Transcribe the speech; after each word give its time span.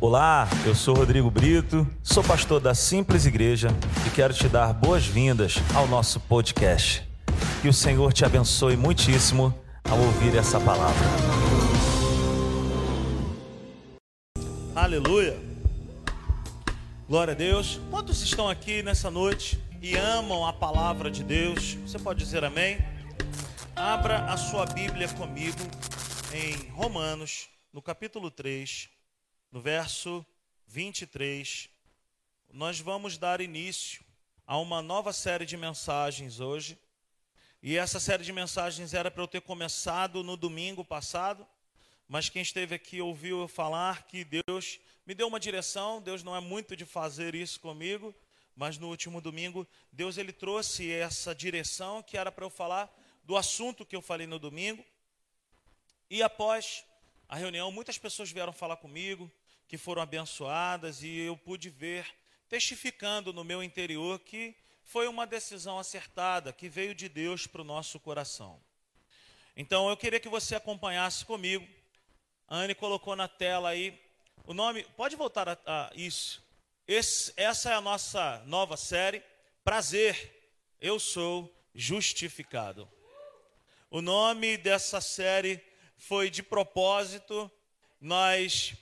Olá, 0.00 0.48
eu 0.64 0.76
sou 0.76 0.94
Rodrigo 0.94 1.28
Brito, 1.28 1.84
sou 2.04 2.22
pastor 2.22 2.60
da 2.60 2.72
Simples 2.72 3.26
Igreja 3.26 3.66
e 4.06 4.10
quero 4.10 4.32
te 4.32 4.48
dar 4.48 4.72
boas-vindas 4.72 5.56
ao 5.74 5.88
nosso 5.88 6.20
podcast. 6.20 7.02
Que 7.60 7.66
o 7.66 7.72
Senhor 7.72 8.12
te 8.12 8.24
abençoe 8.24 8.76
muitíssimo 8.76 9.52
ao 9.82 9.98
ouvir 9.98 10.36
essa 10.36 10.60
palavra. 10.60 11.04
Aleluia. 14.72 15.36
Glória 17.08 17.32
a 17.32 17.36
Deus. 17.36 17.80
Quantos 17.90 18.22
estão 18.22 18.48
aqui 18.48 18.84
nessa 18.84 19.10
noite 19.10 19.60
e 19.82 19.96
amam 19.96 20.46
a 20.46 20.52
palavra 20.52 21.10
de 21.10 21.24
Deus? 21.24 21.74
Você 21.84 21.98
pode 21.98 22.20
dizer 22.20 22.44
amém? 22.44 22.78
Abra 23.74 24.26
a 24.26 24.36
sua 24.36 24.64
Bíblia 24.64 25.08
comigo 25.08 25.58
em 26.32 26.70
Romanos, 26.70 27.48
no 27.72 27.82
capítulo 27.82 28.30
3 28.30 28.96
no 29.50 29.60
verso 29.60 30.24
23, 30.66 31.70
nós 32.52 32.80
vamos 32.80 33.16
dar 33.16 33.40
início 33.40 34.04
a 34.46 34.58
uma 34.58 34.82
nova 34.82 35.12
série 35.12 35.46
de 35.46 35.56
mensagens 35.56 36.38
hoje. 36.38 36.78
E 37.62 37.76
essa 37.76 37.98
série 37.98 38.22
de 38.22 38.32
mensagens 38.32 38.92
era 38.92 39.10
para 39.10 39.22
eu 39.22 39.28
ter 39.28 39.40
começado 39.40 40.22
no 40.22 40.36
domingo 40.36 40.84
passado, 40.84 41.46
mas 42.06 42.28
quem 42.28 42.42
esteve 42.42 42.74
aqui 42.74 43.00
ouviu 43.00 43.40
eu 43.40 43.48
falar 43.48 44.06
que 44.06 44.24
Deus 44.24 44.78
me 45.06 45.14
deu 45.14 45.26
uma 45.26 45.40
direção, 45.40 46.00
Deus 46.02 46.22
não 46.22 46.36
é 46.36 46.40
muito 46.40 46.76
de 46.76 46.84
fazer 46.84 47.34
isso 47.34 47.58
comigo, 47.58 48.14
mas 48.54 48.76
no 48.76 48.88
último 48.88 49.20
domingo 49.20 49.66
Deus 49.90 50.18
ele 50.18 50.32
trouxe 50.32 50.90
essa 50.92 51.34
direção 51.34 52.02
que 52.02 52.18
era 52.18 52.30
para 52.30 52.44
eu 52.44 52.50
falar 52.50 52.94
do 53.24 53.36
assunto 53.36 53.84
que 53.84 53.96
eu 53.96 54.02
falei 54.02 54.26
no 54.26 54.38
domingo. 54.38 54.84
E 56.10 56.22
após 56.22 56.84
a 57.28 57.36
reunião, 57.36 57.70
muitas 57.70 57.98
pessoas 57.98 58.30
vieram 58.30 58.54
falar 58.54 58.78
comigo, 58.78 59.30
que 59.68 59.76
foram 59.76 60.00
abençoadas, 60.00 61.02
e 61.02 61.18
eu 61.18 61.36
pude 61.36 61.68
ver, 61.68 62.06
testificando 62.48 63.34
no 63.34 63.44
meu 63.44 63.62
interior, 63.62 64.18
que 64.20 64.56
foi 64.82 65.06
uma 65.06 65.26
decisão 65.26 65.78
acertada, 65.78 66.54
que 66.54 66.70
veio 66.70 66.94
de 66.94 67.06
Deus 67.06 67.46
para 67.46 67.60
o 67.60 67.64
nosso 67.64 68.00
coração. 68.00 68.58
Então 69.54 69.90
eu 69.90 69.96
queria 69.96 70.18
que 70.18 70.28
você 70.28 70.54
acompanhasse 70.54 71.22
comigo. 71.26 71.68
A 72.46 72.56
Anne 72.56 72.74
colocou 72.74 73.14
na 73.14 73.28
tela 73.28 73.68
aí 73.68 74.00
o 74.46 74.54
nome. 74.54 74.84
Pode 74.96 75.14
voltar 75.14 75.48
a, 75.50 75.58
a 75.66 75.90
isso. 75.94 76.42
Esse, 76.86 77.34
essa 77.36 77.70
é 77.70 77.74
a 77.74 77.80
nossa 77.82 78.42
nova 78.46 78.78
série. 78.78 79.22
Prazer, 79.62 80.56
eu 80.80 80.98
sou 80.98 81.54
justificado. 81.74 82.88
O 83.90 84.00
nome 84.00 84.56
dessa 84.56 85.00
série 85.02 85.67
foi 85.98 86.30
de 86.30 86.42
propósito. 86.42 87.50
Nós 88.00 88.74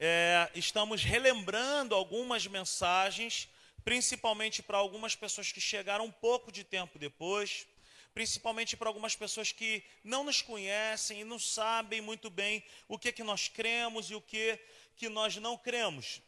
é, 0.00 0.50
estamos 0.54 1.04
relembrando 1.04 1.94
algumas 1.94 2.46
mensagens, 2.46 3.48
principalmente 3.84 4.62
para 4.62 4.78
algumas 4.78 5.14
pessoas 5.14 5.52
que 5.52 5.60
chegaram 5.60 6.06
um 6.06 6.10
pouco 6.10 6.50
de 6.50 6.64
tempo 6.64 6.98
depois, 6.98 7.66
principalmente 8.14 8.76
para 8.76 8.88
algumas 8.88 9.14
pessoas 9.14 9.52
que 9.52 9.84
não 10.02 10.24
nos 10.24 10.40
conhecem 10.40 11.20
e 11.20 11.24
não 11.24 11.38
sabem 11.38 12.00
muito 12.00 12.30
bem 12.30 12.64
o 12.88 12.98
que, 12.98 13.12
que 13.12 13.22
nós 13.22 13.46
cremos 13.46 14.10
e 14.10 14.14
o 14.14 14.20
que, 14.20 14.58
que 14.96 15.08
nós 15.08 15.36
não 15.36 15.58
cremos. 15.58 16.22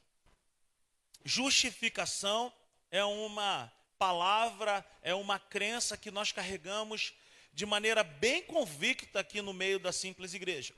Justificação 1.25 2.53
é 2.91 3.05
uma 3.05 3.73
palavra, 3.99 4.85
é 5.01 5.15
uma 5.15 5.39
crença 5.39 5.97
que 5.97 6.11
nós 6.11 6.31
carregamos 6.31 7.15
de 7.57 7.65
maneira 7.65 8.05
bem 8.05 8.43
convicta 8.43 9.21
aqui 9.21 9.41
no 9.41 9.55
meio 9.55 9.79
da 9.79 9.91
simples 9.91 10.35
igreja. 10.35 10.75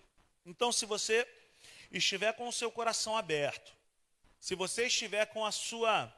Então, 0.47 0.71
se 0.71 0.87
você 0.87 1.27
estiver 1.91 2.33
com 2.35 2.47
o 2.47 2.53
seu 2.53 2.71
coração 2.71 3.17
aberto, 3.17 3.73
se 4.39 4.55
você 4.55 4.87
estiver 4.87 5.27
com 5.27 5.45
a 5.45 5.51
sua 5.51 6.15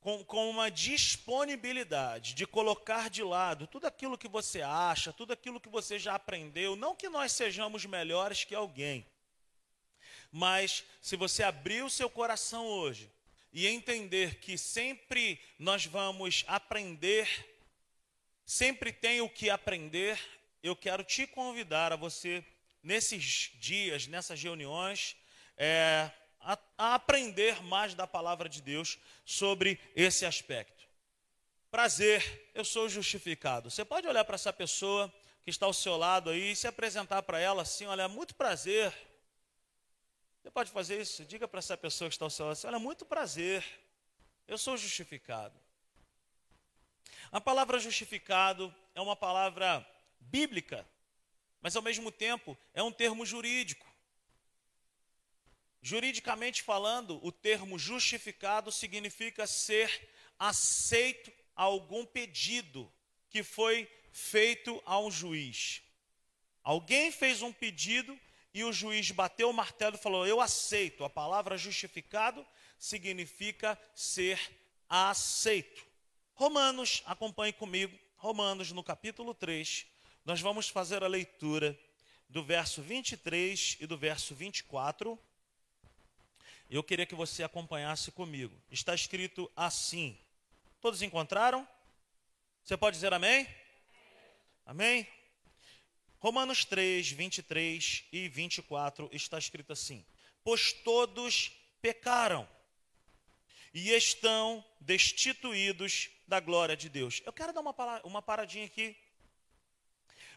com, 0.00 0.24
com 0.24 0.50
uma 0.50 0.72
disponibilidade 0.72 2.34
de 2.34 2.44
colocar 2.48 3.08
de 3.08 3.22
lado 3.22 3.68
tudo 3.68 3.86
aquilo 3.86 4.18
que 4.18 4.26
você 4.26 4.60
acha, 4.60 5.12
tudo 5.12 5.32
aquilo 5.32 5.60
que 5.60 5.68
você 5.68 6.00
já 6.00 6.16
aprendeu, 6.16 6.74
não 6.74 6.96
que 6.96 7.08
nós 7.08 7.30
sejamos 7.30 7.86
melhores 7.86 8.42
que 8.42 8.56
alguém, 8.56 9.06
mas 10.32 10.82
se 11.00 11.14
você 11.14 11.44
abrir 11.44 11.84
o 11.84 11.90
seu 11.90 12.10
coração 12.10 12.66
hoje 12.66 13.08
e 13.52 13.68
entender 13.68 14.40
que 14.40 14.58
sempre 14.58 15.40
nós 15.60 15.86
vamos 15.86 16.44
aprender 16.48 17.53
sempre 18.44 18.92
tem 18.92 19.20
o 19.20 19.28
que 19.28 19.50
aprender, 19.50 20.18
eu 20.62 20.76
quero 20.76 21.02
te 21.02 21.26
convidar 21.26 21.92
a 21.92 21.96
você, 21.96 22.44
nesses 22.82 23.50
dias, 23.54 24.06
nessas 24.06 24.42
reuniões, 24.42 25.16
é, 25.56 26.10
a, 26.40 26.58
a 26.76 26.94
aprender 26.94 27.62
mais 27.62 27.94
da 27.94 28.06
palavra 28.06 28.48
de 28.48 28.60
Deus 28.60 28.98
sobre 29.24 29.80
esse 29.96 30.26
aspecto. 30.26 30.84
Prazer, 31.70 32.50
eu 32.54 32.64
sou 32.64 32.88
justificado. 32.88 33.70
Você 33.70 33.84
pode 33.84 34.06
olhar 34.06 34.24
para 34.24 34.36
essa 34.36 34.52
pessoa 34.52 35.12
que 35.42 35.50
está 35.50 35.66
ao 35.66 35.72
seu 35.72 35.96
lado 35.96 36.30
aí 36.30 36.52
e 36.52 36.56
se 36.56 36.66
apresentar 36.66 37.22
para 37.22 37.40
ela 37.40 37.62
assim: 37.62 37.86
olha, 37.86 38.06
muito 38.08 38.34
prazer. 38.34 38.92
Você 40.40 40.50
pode 40.50 40.70
fazer 40.70 41.00
isso? 41.00 41.24
Diga 41.24 41.48
para 41.48 41.58
essa 41.58 41.76
pessoa 41.76 42.08
que 42.08 42.14
está 42.14 42.24
ao 42.24 42.30
seu 42.30 42.46
lado 42.46 42.52
assim: 42.52 42.66
olha, 42.66 42.78
muito 42.78 43.04
prazer, 43.04 43.64
eu 44.46 44.56
sou 44.56 44.76
justificado. 44.76 45.63
A 47.34 47.40
palavra 47.40 47.80
justificado 47.80 48.72
é 48.94 49.00
uma 49.00 49.16
palavra 49.16 49.84
bíblica, 50.20 50.88
mas 51.60 51.74
ao 51.74 51.82
mesmo 51.82 52.12
tempo 52.12 52.56
é 52.72 52.80
um 52.80 52.92
termo 52.92 53.26
jurídico. 53.26 53.84
Juridicamente 55.82 56.62
falando, 56.62 57.18
o 57.26 57.32
termo 57.32 57.76
justificado 57.76 58.70
significa 58.70 59.48
ser 59.48 60.08
aceito 60.38 61.32
a 61.56 61.64
algum 61.64 62.06
pedido 62.06 62.88
que 63.28 63.42
foi 63.42 63.90
feito 64.12 64.80
a 64.86 65.00
um 65.00 65.10
juiz. 65.10 65.82
Alguém 66.62 67.10
fez 67.10 67.42
um 67.42 67.52
pedido 67.52 68.16
e 68.54 68.62
o 68.62 68.72
juiz 68.72 69.10
bateu 69.10 69.50
o 69.50 69.52
martelo 69.52 69.96
e 69.96 70.00
falou: 70.00 70.24
Eu 70.24 70.40
aceito. 70.40 71.02
A 71.02 71.10
palavra 71.10 71.58
justificado 71.58 72.46
significa 72.78 73.76
ser 73.92 74.38
aceito. 74.88 75.93
Romanos, 76.36 77.00
acompanhe 77.06 77.52
comigo, 77.52 77.96
Romanos 78.16 78.72
no 78.72 78.82
capítulo 78.82 79.32
3, 79.34 79.86
nós 80.24 80.40
vamos 80.40 80.68
fazer 80.68 81.04
a 81.04 81.06
leitura 81.06 81.78
do 82.28 82.42
verso 82.42 82.82
23 82.82 83.76
e 83.78 83.86
do 83.86 83.96
verso 83.96 84.34
24. 84.34 85.16
Eu 86.68 86.82
queria 86.82 87.06
que 87.06 87.14
você 87.14 87.44
acompanhasse 87.44 88.10
comigo. 88.10 88.52
Está 88.68 88.96
escrito 88.96 89.48
assim. 89.54 90.18
Todos 90.80 91.02
encontraram? 91.02 91.68
Você 92.64 92.76
pode 92.76 92.96
dizer 92.96 93.14
amém? 93.14 93.46
Amém? 94.66 95.06
Romanos 96.18 96.64
3, 96.64 97.12
23 97.12 98.06
e 98.10 98.28
24 98.28 99.08
está 99.12 99.38
escrito 99.38 99.72
assim: 99.72 100.04
Pois 100.42 100.72
todos 100.72 101.52
pecaram 101.80 102.48
e 103.74 103.90
estão 103.90 104.64
destituídos 104.80 106.08
da 106.28 106.38
glória 106.38 106.76
de 106.76 106.88
Deus. 106.88 107.20
Eu 107.26 107.32
quero 107.32 107.52
dar 107.52 107.60
uma, 107.60 107.74
uma 108.04 108.22
paradinha 108.22 108.66
aqui, 108.66 108.96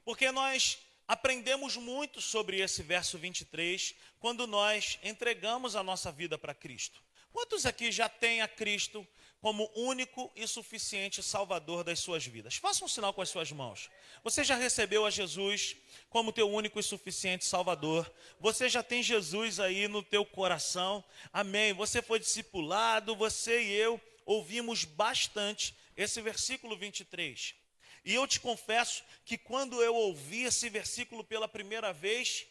porque 0.04 0.32
nós 0.32 0.80
aprendemos 1.08 1.78
muito 1.78 2.20
sobre 2.20 2.60
esse 2.60 2.82
verso 2.82 3.18
23 3.18 3.96
quando 4.20 4.48
nós 4.48 4.98
entregamos 5.04 5.76
a 5.76 5.84
nossa 5.84 6.12
vida 6.12 6.38
para 6.38 6.56
Cristo. 6.56 7.00
Quantos 7.32 7.68
aqui 7.68 7.92
já 7.92 8.10
têm 8.10 8.42
a 8.42 8.48
Cristo 8.48 9.08
como 9.48 9.72
único 9.76 10.30
e 10.36 10.46
suficiente 10.46 11.24
Salvador 11.24 11.82
das 11.82 12.00
suas 12.00 12.26
vidas? 12.26 12.58
Faça 12.58 12.84
um 12.84 12.88
sinal 12.88 13.14
com 13.14 13.22
as 13.22 13.30
suas 13.30 13.50
mãos. 13.50 13.90
Você 14.22 14.44
já 14.44 14.58
recebeu 14.58 15.06
a 15.06 15.10
Jesus 15.10 15.78
como 16.10 16.34
teu 16.34 16.52
único 16.52 16.78
e 16.82 16.84
suficiente 16.84 17.46
Salvador? 17.46 18.14
Você 18.42 18.68
já 18.68 18.84
tem 18.84 19.02
Jesus 19.02 19.58
aí 19.62 19.88
no 19.88 20.04
teu 20.04 20.26
coração? 20.26 21.02
Amém. 21.32 21.72
Você 21.72 22.02
foi 22.02 22.20
discipulado, 22.20 23.16
você 23.16 23.64
e 23.64 23.72
eu 23.72 24.02
ouvimos 24.26 24.84
bastante 24.84 25.74
esse 25.96 26.22
versículo 26.22 26.76
23. 26.76 27.56
E 28.04 28.14
eu 28.14 28.28
te 28.28 28.42
confesso 28.42 29.02
que 29.24 29.38
quando 29.38 29.82
eu 29.82 29.96
ouvi 29.96 30.44
esse 30.44 30.68
versículo 30.68 31.24
pela 31.24 31.48
primeira 31.48 31.94
vez, 31.94 32.46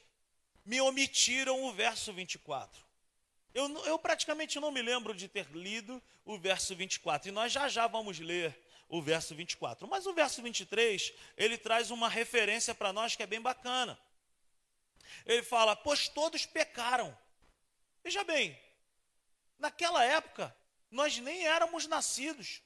me 0.65 0.81
omitiram 0.81 1.62
o 1.65 1.75
verso 1.75 2.11
24. 2.11 2.86
Eu, 3.56 3.87
eu 3.87 3.99
praticamente 3.99 4.61
não 4.61 4.70
me 4.70 4.82
lembro 4.82 5.14
de 5.14 5.29
ter 5.29 5.47
lido 5.50 6.03
o 6.26 6.37
verso 6.37 6.76
24. 6.76 7.31
E 7.31 7.32
nós 7.32 7.50
já 7.50 7.67
já 7.69 7.87
vamos 7.87 8.19
ler 8.19 8.55
o 8.87 9.00
verso 9.00 9.35
24. 9.35 9.88
Mas 9.88 10.05
o 10.05 10.12
verso 10.12 10.43
23, 10.43 11.14
ele 11.38 11.56
traz 11.56 11.91
uma 11.91 12.06
referência 12.06 12.75
para 12.75 12.93
nós 12.93 13.17
que 13.17 13.23
é 13.23 13.26
bem 13.26 13.41
bacana. 13.41 13.99
Ele 15.25 15.43
fala: 15.43 15.75
Pois 15.75 16.06
todos 16.06 16.44
pecaram. 16.44 17.17
Veja 18.05 18.23
bem, 18.25 18.61
naquela 19.58 20.05
época, 20.05 20.55
nós 20.91 21.17
nem 21.17 21.47
éramos 21.47 21.87
nascidos. 21.87 22.61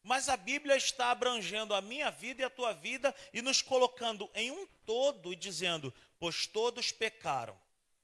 Mas 0.00 0.28
a 0.28 0.36
Bíblia 0.36 0.76
está 0.76 1.10
abrangendo 1.10 1.74
a 1.74 1.80
minha 1.80 2.08
vida 2.08 2.42
e 2.42 2.44
a 2.44 2.50
tua 2.50 2.72
vida 2.72 3.12
e 3.32 3.42
nos 3.42 3.62
colocando 3.62 4.30
em 4.32 4.52
um 4.52 4.64
todo 4.86 5.32
e 5.32 5.36
dizendo: 5.36 5.92
Pois 6.20 6.46
todos 6.46 6.92
pecaram. 6.92 7.58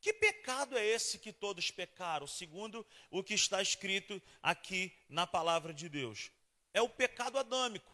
Que 0.06 0.12
pecado 0.12 0.78
é 0.78 0.86
esse 0.86 1.18
que 1.18 1.32
todos 1.32 1.72
pecaram, 1.72 2.28
segundo 2.28 2.86
o 3.10 3.24
que 3.24 3.34
está 3.34 3.60
escrito 3.60 4.22
aqui 4.40 4.96
na 5.08 5.26
palavra 5.26 5.74
de 5.74 5.88
Deus? 5.88 6.30
É 6.72 6.80
o 6.80 6.88
pecado 6.88 7.36
adâmico. 7.36 7.92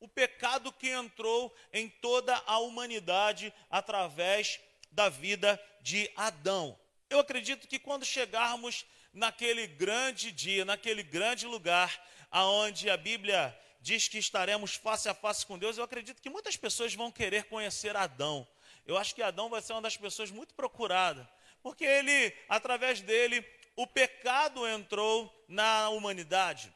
O 0.00 0.08
pecado 0.08 0.72
que 0.72 0.88
entrou 0.88 1.54
em 1.72 1.88
toda 1.88 2.34
a 2.44 2.58
humanidade 2.58 3.54
através 3.70 4.58
da 4.90 5.08
vida 5.08 5.62
de 5.80 6.10
Adão. 6.16 6.76
Eu 7.08 7.20
acredito 7.20 7.68
que 7.68 7.78
quando 7.78 8.04
chegarmos 8.04 8.84
naquele 9.12 9.68
grande 9.68 10.32
dia, 10.32 10.64
naquele 10.64 11.04
grande 11.04 11.46
lugar, 11.46 12.04
aonde 12.32 12.90
a 12.90 12.96
Bíblia 12.96 13.56
diz 13.80 14.08
que 14.08 14.18
estaremos 14.18 14.74
face 14.74 15.08
a 15.08 15.14
face 15.14 15.46
com 15.46 15.56
Deus, 15.56 15.78
eu 15.78 15.84
acredito 15.84 16.20
que 16.20 16.28
muitas 16.28 16.56
pessoas 16.56 16.92
vão 16.94 17.12
querer 17.12 17.44
conhecer 17.44 17.94
Adão. 17.94 18.44
Eu 18.84 18.98
acho 18.98 19.14
que 19.14 19.22
Adão 19.22 19.48
vai 19.48 19.62
ser 19.62 19.72
uma 19.72 19.82
das 19.82 19.96
pessoas 19.96 20.32
muito 20.32 20.52
procuradas, 20.52 21.24
porque 21.64 21.82
ele, 21.86 22.30
através 22.46 23.00
dele, 23.00 23.42
o 23.74 23.86
pecado 23.86 24.68
entrou 24.68 25.34
na 25.48 25.88
humanidade. 25.88 26.70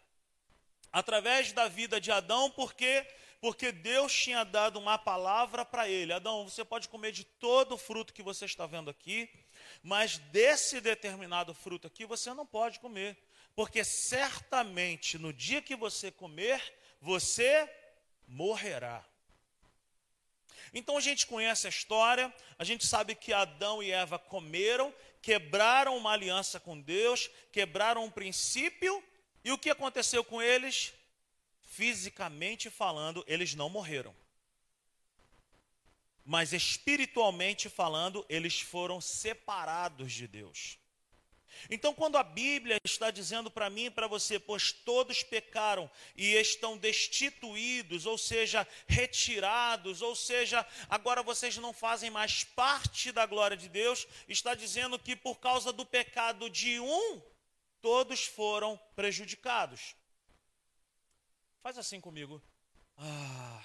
Através 0.90 1.52
da 1.52 1.68
vida 1.68 2.00
de 2.00 2.10
Adão, 2.10 2.50
porque 2.50 3.06
porque 3.40 3.70
Deus 3.70 4.12
tinha 4.12 4.42
dado 4.42 4.80
uma 4.80 4.98
palavra 4.98 5.64
para 5.64 5.88
ele. 5.88 6.12
Adão, 6.12 6.48
você 6.48 6.64
pode 6.64 6.88
comer 6.88 7.12
de 7.12 7.22
todo 7.22 7.74
o 7.76 7.78
fruto 7.78 8.14
que 8.14 8.22
você 8.22 8.46
está 8.46 8.66
vendo 8.66 8.90
aqui, 8.90 9.30
mas 9.80 10.18
desse 10.18 10.80
determinado 10.80 11.54
fruto 11.54 11.86
aqui 11.86 12.04
você 12.04 12.32
não 12.32 12.46
pode 12.46 12.80
comer, 12.80 13.16
porque 13.54 13.84
certamente 13.84 15.18
no 15.18 15.32
dia 15.32 15.62
que 15.62 15.76
você 15.76 16.10
comer, 16.10 16.60
você 17.00 17.70
morrerá. 18.26 19.04
Então 20.72 20.96
a 20.96 21.00
gente 21.00 21.26
conhece 21.26 21.66
a 21.66 21.70
história, 21.70 22.32
a 22.58 22.64
gente 22.64 22.86
sabe 22.86 23.14
que 23.14 23.32
Adão 23.32 23.82
e 23.82 23.90
Eva 23.90 24.18
comeram, 24.18 24.94
quebraram 25.22 25.96
uma 25.96 26.12
aliança 26.12 26.60
com 26.60 26.80
Deus, 26.80 27.30
quebraram 27.52 28.04
um 28.04 28.10
princípio, 28.10 29.02
e 29.44 29.52
o 29.52 29.58
que 29.58 29.70
aconteceu 29.70 30.24
com 30.24 30.42
eles? 30.42 30.92
Fisicamente 31.60 32.70
falando, 32.70 33.24
eles 33.26 33.54
não 33.54 33.70
morreram. 33.70 34.14
Mas 36.24 36.52
espiritualmente 36.52 37.68
falando, 37.70 38.26
eles 38.28 38.60
foram 38.60 39.00
separados 39.00 40.12
de 40.12 40.26
Deus. 40.26 40.78
Então, 41.70 41.94
quando 41.94 42.16
a 42.16 42.22
Bíblia 42.22 42.78
está 42.84 43.10
dizendo 43.10 43.50
para 43.50 43.70
mim 43.70 43.86
e 43.86 43.90
para 43.90 44.06
você, 44.06 44.38
pois 44.38 44.72
todos 44.72 45.22
pecaram 45.22 45.90
e 46.16 46.34
estão 46.34 46.76
destituídos, 46.76 48.06
ou 48.06 48.16
seja, 48.16 48.66
retirados, 48.86 50.02
ou 50.02 50.14
seja, 50.14 50.66
agora 50.88 51.22
vocês 51.22 51.56
não 51.56 51.72
fazem 51.72 52.10
mais 52.10 52.44
parte 52.44 53.12
da 53.12 53.26
glória 53.26 53.56
de 53.56 53.68
Deus, 53.68 54.06
está 54.28 54.54
dizendo 54.54 54.98
que 54.98 55.16
por 55.16 55.38
causa 55.38 55.72
do 55.72 55.84
pecado 55.84 56.48
de 56.48 56.80
um, 56.80 57.22
todos 57.80 58.24
foram 58.24 58.78
prejudicados. 58.94 59.94
Faz 61.62 61.78
assim 61.78 62.00
comigo. 62.00 62.42
Ah, 62.96 63.64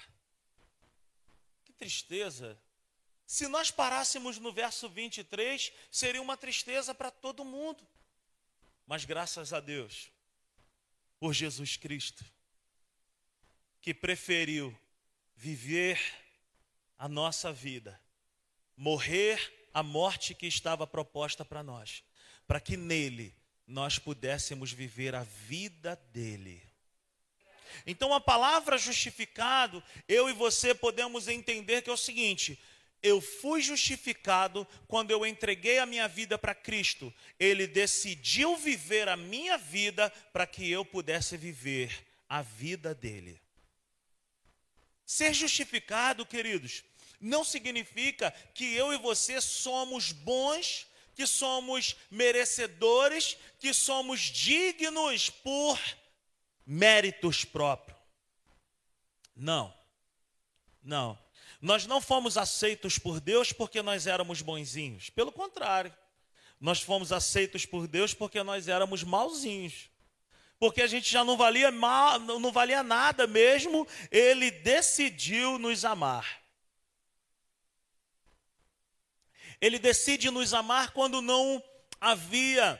que 1.64 1.72
tristeza 1.72 2.58
se 3.26 3.48
nós 3.48 3.70
parássemos 3.70 4.38
no 4.38 4.52
verso 4.52 4.88
23, 4.88 5.72
seria 5.90 6.20
uma 6.20 6.36
tristeza 6.36 6.94
para 6.94 7.10
todo 7.10 7.44
mundo. 7.44 7.86
Mas 8.86 9.04
graças 9.04 9.52
a 9.52 9.60
Deus, 9.60 10.10
por 11.18 11.32
Jesus 11.32 11.76
Cristo, 11.76 12.24
que 13.80 13.94
preferiu 13.94 14.76
viver 15.34 16.00
a 16.98 17.08
nossa 17.08 17.52
vida, 17.52 18.00
morrer 18.76 19.68
a 19.72 19.82
morte 19.82 20.34
que 20.34 20.46
estava 20.46 20.86
proposta 20.86 21.44
para 21.44 21.62
nós, 21.62 22.04
para 22.46 22.60
que 22.60 22.76
nele 22.76 23.34
nós 23.66 23.98
pudéssemos 23.98 24.70
viver 24.70 25.14
a 25.14 25.22
vida 25.22 25.96
dele. 26.12 26.62
Então 27.86 28.14
a 28.14 28.20
palavra 28.20 28.78
justificado, 28.78 29.82
eu 30.06 30.28
e 30.28 30.32
você 30.32 30.74
podemos 30.74 31.26
entender 31.26 31.82
que 31.82 31.90
é 31.90 31.92
o 31.92 31.96
seguinte: 31.96 32.58
eu 33.04 33.20
fui 33.20 33.60
justificado 33.60 34.66
quando 34.88 35.10
eu 35.10 35.26
entreguei 35.26 35.78
a 35.78 35.84
minha 35.84 36.08
vida 36.08 36.38
para 36.38 36.54
Cristo. 36.54 37.12
Ele 37.38 37.66
decidiu 37.66 38.56
viver 38.56 39.10
a 39.10 39.16
minha 39.16 39.58
vida 39.58 40.08
para 40.32 40.46
que 40.46 40.70
eu 40.70 40.86
pudesse 40.86 41.36
viver 41.36 42.02
a 42.26 42.40
vida 42.40 42.94
dele. 42.94 43.38
Ser 45.04 45.34
justificado, 45.34 46.24
queridos, 46.24 46.82
não 47.20 47.44
significa 47.44 48.30
que 48.54 48.74
eu 48.74 48.90
e 48.90 48.96
você 48.96 49.38
somos 49.38 50.10
bons, 50.10 50.86
que 51.14 51.26
somos 51.26 51.96
merecedores, 52.10 53.36
que 53.58 53.74
somos 53.74 54.20
dignos 54.20 55.28
por 55.28 55.78
méritos 56.64 57.44
próprios. 57.44 57.98
Não. 59.36 59.74
Não. 60.82 61.23
Nós 61.64 61.86
não 61.86 61.98
fomos 61.98 62.36
aceitos 62.36 62.98
por 62.98 63.18
Deus 63.18 63.50
porque 63.50 63.80
nós 63.80 64.06
éramos 64.06 64.42
bonzinhos. 64.42 65.08
Pelo 65.08 65.32
contrário, 65.32 65.90
nós 66.60 66.82
fomos 66.82 67.10
aceitos 67.10 67.64
por 67.64 67.88
Deus 67.88 68.12
porque 68.12 68.42
nós 68.42 68.68
éramos 68.68 69.02
malzinhos. 69.02 69.88
Porque 70.58 70.82
a 70.82 70.86
gente 70.86 71.10
já 71.10 71.24
não 71.24 71.38
valia 71.38 71.70
mal, 71.70 72.20
não 72.20 72.52
valia 72.52 72.82
nada 72.82 73.26
mesmo, 73.26 73.88
ele 74.10 74.50
decidiu 74.50 75.58
nos 75.58 75.86
amar. 75.86 76.42
Ele 79.58 79.78
decide 79.78 80.30
nos 80.30 80.52
amar 80.52 80.90
quando 80.90 81.22
não 81.22 81.64
havia 81.98 82.78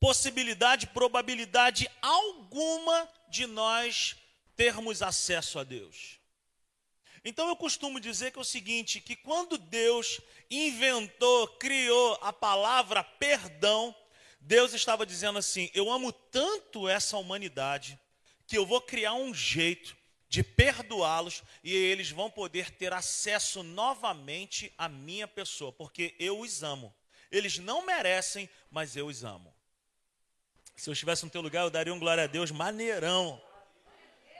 possibilidade, 0.00 0.86
probabilidade 0.86 1.86
alguma 2.00 3.06
de 3.28 3.46
nós 3.46 4.16
termos 4.56 5.02
acesso 5.02 5.58
a 5.58 5.64
Deus. 5.64 6.17
Então 7.24 7.48
eu 7.48 7.56
costumo 7.56 8.00
dizer 8.00 8.30
que 8.30 8.38
é 8.38 8.42
o 8.42 8.44
seguinte, 8.44 9.00
que 9.00 9.16
quando 9.16 9.58
Deus 9.58 10.20
inventou, 10.50 11.48
criou 11.48 12.18
a 12.22 12.32
palavra 12.32 13.02
perdão, 13.02 13.94
Deus 14.40 14.72
estava 14.72 15.04
dizendo 15.04 15.38
assim: 15.38 15.70
"Eu 15.74 15.90
amo 15.90 16.12
tanto 16.12 16.88
essa 16.88 17.16
humanidade 17.16 17.98
que 18.46 18.56
eu 18.56 18.64
vou 18.64 18.80
criar 18.80 19.14
um 19.14 19.34
jeito 19.34 19.96
de 20.28 20.42
perdoá-los 20.42 21.42
e 21.64 21.74
eles 21.74 22.10
vão 22.10 22.30
poder 22.30 22.70
ter 22.70 22.92
acesso 22.92 23.62
novamente 23.62 24.72
à 24.76 24.88
minha 24.88 25.26
pessoa, 25.26 25.72
porque 25.72 26.14
eu 26.18 26.40
os 26.40 26.62
amo. 26.62 26.94
Eles 27.30 27.58
não 27.58 27.84
merecem, 27.84 28.48
mas 28.70 28.96
eu 28.96 29.06
os 29.06 29.24
amo. 29.24 29.54
Se 30.76 30.88
eu 30.88 30.92
estivesse 30.92 31.24
no 31.24 31.30
teu 31.30 31.40
lugar, 31.40 31.62
eu 31.62 31.70
daria 31.70 31.92
um 31.92 31.98
glória 31.98 32.24
a 32.24 32.26
Deus 32.26 32.50
maneirão. 32.50 33.40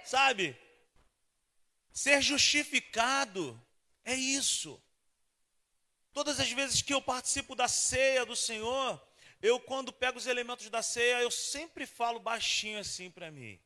Sabe? 0.04 0.56
Ser 1.98 2.22
justificado 2.22 3.60
é 4.04 4.14
isso. 4.14 4.80
Todas 6.12 6.38
as 6.38 6.48
vezes 6.52 6.80
que 6.80 6.94
eu 6.94 7.02
participo 7.02 7.56
da 7.56 7.66
ceia 7.66 8.24
do 8.24 8.36
Senhor, 8.36 9.04
eu 9.42 9.58
quando 9.58 9.92
pego 9.92 10.16
os 10.16 10.28
elementos 10.28 10.70
da 10.70 10.80
ceia, 10.80 11.20
eu 11.22 11.30
sempre 11.32 11.86
falo 11.86 12.20
baixinho 12.20 12.78
assim 12.78 13.10
para 13.10 13.32
mim 13.32 13.58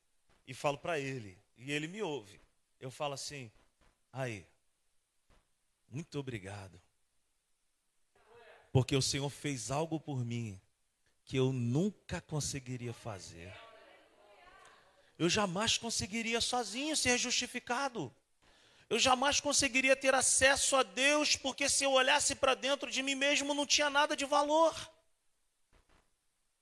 e 0.47 0.55
falo 0.55 0.79
para 0.79 0.99
ele, 0.99 1.39
e 1.59 1.71
ele 1.71 1.87
me 1.87 2.01
ouve. 2.01 2.41
Eu 2.81 2.91
falo 2.91 3.13
assim: 3.13 3.53
"Aí, 4.11 4.47
muito 5.91 6.19
obrigado. 6.19 6.81
Porque 8.73 8.97
o 8.97 9.03
Senhor 9.03 9.29
fez 9.29 9.71
algo 9.71 10.01
por 10.01 10.25
mim 10.25 10.59
que 11.27 11.37
eu 11.37 11.53
nunca 11.53 12.19
conseguiria 12.19 12.95
fazer. 12.95 13.55
Eu 15.19 15.29
jamais 15.29 15.77
conseguiria 15.77 16.41
sozinho 16.41 16.97
ser 16.97 17.19
justificado 17.19 18.11
eu 18.89 18.99
jamais 18.99 19.41
conseguiria 19.41 19.97
ter 19.97 20.15
acesso 20.15 20.77
a 20.77 20.83
Deus, 20.83 21.37
porque 21.37 21.69
se 21.69 21.85
eu 21.85 21.93
olhasse 21.93 22.35
para 22.35 22.55
dentro 22.55 22.91
de 22.91 23.03
mim 23.03 23.15
mesmo 23.15 23.55
não 23.55 23.67
tinha 23.67 23.89
nada 23.89 24.17
de 24.17 24.25
valor. 24.25 24.75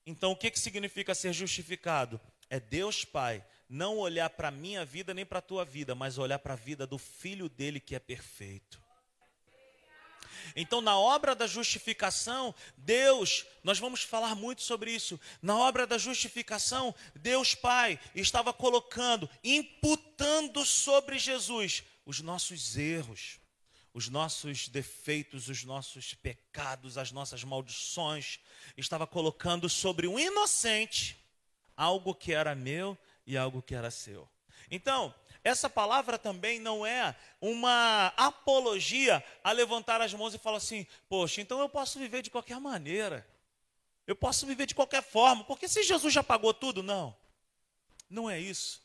Então, 0.07 0.33
o 0.33 0.37
que, 0.37 0.51
que 0.51 0.59
significa 0.59 1.15
ser 1.15 1.33
justificado? 1.33 2.21
É 2.49 2.59
Deus 2.59 3.05
Pai 3.05 3.45
não 3.69 3.99
olhar 3.99 4.29
para 4.31 4.49
a 4.49 4.51
minha 4.51 4.85
vida 4.85 5.15
nem 5.15 5.25
para 5.25 5.39
a 5.39 5.43
tua 5.43 5.65
vida, 5.65 5.95
mas 5.95 6.19
olhar 6.19 6.39
para 6.41 6.55
a 6.55 6.57
vida 6.57 6.87
do 6.87 6.99
filho 6.99 7.49
dele 7.49 7.79
que 7.79 7.95
é 7.95 8.01
perfeito. 8.01 8.81
Então, 10.57 10.81
na 10.81 10.99
obra 10.99 11.35
da 11.35 11.47
justificação, 11.47 12.55
Deus, 12.77 13.47
nós 13.63 13.79
vamos 13.79 14.03
falar 14.03 14.35
muito 14.35 14.63
sobre 14.63 14.91
isso. 14.91 15.21
Na 15.41 15.57
obra 15.57 15.87
da 15.87 15.99
justificação, 15.99 16.95
Deus 17.15 17.55
Pai 17.55 18.01
estava 18.15 18.53
colocando, 18.53 19.31
imputando 19.45 20.65
sobre 20.65 21.19
Jesus 21.19 21.85
os 22.05 22.21
nossos 22.21 22.77
erros, 22.77 23.39
os 23.93 24.09
nossos 24.09 24.69
defeitos, 24.69 25.49
os 25.49 25.65
nossos 25.65 26.15
pecados, 26.15 26.97
as 26.97 27.11
nossas 27.11 27.43
maldições, 27.45 28.39
estava 28.77 29.07
colocando 29.07 29.69
sobre 29.69 30.07
um 30.07 30.19
inocente 30.19 31.19
algo 31.77 32.15
que 32.15 32.33
era 32.33 32.55
meu 32.55 32.97
e 33.27 33.37
algo 33.37 33.63
que 33.63 33.75
era 33.75 33.91
seu. 33.91 34.29
Então, 34.71 35.15
essa 35.43 35.71
palavra 35.71 36.19
também 36.19 36.61
não 36.61 36.85
é 36.85 37.17
uma 37.41 38.09
apologia 38.17 39.25
a 39.43 39.53
levantar 39.53 40.01
as 40.01 40.13
mãos 40.13 40.35
e 40.35 40.39
falar 40.39 40.59
assim: 40.59 40.87
poxa, 41.09 41.41
então 41.41 41.59
eu 41.61 41.69
posso 41.69 41.99
viver 41.99 42.23
de 42.23 42.31
qualquer 42.31 42.61
maneira, 42.61 43.27
eu 44.07 44.15
posso 44.15 44.47
viver 44.47 44.67
de 44.67 44.75
qualquer 44.75 45.03
forma, 45.03 45.43
porque 45.45 45.67
se 45.67 45.83
Jesus 45.83 46.13
já 46.13 46.23
pagou 46.23 46.53
tudo, 46.53 46.83
não, 46.83 47.17
não 48.09 48.29
é 48.29 48.39
isso. 48.39 48.83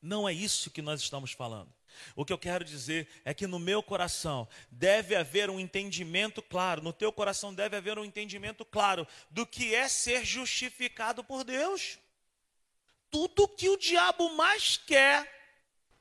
Não 0.00 0.28
é 0.28 0.32
isso 0.32 0.70
que 0.70 0.80
nós 0.80 1.00
estamos 1.00 1.32
falando. 1.32 1.72
O 2.14 2.24
que 2.24 2.32
eu 2.32 2.38
quero 2.38 2.64
dizer 2.64 3.08
é 3.24 3.32
que 3.32 3.46
no 3.46 3.58
meu 3.58 3.82
coração 3.82 4.48
deve 4.70 5.14
haver 5.14 5.50
um 5.50 5.60
entendimento 5.60 6.42
claro, 6.42 6.82
no 6.82 6.92
teu 6.92 7.12
coração 7.12 7.54
deve 7.54 7.76
haver 7.76 7.98
um 7.98 8.04
entendimento 8.04 8.64
claro 8.64 9.06
do 9.30 9.46
que 9.46 9.74
é 9.74 9.88
ser 9.88 10.24
justificado 10.24 11.22
por 11.22 11.44
Deus. 11.44 11.98
Tudo 13.10 13.48
que 13.48 13.68
o 13.68 13.76
diabo 13.76 14.36
mais 14.36 14.76
quer 14.76 15.38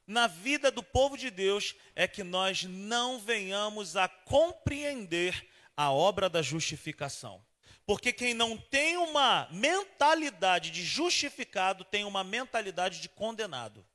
na 0.05 0.27
vida 0.27 0.71
do 0.71 0.81
povo 0.81 1.17
de 1.17 1.29
Deus 1.29 1.75
é 1.95 2.07
que 2.07 2.23
nós 2.23 2.63
não 2.63 3.19
venhamos 3.19 3.95
a 3.95 4.07
compreender 4.07 5.47
a 5.75 5.91
obra 5.91 6.29
da 6.29 6.41
justificação. 6.41 7.45
Porque 7.85 8.11
quem 8.11 8.33
não 8.33 8.57
tem 8.57 8.97
uma 8.97 9.47
mentalidade 9.51 10.71
de 10.71 10.83
justificado 10.83 11.85
tem 11.85 12.03
uma 12.03 12.23
mentalidade 12.23 12.99
de 12.99 13.07
condenado. 13.07 13.85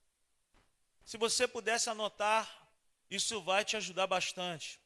Se 1.04 1.16
você 1.16 1.46
pudesse 1.46 1.90
anotar, 1.90 2.48
isso 3.10 3.40
vai 3.42 3.64
te 3.64 3.76
ajudar 3.76 4.06
bastante. 4.06 4.80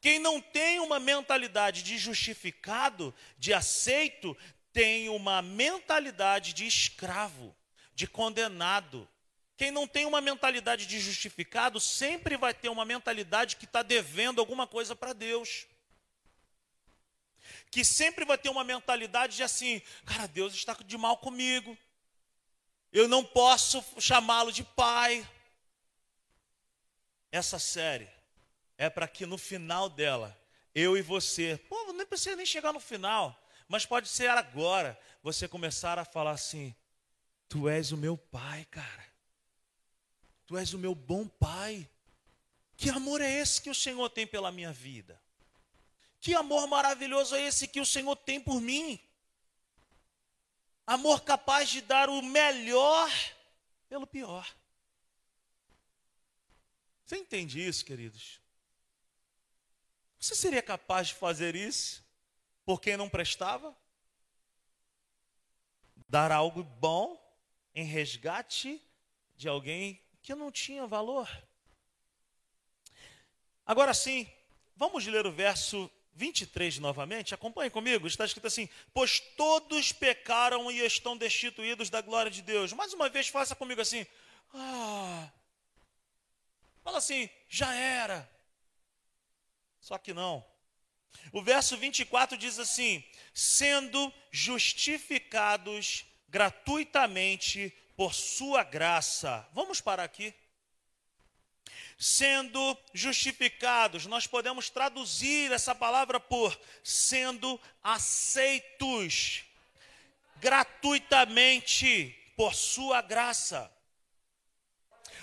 Quem 0.00 0.18
não 0.18 0.40
tem 0.40 0.80
uma 0.80 1.00
mentalidade 1.00 1.82
de 1.82 1.96
justificado, 1.96 3.14
de 3.38 3.54
aceito, 3.54 4.36
tem 4.72 5.08
uma 5.08 5.40
mentalidade 5.40 6.52
de 6.52 6.66
escravo, 6.66 7.54
de 7.94 8.06
condenado. 8.06 9.08
Quem 9.56 9.70
não 9.70 9.86
tem 9.86 10.06
uma 10.06 10.20
mentalidade 10.20 10.86
de 10.86 10.98
justificado, 10.98 11.78
sempre 11.78 12.36
vai 12.36 12.52
ter 12.52 12.68
uma 12.68 12.84
mentalidade 12.84 13.56
que 13.56 13.64
está 13.64 13.82
devendo 13.82 14.40
alguma 14.40 14.66
coisa 14.66 14.96
para 14.96 15.12
Deus. 15.12 15.66
Que 17.70 17.84
sempre 17.84 18.24
vai 18.24 18.36
ter 18.36 18.48
uma 18.48 18.64
mentalidade 18.64 19.36
de 19.36 19.42
assim, 19.42 19.80
cara, 20.04 20.26
Deus 20.26 20.54
está 20.54 20.74
de 20.84 20.98
mal 20.98 21.16
comigo. 21.16 21.76
Eu 22.92 23.08
não 23.08 23.24
posso 23.24 23.82
chamá-lo 23.98 24.52
de 24.52 24.64
pai 24.64 25.26
essa 27.32 27.58
série 27.58 28.08
é 28.76 28.90
para 28.90 29.08
que 29.08 29.24
no 29.24 29.38
final 29.38 29.88
dela, 29.88 30.38
eu 30.74 30.96
e 30.96 31.02
você, 31.02 31.58
pô, 31.68 31.92
nem 31.94 32.06
precisa 32.06 32.36
nem 32.36 32.46
chegar 32.46 32.72
no 32.72 32.78
final, 32.78 33.36
mas 33.66 33.86
pode 33.86 34.08
ser 34.08 34.28
agora, 34.28 34.98
você 35.22 35.48
começar 35.48 35.98
a 35.98 36.04
falar 36.04 36.32
assim: 36.32 36.74
Tu 37.48 37.68
és 37.68 37.90
o 37.90 37.96
meu 37.96 38.18
pai, 38.18 38.66
cara. 38.66 39.06
Tu 40.46 40.56
és 40.56 40.74
o 40.74 40.78
meu 40.78 40.94
bom 40.94 41.26
pai. 41.26 41.88
Que 42.76 42.90
amor 42.90 43.20
é 43.20 43.30
esse 43.30 43.62
que 43.62 43.70
o 43.70 43.74
Senhor 43.74 44.10
tem 44.10 44.26
pela 44.26 44.52
minha 44.52 44.72
vida? 44.72 45.20
Que 46.20 46.34
amor 46.34 46.66
maravilhoso 46.66 47.34
é 47.34 47.42
esse 47.42 47.66
que 47.66 47.80
o 47.80 47.86
Senhor 47.86 48.16
tem 48.16 48.40
por 48.40 48.60
mim? 48.60 49.00
Amor 50.86 51.22
capaz 51.22 51.70
de 51.70 51.80
dar 51.80 52.08
o 52.08 52.20
melhor 52.22 53.10
pelo 53.88 54.06
pior. 54.06 54.46
Você 57.12 57.18
entende 57.18 57.60
isso, 57.60 57.84
queridos? 57.84 58.40
Você 60.18 60.34
seria 60.34 60.62
capaz 60.62 61.08
de 61.08 61.14
fazer 61.14 61.54
isso 61.54 62.02
por 62.64 62.80
quem 62.80 62.96
não 62.96 63.06
prestava? 63.06 63.76
Dar 66.08 66.32
algo 66.32 66.64
bom 66.64 67.22
em 67.74 67.84
resgate 67.84 68.80
de 69.36 69.46
alguém 69.46 70.00
que 70.22 70.34
não 70.34 70.50
tinha 70.50 70.86
valor? 70.86 71.28
Agora 73.66 73.92
sim, 73.92 74.26
vamos 74.74 75.06
ler 75.06 75.26
o 75.26 75.32
verso 75.32 75.90
23 76.14 76.78
novamente, 76.78 77.34
acompanhe 77.34 77.68
comigo, 77.68 78.06
está 78.06 78.24
escrito 78.24 78.46
assim: 78.46 78.70
Pois 78.94 79.20
todos 79.36 79.92
pecaram 79.92 80.70
e 80.70 80.78
estão 80.78 81.14
destituídos 81.14 81.90
da 81.90 82.00
glória 82.00 82.30
de 82.30 82.40
Deus. 82.40 82.72
Mais 82.72 82.94
uma 82.94 83.10
vez, 83.10 83.28
faça 83.28 83.54
comigo 83.54 83.82
assim: 83.82 84.06
Ah, 84.54 85.30
Fala 86.82 86.98
assim, 86.98 87.28
já 87.48 87.74
era. 87.74 88.28
Só 89.80 89.98
que 89.98 90.12
não. 90.12 90.44
O 91.32 91.42
verso 91.42 91.76
24 91.76 92.36
diz 92.36 92.58
assim: 92.58 93.04
sendo 93.32 94.12
justificados 94.30 96.04
gratuitamente 96.28 97.72
por 97.96 98.14
sua 98.14 98.64
graça. 98.64 99.46
Vamos 99.52 99.80
parar 99.80 100.04
aqui. 100.04 100.34
Sendo 101.98 102.76
justificados, 102.92 104.06
nós 104.06 104.26
podemos 104.26 104.68
traduzir 104.68 105.52
essa 105.52 105.74
palavra 105.74 106.18
por 106.18 106.58
sendo 106.82 107.60
aceitos 107.82 109.44
gratuitamente 110.40 112.18
por 112.36 112.54
sua 112.54 113.00
graça. 113.00 113.70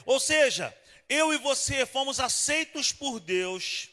Ou 0.06 0.20
seja, 0.20 0.75
eu 1.10 1.34
e 1.34 1.38
você 1.38 1.86
fomos 1.88 2.20
aceitos 2.20 2.94
por 2.94 3.20
Deus 3.20 3.89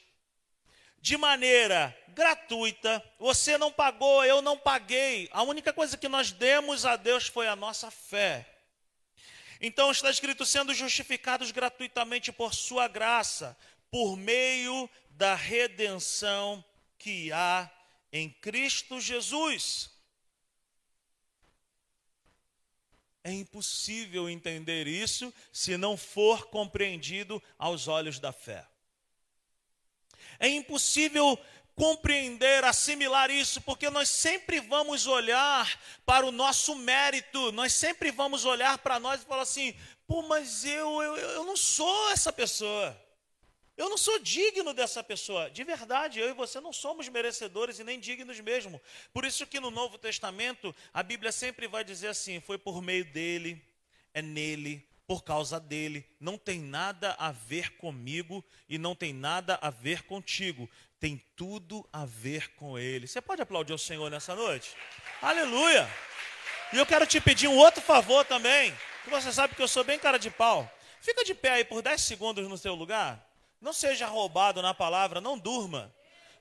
de 1.00 1.16
maneira 1.16 1.96
gratuita. 2.08 3.02
Você 3.18 3.56
não 3.56 3.72
pagou, 3.72 4.24
eu 4.24 4.42
não 4.42 4.58
paguei. 4.58 5.28
A 5.32 5.42
única 5.42 5.72
coisa 5.72 5.96
que 5.96 6.08
nós 6.08 6.30
demos 6.30 6.84
a 6.84 6.96
Deus 6.96 7.26
foi 7.26 7.48
a 7.48 7.56
nossa 7.56 7.90
fé. 7.90 8.46
Então 9.60 9.90
está 9.90 10.10
escrito: 10.10 10.44
sendo 10.44 10.74
justificados 10.74 11.50
gratuitamente 11.50 12.30
por 12.30 12.54
Sua 12.54 12.86
graça, 12.86 13.56
por 13.90 14.16
meio 14.16 14.88
da 15.10 15.34
redenção 15.34 16.62
que 16.98 17.32
há 17.32 17.70
em 18.12 18.28
Cristo 18.28 19.00
Jesus. 19.00 19.95
É 23.26 23.32
impossível 23.32 24.30
entender 24.30 24.86
isso 24.86 25.34
se 25.52 25.76
não 25.76 25.96
for 25.96 26.46
compreendido 26.46 27.42
aos 27.58 27.88
olhos 27.88 28.20
da 28.20 28.32
fé. 28.32 28.64
É 30.38 30.46
impossível 30.46 31.36
compreender, 31.74 32.62
assimilar 32.62 33.28
isso, 33.28 33.60
porque 33.62 33.90
nós 33.90 34.08
sempre 34.08 34.60
vamos 34.60 35.08
olhar 35.08 35.76
para 36.06 36.24
o 36.24 36.30
nosso 36.30 36.76
mérito, 36.76 37.50
nós 37.50 37.72
sempre 37.72 38.12
vamos 38.12 38.44
olhar 38.44 38.78
para 38.78 39.00
nós 39.00 39.20
e 39.20 39.24
falar 39.24 39.42
assim: 39.42 39.74
pô, 40.06 40.22
mas 40.22 40.64
eu, 40.64 41.02
eu, 41.02 41.16
eu 41.16 41.44
não 41.44 41.56
sou 41.56 42.12
essa 42.12 42.32
pessoa. 42.32 42.96
Eu 43.76 43.90
não 43.90 43.98
sou 43.98 44.18
digno 44.18 44.72
dessa 44.72 45.04
pessoa. 45.04 45.50
De 45.50 45.62
verdade, 45.62 46.18
eu 46.18 46.30
e 46.30 46.32
você 46.32 46.60
não 46.60 46.72
somos 46.72 47.08
merecedores 47.08 47.78
e 47.78 47.84
nem 47.84 48.00
dignos 48.00 48.40
mesmo. 48.40 48.80
Por 49.12 49.24
isso 49.24 49.46
que 49.46 49.60
no 49.60 49.70
Novo 49.70 49.98
Testamento, 49.98 50.74
a 50.94 51.02
Bíblia 51.02 51.30
sempre 51.30 51.68
vai 51.68 51.84
dizer 51.84 52.08
assim: 52.08 52.40
foi 52.40 52.56
por 52.56 52.80
meio 52.80 53.04
dele, 53.04 53.62
é 54.14 54.22
nele, 54.22 54.88
por 55.06 55.22
causa 55.22 55.60
dele. 55.60 56.06
Não 56.18 56.38
tem 56.38 56.58
nada 56.58 57.14
a 57.18 57.30
ver 57.30 57.76
comigo 57.76 58.42
e 58.66 58.78
não 58.78 58.94
tem 58.94 59.12
nada 59.12 59.58
a 59.60 59.68
ver 59.68 60.04
contigo. 60.04 60.68
Tem 60.98 61.22
tudo 61.36 61.86
a 61.92 62.06
ver 62.06 62.54
com 62.54 62.78
ele. 62.78 63.06
Você 63.06 63.20
pode 63.20 63.42
aplaudir 63.42 63.74
o 63.74 63.78
Senhor 63.78 64.10
nessa 64.10 64.34
noite? 64.34 64.74
Aleluia! 65.20 65.86
E 66.72 66.78
eu 66.78 66.86
quero 66.86 67.06
te 67.06 67.20
pedir 67.20 67.46
um 67.46 67.56
outro 67.56 67.82
favor 67.82 68.24
também, 68.24 68.74
que 69.04 69.10
você 69.10 69.30
sabe 69.30 69.54
que 69.54 69.62
eu 69.62 69.68
sou 69.68 69.84
bem 69.84 69.98
cara 69.98 70.18
de 70.18 70.30
pau. 70.30 70.70
Fica 71.00 71.22
de 71.24 71.34
pé 71.34 71.50
aí 71.50 71.64
por 71.64 71.82
10 71.82 72.00
segundos 72.00 72.48
no 72.48 72.56
seu 72.56 72.74
lugar. 72.74 73.25
Não 73.60 73.72
seja 73.72 74.06
roubado 74.06 74.60
na 74.62 74.74
palavra, 74.74 75.20
não 75.20 75.38
durma. 75.38 75.92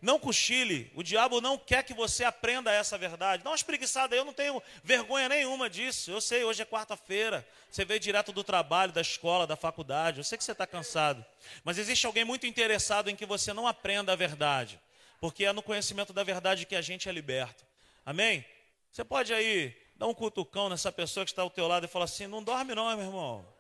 Não 0.01 0.19
cochile. 0.19 0.91
O 0.93 1.01
diabo 1.01 1.41
não 1.41 1.57
quer 1.57 1.83
que 1.83 1.93
você 1.93 2.23
aprenda 2.23 2.71
essa 2.71 2.97
verdade. 2.97 3.43
Dá 3.43 3.49
uma 3.49 3.55
espreguiçada, 3.55 4.15
eu 4.15 4.25
não 4.25 4.33
tenho 4.33 4.61
vergonha 4.83 5.27
nenhuma 5.27 5.69
disso. 5.69 6.11
Eu 6.11 6.21
sei, 6.21 6.43
hoje 6.43 6.61
é 6.61 6.65
quarta-feira. 6.65 7.47
Você 7.71 7.83
veio 7.85 7.99
direto 7.99 8.31
do 8.31 8.43
trabalho, 8.43 8.91
da 8.91 9.01
escola, 9.01 9.47
da 9.47 9.55
faculdade. 9.55 10.19
Eu 10.19 10.23
sei 10.23 10.37
que 10.37 10.43
você 10.43 10.51
está 10.51 10.67
cansado. 10.67 11.25
Mas 11.63 11.77
existe 11.77 12.05
alguém 12.05 12.23
muito 12.23 12.45
interessado 12.45 13.09
em 13.09 13.15
que 13.15 13.25
você 13.25 13.51
não 13.53 13.67
aprenda 13.67 14.13
a 14.13 14.15
verdade. 14.15 14.79
Porque 15.19 15.45
é 15.45 15.53
no 15.53 15.63
conhecimento 15.63 16.13
da 16.13 16.23
verdade 16.23 16.65
que 16.65 16.75
a 16.75 16.81
gente 16.81 17.09
é 17.09 17.11
liberto. 17.11 17.65
Amém? 18.05 18.45
Você 18.91 19.03
pode 19.03 19.33
aí 19.33 19.75
dar 19.95 20.07
um 20.07 20.13
cutucão 20.13 20.69
nessa 20.69 20.91
pessoa 20.91 21.25
que 21.25 21.31
está 21.31 21.41
ao 21.41 21.49
teu 21.49 21.67
lado 21.67 21.85
e 21.85 21.89
falar 21.89 22.05
assim: 22.05 22.27
não 22.27 22.43
dorme 22.43 22.75
não, 22.75 22.95
meu 22.95 23.05
irmão. 23.05 23.54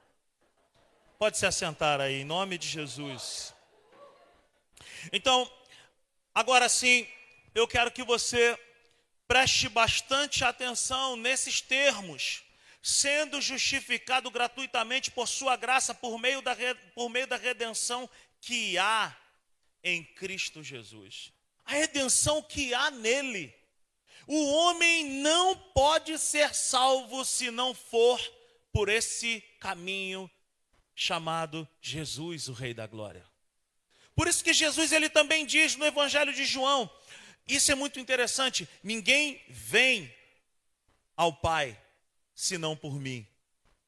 Pode 1.17 1.37
se 1.37 1.45
assentar 1.45 2.01
aí, 2.01 2.21
em 2.21 2.25
nome 2.25 2.57
de 2.57 2.67
Jesus. 2.67 3.53
Então, 5.13 5.49
agora 6.33 6.67
sim, 6.67 7.07
eu 7.53 7.65
quero 7.65 7.89
que 7.89 8.03
você 8.03 8.59
preste 9.25 9.69
bastante 9.69 10.43
atenção 10.43 11.15
nesses 11.15 11.61
termos. 11.61 12.43
Sendo 12.81 13.41
justificado 13.41 14.29
gratuitamente 14.29 15.09
por 15.09 15.25
sua 15.25 15.55
graça, 15.55 15.93
por 15.93 16.19
meio 16.19 16.41
da, 16.41 16.53
por 16.93 17.07
meio 17.09 17.25
da 17.25 17.37
redenção 17.37 18.09
que 18.41 18.77
há 18.77 19.15
em 19.81 20.03
Cristo 20.03 20.61
Jesus. 20.61 21.31
A 21.63 21.71
redenção 21.71 22.41
que 22.41 22.73
há 22.73 22.91
nele. 22.91 23.55
O 24.27 24.53
homem 24.53 25.05
não 25.21 25.55
pode 25.73 26.19
ser 26.19 26.53
salvo 26.53 27.23
se 27.23 27.49
não 27.49 27.73
for 27.73 28.19
por 28.73 28.89
esse 28.89 29.39
caminho 29.61 30.29
chamado 30.95 31.67
Jesus, 31.81 32.47
o 32.47 32.53
Rei 32.53 32.73
da 32.73 32.87
Glória. 32.87 33.25
Por 34.15 34.27
isso 34.27 34.43
que 34.43 34.53
Jesus 34.53 34.91
ele 34.93 35.09
também 35.09 35.45
diz 35.45 35.75
no 35.75 35.85
Evangelho 35.85 36.33
de 36.33 36.45
João, 36.45 36.89
isso 37.47 37.71
é 37.71 37.75
muito 37.75 37.99
interessante, 37.99 38.67
ninguém 38.81 39.43
vem 39.49 40.13
ao 41.15 41.33
Pai 41.33 41.79
senão 42.33 42.75
por 42.75 42.99
mim. 42.99 43.27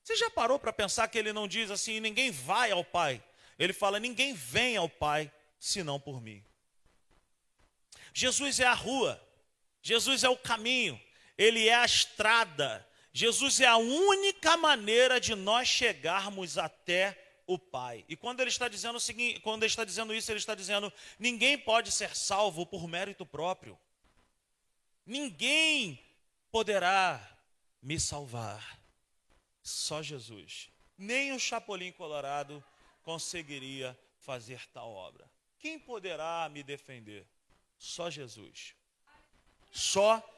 Você 0.04 0.16
já 0.16 0.30
parou 0.30 0.60
para 0.60 0.72
pensar 0.72 1.08
que 1.08 1.18
ele 1.18 1.34
não 1.34 1.48
diz 1.48 1.72
assim, 1.72 2.00
ninguém 2.00 2.30
vai 2.30 2.72
ao 2.72 2.84
Pai? 2.84 3.24
Ele 3.58 3.74
fala, 3.74 4.00
ninguém 4.00 4.34
vem 4.34 4.78
ao 4.78 4.88
Pai 4.88 5.32
senão 5.60 6.00
por 6.00 6.22
mim. 6.22 6.44
Jesus 8.14 8.60
é 8.60 8.66
a 8.66 8.74
rua, 8.74 9.22
Jesus 9.82 10.24
é 10.24 10.30
o 10.30 10.38
caminho, 10.38 11.00
ele 11.38 11.68
é 11.68 11.76
a 11.76 11.86
estrada. 11.86 12.88
Jesus 13.18 13.60
é 13.60 13.66
a 13.66 13.78
única 13.78 14.56
maneira 14.58 15.20
de 15.20 15.34
nós 15.34 15.68
chegarmos 15.68 16.56
até 16.56 17.18
o 17.48 17.58
Pai. 17.58 18.06
E 18.08 18.16
quando 18.16 18.42
ele 18.42 18.52
está 18.52 18.68
dizendo 18.68 18.98
o 18.98 19.00
seguinte, 19.00 19.40
quando 19.40 19.64
ele 19.64 19.72
está 19.72 19.84
dizendo 19.84 20.14
isso, 20.14 20.32
ele 20.32 20.38
está 20.38 20.54
dizendo: 20.54 20.94
ninguém 21.18 21.58
pode 21.58 21.92
ser 21.92 22.16
salvo 22.16 22.64
por 22.64 22.88
mérito 22.88 23.26
próprio. 23.26 23.76
Ninguém 25.04 26.00
poderá 26.52 27.20
me 27.82 28.00
salvar. 28.00 28.80
Só 29.64 30.04
Jesus. 30.04 30.70
Nem 30.96 31.34
o 31.34 31.40
Chapolin 31.40 31.92
Colorado 31.94 32.64
conseguiria 33.02 33.98
fazer 34.20 34.62
tal 34.68 34.92
obra. 34.92 35.28
Quem 35.58 35.80
poderá 35.80 36.48
me 36.50 36.62
defender? 36.62 37.26
Só 37.80 38.12
Jesus. 38.12 38.76
Só 39.72 40.18
Jesus 40.18 40.37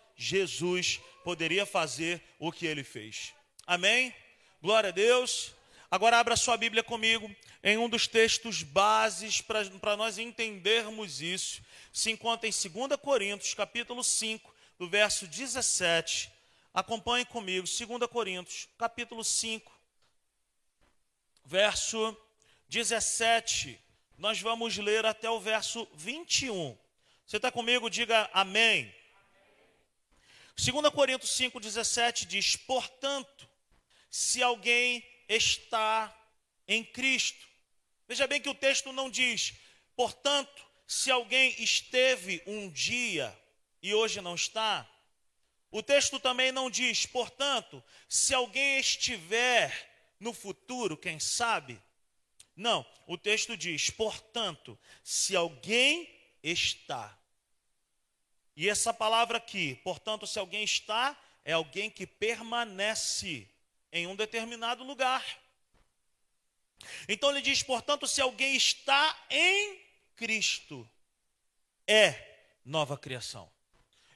poderia 1.24 1.66
fazer 1.66 2.22
o 2.38 2.52
que 2.52 2.66
ele 2.66 2.84
fez. 2.84 3.34
Amém? 3.66 4.14
Glória 4.62 4.90
a 4.90 4.92
Deus. 4.92 5.54
Agora 5.90 6.20
abra 6.20 6.36
sua 6.36 6.58
Bíblia 6.58 6.84
comigo 6.84 7.34
em 7.64 7.78
um 7.78 7.90
dos 7.90 8.06
textos 8.06 8.62
bases 8.62 9.42
para 9.42 9.96
nós 9.96 10.18
entendermos 10.18 11.22
isso. 11.22 11.62
Se 11.94 12.12
encontra 12.12 12.48
em 12.48 12.52
2 12.52 13.00
Coríntios, 13.02 13.54
capítulo 13.54 14.04
5, 14.04 14.54
do 14.78 14.90
verso 14.90 15.26
17. 15.26 16.30
Acompanhe 16.74 17.26
comigo, 17.26 17.66
2 17.66 18.10
Coríntios, 18.12 18.68
capítulo 18.78 19.24
5, 19.24 19.72
verso 21.46 22.16
17. 22.68 23.80
Nós 24.18 24.42
vamos 24.42 24.78
ler 24.78 25.06
até 25.06 25.30
o 25.30 25.40
verso 25.40 25.88
21. 25.96 26.78
Você 27.26 27.38
está 27.38 27.52
comigo? 27.52 27.90
Diga 27.90 28.30
amém. 28.34 28.94
2 30.56 30.90
Coríntios 30.94 31.32
5, 31.32 31.60
17 31.60 32.26
diz: 32.26 32.56
Portanto, 32.56 33.50
se 34.10 34.42
alguém 34.42 35.06
está 35.28 36.16
em 36.68 36.84
Cristo. 36.84 37.48
Veja 38.08 38.28
bem 38.28 38.42
que 38.42 38.50
o 38.50 38.56
texto 38.56 38.92
não 38.92 39.10
diz, 39.10 39.54
portanto, 39.96 40.66
se 40.88 41.12
alguém 41.12 41.62
esteve 41.62 42.42
um 42.46 42.70
dia 42.70 43.38
e 43.82 43.94
hoje 43.94 44.22
não 44.22 44.36
está. 44.36 44.90
O 45.72 45.84
texto 45.84 46.20
também 46.20 46.52
não 46.52 46.70
diz, 46.70 47.06
portanto, 47.06 47.84
se 48.08 48.34
alguém 48.34 48.80
estiver 48.80 50.16
no 50.20 50.34
futuro, 50.34 50.98
quem 50.98 51.20
sabe. 51.20 51.80
Não, 52.56 52.86
o 53.06 53.18
texto 53.18 53.56
diz, 53.56 53.90
portanto, 53.92 54.78
se 55.04 55.36
alguém 55.36 56.10
está. 56.42 57.19
E 58.60 58.68
essa 58.68 58.94
palavra 58.94 59.38
aqui, 59.38 59.76
portanto, 59.86 60.28
se 60.28 60.38
alguém 60.38 60.66
está, 60.66 61.18
é 61.46 61.54
alguém 61.54 61.90
que 61.90 62.06
permanece 62.06 63.48
em 63.90 64.06
um 64.06 64.18
determinado 64.18 64.84
lugar. 64.84 65.26
Então 67.08 67.30
ele 67.30 67.42
diz, 67.42 67.64
portanto, 67.64 68.06
se 68.06 68.20
alguém 68.20 68.58
está 68.58 69.18
em 69.30 69.80
Cristo, 70.18 70.86
é 71.88 72.14
nova 72.66 72.98
criação. 72.98 73.50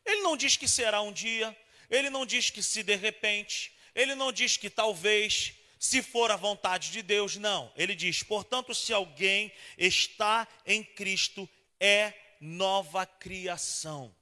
Ele 0.05 0.23
não 0.23 0.35
diz 0.35 0.57
que 0.57 0.67
será 0.67 1.01
um 1.01 1.13
dia, 1.13 1.57
ele 1.89 2.09
não 2.09 2.25
diz 2.25 2.49
que 2.49 2.61
se 2.61 2.83
de 2.83 2.97
repente, 2.97 3.71
ele 3.95 4.13
não 4.13 4.29
diz 4.29 4.57
que 4.57 4.69
talvez, 4.69 5.53
se 5.79 6.03
for 6.03 6.29
a 6.29 6.35
vontade 6.35 6.91
de 6.91 7.01
Deus, 7.01 7.37
não. 7.37 7.71
Ele 7.77 7.95
diz, 7.95 8.21
portanto, 8.23 8.75
se 8.75 8.91
alguém 8.91 9.53
está 9.77 10.45
em 10.65 10.83
Cristo, 10.83 11.49
é 11.79 12.13
nova 12.41 13.05
criação. 13.05 14.13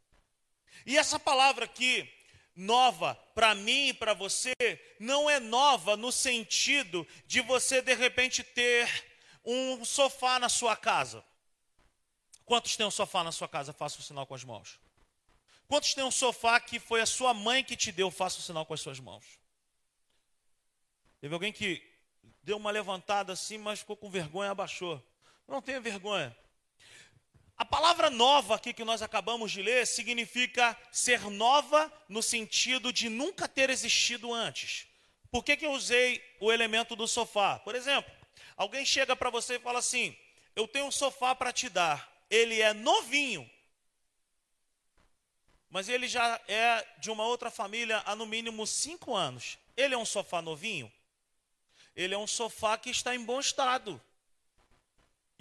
E 0.86 0.98
essa 0.98 1.20
palavra 1.20 1.66
aqui, 1.66 2.12
nova 2.56 3.16
para 3.34 3.56
mim 3.56 3.90
e 3.90 3.94
para 3.94 4.14
você 4.14 4.54
não 5.00 5.30
é 5.30 5.40
nova 5.40 5.96
no 5.96 6.12
sentido 6.12 7.08
de 7.26 7.42
você 7.42 7.82
de 7.82 7.94
repente 7.94 8.44
ter 8.44 8.88
um 9.46 9.84
sofá 9.84 10.40
na 10.40 10.50
sua 10.50 10.76
casa. 10.76 11.24
Quantos 12.46 12.76
tem 12.76 12.86
um 12.86 12.92
sofá 12.92 13.24
na 13.24 13.32
sua 13.32 13.48
casa? 13.48 13.74
Faça 13.74 14.00
o 14.00 14.04
sinal 14.04 14.26
com 14.26 14.36
as 14.36 14.44
mãos. 14.44 14.80
Quantos 15.68 15.94
tem 15.94 16.04
um 16.04 16.12
sofá 16.12 16.60
que 16.60 16.80
foi 16.80 17.02
a 17.02 17.06
sua 17.06 17.34
mãe 17.34 17.64
que 17.64 17.78
te 17.78 17.92
deu? 17.92 18.12
Faça 18.12 18.40
o 18.40 18.42
sinal 18.42 18.66
com 18.66 18.74
as 18.74 18.82
suas 18.82 19.00
mãos. 19.00 19.40
Teve 21.22 21.34
alguém 21.34 21.54
que 21.54 21.82
deu 22.44 22.58
uma 22.58 22.72
levantada 22.72 23.32
assim, 23.32 23.58
mas 23.58 23.80
ficou 23.80 23.96
com 23.96 24.10
vergonha, 24.10 24.52
abaixou. 24.52 25.02
Não 25.48 25.62
tenha 25.62 25.80
vergonha. 25.80 26.36
A 27.62 27.66
palavra 27.66 28.10
nova 28.10 28.56
aqui 28.56 28.74
que 28.74 28.84
nós 28.84 29.04
acabamos 29.04 29.52
de 29.52 29.62
ler 29.62 29.86
significa 29.86 30.76
ser 30.92 31.22
nova 31.30 31.94
no 32.10 32.24
sentido 32.24 32.92
de 32.92 33.08
nunca 33.08 33.48
ter 33.48 33.70
existido 33.70 34.34
antes. 34.34 34.88
Por 35.30 35.44
que, 35.44 35.56
que 35.56 35.68
eu 35.68 35.72
usei 35.72 36.20
o 36.40 36.52
elemento 36.52 36.96
do 36.96 37.08
sofá? 37.08 37.60
Por 37.60 37.76
exemplo, 37.76 38.12
alguém 38.58 38.84
chega 38.84 39.16
para 39.16 39.30
você 39.30 39.58
e 39.58 39.60
fala 39.60 39.78
assim: 39.78 40.18
Eu 40.56 40.68
tenho 40.68 40.88
um 40.88 40.92
sofá 40.92 41.36
para 41.36 41.54
te 41.54 41.70
dar. 41.70 42.12
Ele 42.32 42.60
é 42.60 42.74
novinho, 42.74 43.48
mas 45.70 45.88
ele 45.88 46.08
já 46.08 46.42
é 46.48 46.84
de 46.98 47.12
uma 47.12 47.28
outra 47.28 47.52
família 47.52 48.02
há 48.08 48.16
no 48.16 48.26
mínimo 48.26 48.66
cinco 48.66 49.16
anos. 49.16 49.60
Ele 49.78 49.94
é 49.94 49.98
um 50.00 50.04
sofá 50.04 50.42
novinho? 50.42 50.92
Ele 51.96 52.16
é 52.16 52.18
um 52.18 52.26
sofá 52.26 52.76
que 52.76 52.90
está 52.90 53.14
em 53.14 53.24
bom 53.24 53.40
estado. 53.40 54.02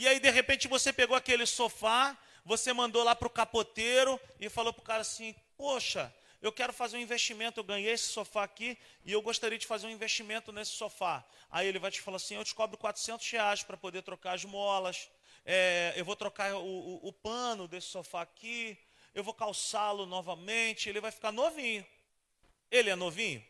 E 0.01 0.09
aí, 0.09 0.19
de 0.19 0.31
repente, 0.31 0.67
você 0.67 0.95
pegou 0.95 1.15
aquele 1.15 1.45
sofá, 1.45 2.17
você 2.43 2.73
mandou 2.73 3.05
lá 3.05 3.15
para 3.15 3.27
o 3.29 3.31
capoteiro 3.31 4.19
e 4.41 4.49
falou 4.49 4.73
para 4.73 4.81
o 4.81 4.85
cara 4.85 5.03
assim: 5.03 5.35
Poxa, 5.59 6.11
eu 6.41 6.51
quero 6.51 6.73
fazer 6.73 6.97
um 6.97 7.01
investimento, 7.01 7.61
eu 7.61 7.65
ganhei 7.65 7.93
esse 7.93 8.09
sofá 8.09 8.45
aqui 8.45 8.79
e 9.05 9.13
eu 9.13 9.21
gostaria 9.21 9.59
de 9.59 9.67
fazer 9.67 9.89
um 9.89 9.91
investimento 9.91 10.53
nesse 10.53 10.71
sofá. 10.71 11.23
Aí 11.51 11.69
ele 11.69 11.79
vai 11.79 11.91
te 11.91 12.01
falar 12.01 12.17
assim: 12.17 12.35
Eu 12.35 12.45
te 12.47 12.55
cobro 12.55 12.79
400 12.79 13.31
reais 13.31 13.63
para 13.63 13.77
poder 13.77 14.01
trocar 14.01 14.33
as 14.33 14.43
molas, 14.43 15.11
é, 15.45 15.93
eu 15.95 16.05
vou 16.07 16.17
trocar 16.17 16.55
o, 16.55 16.65
o, 16.65 17.09
o 17.09 17.13
pano 17.13 17.69
desse 17.69 17.89
sofá 17.89 18.23
aqui, 18.23 18.79
eu 19.15 19.23
vou 19.23 19.35
calçá-lo 19.35 20.07
novamente, 20.07 20.89
ele 20.89 21.03
vai 21.03 21.11
ficar 21.11 21.31
novinho. 21.31 21.87
Ele 22.71 22.89
é 22.89 22.97
novinho? 22.97 23.45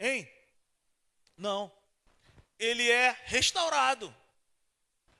Hein? 0.00 0.28
Não. 1.36 1.70
Ele 2.58 2.90
é 2.90 3.16
restaurado. 3.26 4.12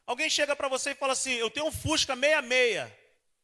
Alguém 0.09 0.31
chega 0.31 0.57
para 0.57 0.68
você 0.68 0.92
e 0.92 0.94
fala 0.94 1.12
assim: 1.12 1.33
Eu 1.33 1.51
tenho 1.51 1.66
um 1.66 1.71
Fusca 1.71 2.14
66, 2.14 2.90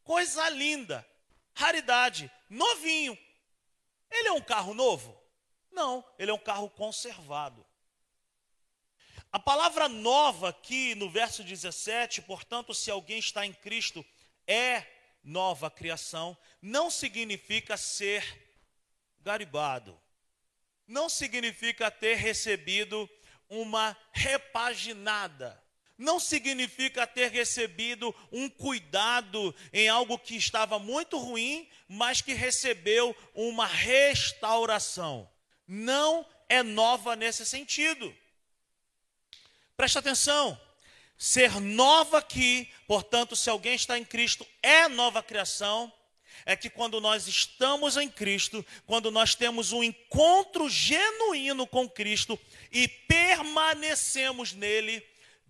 coisa 0.03 0.49
linda, 0.49 1.07
raridade, 1.53 2.33
novinho. 2.49 3.19
Ele 4.11 4.29
é 4.29 4.33
um 4.33 4.41
carro 4.41 4.73
novo? 4.73 5.15
Não, 5.71 6.03
ele 6.19 6.31
é 6.31 6.35
um 6.35 6.39
carro 6.39 6.71
conservado. 6.71 7.67
A 9.31 9.39
palavra 9.39 9.91
nova 9.91 10.49
aqui 10.49 10.95
no 10.95 11.11
verso 11.11 11.45
17, 11.45 12.23
portanto, 12.23 12.73
se 12.73 12.91
alguém 12.91 13.19
está 13.19 13.45
em 13.45 13.53
Cristo, 13.53 14.03
é 14.47 14.87
nova 15.23 15.71
criação, 15.71 16.35
não 16.63 16.91
significa 16.91 17.77
ser 17.77 18.25
garibado, 19.21 20.01
não 20.87 21.11
significa 21.11 21.91
ter 21.91 22.15
recebido 22.15 23.07
uma 23.51 23.95
repaginada 24.13 25.63
não 25.97 26.19
significa 26.19 27.07
ter 27.07 27.31
recebido 27.31 28.15
um 28.33 28.49
cuidado 28.49 29.55
em 29.73 29.89
algo 29.89 30.19
que 30.19 30.37
estava 30.37 30.79
muito 30.79 31.19
ruim, 31.19 31.69
mas 31.89 32.21
que 32.21 32.35
recebeu 32.35 33.17
uma 33.35 33.67
restauração. 33.67 35.29
Não 35.67 36.27
é 36.49 36.63
nova 36.63 37.15
nesse 37.15 37.47
sentido. 37.47 38.15
Presta 39.77 40.01
atenção. 40.01 40.61
Ser 41.17 41.61
nova 41.61 42.19
aqui, 42.19 42.69
portanto, 42.89 43.37
se 43.37 43.49
alguém 43.49 43.75
está 43.75 43.97
em 43.97 44.05
Cristo, 44.05 44.47
é 44.63 44.89
nova 44.89 45.23
criação. 45.23 45.93
É 46.45 46.57
que 46.57 46.69
quando 46.69 47.01
nós 47.01 47.29
estamos 47.29 47.97
em 47.97 48.09
Cristo, 48.09 48.67
quando 48.85 49.11
nós 49.11 49.35
temos 49.35 49.73
um 49.73 49.83
encontro 49.83 50.69
genuíno 50.69 51.67
com 51.67 51.89
Cristo 51.89 52.39
e 52.71 52.89
permanecemos 52.89 54.53
nele, 54.53 55.03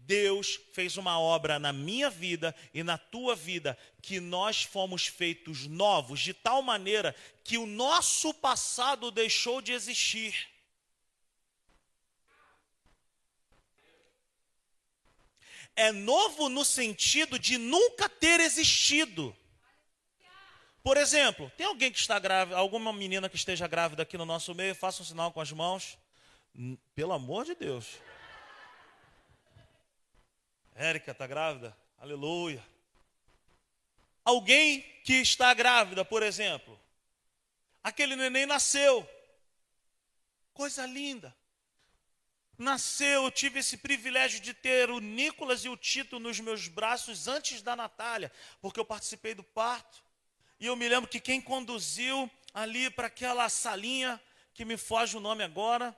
Deus 0.07 0.61
fez 0.73 0.97
uma 0.97 1.19
obra 1.19 1.59
na 1.59 1.73
minha 1.73 2.11
vida 2.11 2.55
e 2.73 2.83
na 2.83 2.99
tua 2.99 3.35
vida, 3.35 3.77
que 4.03 4.21
nós 4.21 4.63
fomos 4.63 5.07
feitos 5.07 5.67
novos, 5.67 6.21
de 6.21 6.35
tal 6.35 6.63
maneira 6.63 7.15
que 7.43 7.59
o 7.59 7.67
nosso 7.67 8.33
passado 8.35 9.11
deixou 9.11 9.61
de 9.61 9.73
existir. 9.73 10.55
é 15.77 15.91
novo 15.91 16.49
no 16.49 16.65
sentido 16.65 17.39
de 17.39 17.59
nunca 17.59 18.09
ter 18.09 18.41
existido. 18.41 19.37
Por 20.83 20.97
exemplo, 20.97 21.51
tem 21.57 21.67
alguém 21.67 21.91
que 21.91 21.99
está 21.99 22.19
grávida, 22.19 22.57
alguma 22.57 22.93
menina 22.93 23.29
que 23.29 23.37
esteja 23.37 23.67
grávida 23.67 24.03
aqui 24.03 24.19
no 24.19 24.27
nosso 24.27 24.55
meio, 24.55 24.75
faça 24.75 25.03
um 25.03 25.05
sinal 25.05 25.33
com 25.33 25.41
as 25.41 25.51
mãos. 25.51 25.99
Pelo 26.95 27.13
amor 27.13 27.45
de 27.45 27.55
Deus. 27.55 27.99
Érica 30.75 31.13
está 31.13 31.27
grávida? 31.27 31.77
Aleluia. 31.99 32.65
Alguém 34.25 34.81
que 35.05 35.15
está 35.15 35.55
grávida, 35.55 36.05
por 36.05 36.23
exemplo. 36.23 36.79
Aquele 37.83 38.17
neném 38.17 38.47
nasceu. 38.47 39.09
Coisa 40.53 40.85
linda. 40.87 41.35
Nasceu, 42.57 43.25
eu 43.25 43.31
tive 43.31 43.59
esse 43.59 43.77
privilégio 43.77 44.41
de 44.41 44.55
ter 44.55 44.91
o 44.91 45.01
Nicolas 45.01 45.65
e 45.65 45.69
o 45.69 45.77
Tito 45.77 46.19
nos 46.19 46.39
meus 46.41 46.69
braços 46.69 47.27
antes 47.27 47.61
da 47.63 47.75
Natália, 47.75 48.31
porque 48.61 48.79
eu 48.79 48.85
participei 48.85 49.35
do 49.35 49.43
parto. 49.43 50.03
E 50.61 50.67
eu 50.67 50.77
me 50.77 50.89
lembro 50.89 51.11
que 51.11 51.21
quem 51.21 51.41
conduziu 51.41 52.31
ali 52.53 52.89
para 52.91 53.09
aquela 53.09 53.49
salinha, 53.49 54.21
que 54.55 54.65
me 54.65 54.77
foge 54.77 55.17
o 55.17 55.21
nome 55.21 55.43
agora, 55.43 55.97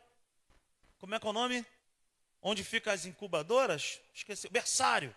como 0.99 1.15
é 1.15 1.21
que 1.21 1.27
é 1.27 1.31
o 1.31 1.33
nome? 1.33 1.65
Onde 2.49 2.63
ficam 2.63 2.93
as 2.93 3.05
incubadoras? 3.05 4.01
Esqueci, 4.15 4.49
berçário. 4.49 5.13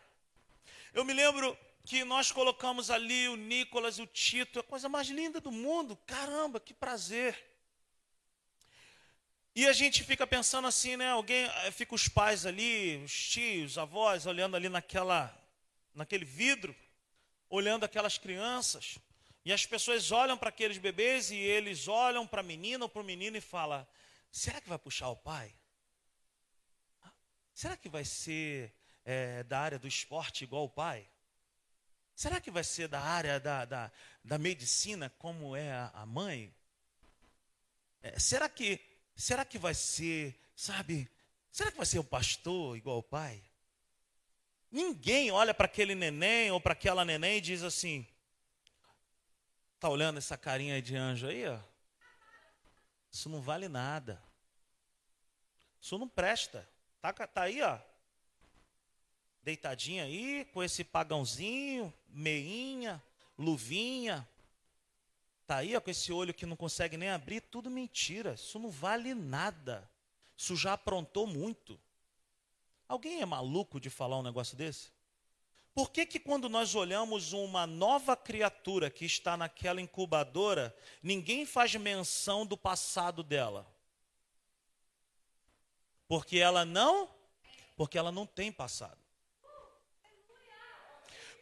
Eu 0.92 1.06
me 1.06 1.14
lembro 1.14 1.56
que 1.86 2.04
nós 2.04 2.32
colocamos 2.32 2.90
ali 2.90 3.30
o 3.30 3.36
Nicolas 3.36 4.00
e 4.00 4.02
o 4.02 4.08
Tito, 4.08 4.60
a 4.60 4.64
coisa 4.64 4.90
mais 4.90 5.10
linda 5.10 5.40
do 5.40 5.52
mundo. 5.52 5.96
Caramba, 6.08 6.60
que 6.60 6.74
prazer. 6.74 7.38
E 9.54 9.68
a 9.68 9.74
gente 9.74 10.04
fica 10.04 10.26
pensando 10.26 10.68
assim, 10.68 10.98
né? 10.98 11.12
Alguém, 11.12 11.46
eh, 11.46 11.70
fica 11.70 11.94
os 11.94 12.08
pais 12.08 12.48
ali, 12.48 12.98
os 13.06 13.14
tios, 13.14 13.74
os 13.74 13.78
avós, 13.78 14.26
olhando 14.26 14.56
ali 14.56 14.68
naquela, 14.68 15.32
naquele 15.94 16.26
vidro, 16.26 16.76
olhando 17.48 17.84
aquelas 17.84 18.18
crianças. 18.18 18.98
E 19.46 19.54
as 19.54 19.68
pessoas 19.68 20.12
olham 20.12 20.36
para 20.36 20.50
aqueles 20.50 20.80
bebês 20.80 21.30
e 21.30 21.38
eles 21.38 21.88
olham 21.88 22.26
para 22.26 22.40
a 22.40 22.44
menina 22.44 22.86
ou 22.86 22.90
para 22.90 23.04
o 23.04 23.06
menino 23.06 23.38
e 23.38 23.42
falam: 23.42 23.86
será 24.32 24.60
que 24.60 24.68
vai 24.68 24.80
puxar 24.80 25.10
o 25.10 25.16
pai? 25.16 25.54
Será 27.60 27.76
que 27.76 27.90
vai 27.90 28.06
ser 28.06 28.74
é, 29.04 29.44
da 29.44 29.60
área 29.60 29.78
do 29.78 29.86
esporte 29.86 30.46
igual 30.46 30.64
o 30.64 30.70
pai? 30.70 31.06
Será 32.16 32.40
que 32.40 32.50
vai 32.50 32.64
ser 32.64 32.88
da 32.88 33.02
área 33.02 33.38
da, 33.38 33.66
da, 33.66 33.92
da 34.24 34.38
medicina 34.38 35.10
como 35.20 35.58
é 35.58 35.70
a, 35.70 35.92
a 35.94 36.06
mãe? 36.06 36.56
É, 38.02 38.18
será 38.18 38.48
que 38.48 38.80
será 39.14 39.44
que 39.44 39.58
vai 39.58 39.74
ser, 39.74 40.40
sabe? 40.56 41.12
Será 41.52 41.70
que 41.70 41.76
vai 41.76 41.86
ser 41.86 42.00
o 42.00 42.04
pastor 42.06 42.78
igual 42.78 43.00
o 43.00 43.04
pai? 43.04 43.44
Ninguém 44.72 45.30
olha 45.30 45.54
para 45.54 45.66
aquele 45.66 45.96
neném 45.96 46.52
ou 46.52 46.62
para 46.62 46.72
aquela 46.72 47.04
neném 47.04 47.40
e 47.40 47.42
diz 47.42 47.62
assim: 47.62 48.08
tá 49.82 49.90
olhando 49.90 50.18
essa 50.18 50.38
carinha 50.38 50.82
de 50.82 50.96
anjo 50.96 51.28
aí, 51.28 51.46
ó? 51.46 51.60
Isso 53.12 53.28
não 53.28 53.42
vale 53.42 53.68
nada. 53.68 54.24
Isso 55.82 55.98
não 55.98 56.08
presta. 56.08 56.66
Tá, 57.02 57.14
tá 57.14 57.44
aí, 57.44 57.62
ó. 57.62 57.80
Deitadinha 59.42 60.04
aí, 60.04 60.46
com 60.54 60.62
esse 60.62 60.84
pagãozinho, 60.84 61.94
meinha, 62.10 63.02
luvinha. 63.38 64.28
Tá 65.48 65.58
aí, 65.58 65.76
ó, 65.76 65.82
com 65.82 65.90
esse 65.90 66.12
olho 66.12 66.34
que 66.34 66.46
não 66.46 66.56
consegue 66.56 66.98
nem 66.98 67.10
abrir, 67.10 67.42
tudo 67.42 67.70
mentira. 67.70 68.34
Isso 68.34 68.60
não 68.60 68.70
vale 68.70 69.14
nada. 69.14 69.90
Isso 70.38 70.56
já 70.56 70.74
aprontou 70.74 71.26
muito. 71.26 71.80
Alguém 72.88 73.22
é 73.22 73.26
maluco 73.26 73.80
de 73.80 73.90
falar 73.90 74.20
um 74.20 74.24
negócio 74.24 74.58
desse? 74.58 74.92
Por 75.74 75.92
que, 75.92 76.06
que 76.06 76.20
quando 76.20 76.50
nós 76.50 76.76
olhamos 76.76 77.32
uma 77.32 77.66
nova 77.66 78.18
criatura 78.18 78.90
que 78.90 79.06
está 79.06 79.38
naquela 79.38 79.80
incubadora, 79.80 80.76
ninguém 81.02 81.46
faz 81.46 81.74
menção 81.76 82.46
do 82.46 82.58
passado 82.58 83.24
dela? 83.24 83.66
Porque 86.10 86.40
ela 86.40 86.66
não, 86.66 87.08
porque 87.78 87.96
ela 87.98 88.12
não 88.12 88.26
tem 88.26 88.52
passado. 88.52 89.00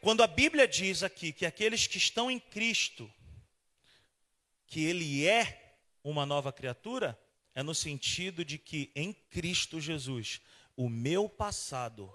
Quando 0.02 0.22
a 0.22 0.28
Bíblia 0.28 0.68
diz 0.68 1.04
aqui 1.04 1.32
que 1.32 1.46
aqueles 1.46 1.88
que 1.88 1.98
estão 1.98 2.30
em 2.30 2.38
Cristo, 2.38 3.12
que 4.68 4.84
ele 4.84 5.26
é 5.26 5.78
uma 6.04 6.26
nova 6.26 6.52
criatura, 6.52 7.18
é 7.56 7.64
no 7.64 7.74
sentido 7.74 8.44
de 8.44 8.58
que 8.58 8.92
em 8.94 9.14
Cristo 9.14 9.80
Jesus, 9.80 10.42
o 10.76 10.90
meu 10.90 11.30
passado 11.30 12.14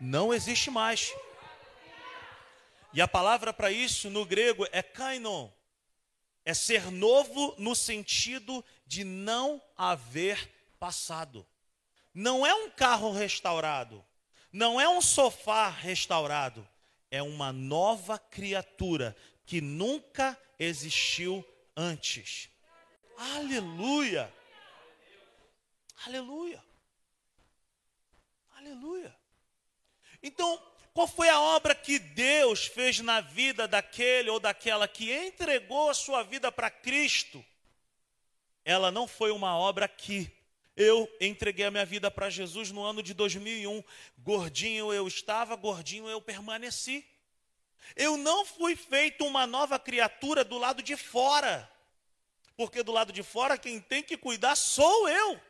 não 0.00 0.32
existe 0.32 0.70
mais. 0.70 1.12
E 2.92 3.00
a 3.00 3.08
palavra 3.08 3.52
para 3.52 3.72
isso 3.72 4.08
no 4.08 4.24
grego 4.24 4.64
é 4.70 4.80
kainon. 4.80 5.50
É 6.44 6.54
ser 6.54 6.88
novo 6.92 7.52
no 7.58 7.74
sentido 7.74 8.64
de 8.86 9.02
não 9.02 9.60
haver 9.76 10.54
passado. 10.84 11.46
Não 12.12 12.46
é 12.46 12.54
um 12.54 12.68
carro 12.68 13.10
restaurado, 13.10 14.04
não 14.52 14.78
é 14.78 14.86
um 14.86 15.00
sofá 15.00 15.70
restaurado, 15.70 16.68
é 17.10 17.22
uma 17.22 17.54
nova 17.54 18.18
criatura 18.18 19.16
que 19.46 19.62
nunca 19.62 20.38
existiu 20.58 21.42
antes. 21.74 22.50
Aleluia! 23.16 24.30
Aleluia! 26.04 26.62
Aleluia! 28.54 29.16
Então, 30.22 30.62
qual 30.92 31.08
foi 31.08 31.30
a 31.30 31.40
obra 31.40 31.74
que 31.74 31.98
Deus 31.98 32.66
fez 32.66 33.00
na 33.00 33.22
vida 33.22 33.66
daquele 33.66 34.28
ou 34.28 34.38
daquela 34.38 34.86
que 34.86 35.10
entregou 35.10 35.88
a 35.88 35.94
sua 35.94 36.22
vida 36.22 36.52
para 36.52 36.70
Cristo? 36.70 37.42
Ela 38.62 38.90
não 38.90 39.08
foi 39.08 39.30
uma 39.30 39.56
obra 39.56 39.88
que 39.88 40.43
eu 40.76 41.08
entreguei 41.20 41.64
a 41.64 41.70
minha 41.70 41.86
vida 41.86 42.10
para 42.10 42.28
Jesus 42.28 42.70
no 42.70 42.82
ano 42.82 43.02
de 43.02 43.14
2001. 43.14 43.82
Gordinho 44.18 44.92
eu 44.92 45.06
estava, 45.06 45.54
gordinho 45.54 46.08
eu 46.08 46.20
permaneci. 46.20 47.06
Eu 47.94 48.16
não 48.16 48.44
fui 48.44 48.74
feito 48.74 49.24
uma 49.24 49.46
nova 49.46 49.78
criatura 49.78 50.42
do 50.44 50.58
lado 50.58 50.82
de 50.82 50.96
fora. 50.96 51.70
Porque 52.56 52.82
do 52.82 52.92
lado 52.92 53.12
de 53.12 53.22
fora 53.22 53.58
quem 53.58 53.80
tem 53.80 54.02
que 54.02 54.16
cuidar 54.16 54.56
sou 54.56 55.08
eu. 55.08 55.40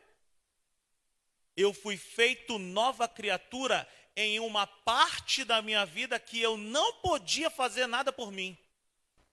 Eu 1.56 1.72
fui 1.72 1.96
feito 1.96 2.58
nova 2.58 3.08
criatura 3.08 3.88
em 4.16 4.40
uma 4.40 4.66
parte 4.66 5.44
da 5.44 5.62
minha 5.62 5.86
vida 5.86 6.18
que 6.18 6.40
eu 6.40 6.56
não 6.56 6.94
podia 6.94 7.48
fazer 7.48 7.86
nada 7.86 8.12
por 8.12 8.30
mim. 8.30 8.56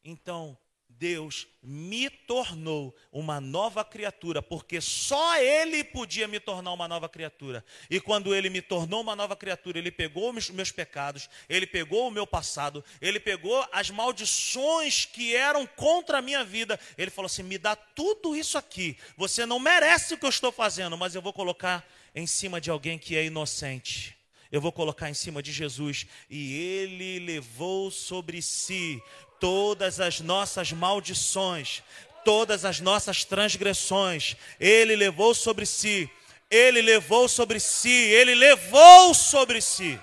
Então, 0.04 0.58
Deus 1.02 1.48
me 1.64 2.12
tornou 2.12 2.96
uma 3.12 3.42
nova 3.42 3.84
criatura, 3.84 4.40
porque 4.40 4.80
só 4.80 5.36
Ele 5.42 5.84
podia 5.84 6.28
me 6.28 6.40
tornar 6.40 6.72
uma 6.74 6.88
nova 6.88 7.10
criatura. 7.10 7.66
E 7.90 8.00
quando 8.00 8.36
Ele 8.36 8.52
me 8.52 8.62
tornou 8.62 9.02
uma 9.02 9.16
nova 9.16 9.36
criatura, 9.36 9.80
Ele 9.80 9.90
pegou 9.90 10.32
os 10.32 10.52
meus 10.52 10.72
pecados, 10.72 11.28
Ele 11.50 11.66
pegou 11.66 12.08
o 12.08 12.12
meu 12.12 12.28
passado, 12.28 12.86
Ele 13.02 13.20
pegou 13.20 13.68
as 13.72 13.90
maldições 13.90 15.04
que 15.06 15.36
eram 15.36 15.66
contra 15.66 16.20
a 16.20 16.22
minha 16.22 16.44
vida. 16.44 16.80
Ele 16.96 17.10
falou 17.10 17.26
assim: 17.26 17.42
me 17.42 17.58
dá 17.58 17.76
tudo 17.76 18.36
isso 18.36 18.56
aqui. 18.56 18.96
Você 19.18 19.44
não 19.44 19.60
merece 19.60 20.14
o 20.14 20.20
que 20.20 20.26
eu 20.26 20.30
estou 20.30 20.52
fazendo, 20.52 20.96
mas 20.96 21.16
eu 21.16 21.22
vou 21.22 21.34
colocar 21.34 21.84
em 22.14 22.28
cima 22.28 22.62
de 22.62 22.70
alguém 22.70 23.00
que 23.00 23.18
é 23.18 23.26
inocente 23.26 24.16
eu 24.52 24.60
vou 24.60 24.74
colocar 24.74 25.10
em 25.10 25.14
cima 25.14 25.42
de 25.42 25.50
Jesus. 25.50 26.06
E 26.30 26.54
ele 26.58 27.20
levou 27.20 27.90
sobre 27.90 28.42
si 28.42 29.02
todas 29.41 29.99
as 29.99 30.21
nossas 30.21 30.71
maldições, 30.71 31.84
todas 32.23 32.63
as 32.63 32.80
nossas 32.80 33.25
transgressões, 33.25 34.38
ele 34.60 34.95
levou 34.95 35.34
sobre 35.36 35.65
si. 35.65 36.10
Ele 36.49 36.82
levou 36.82 37.27
sobre 37.30 37.60
si, 37.60 37.89
ele 37.89 38.36
levou 38.36 39.13
sobre 39.13 39.62
si. 39.62 39.99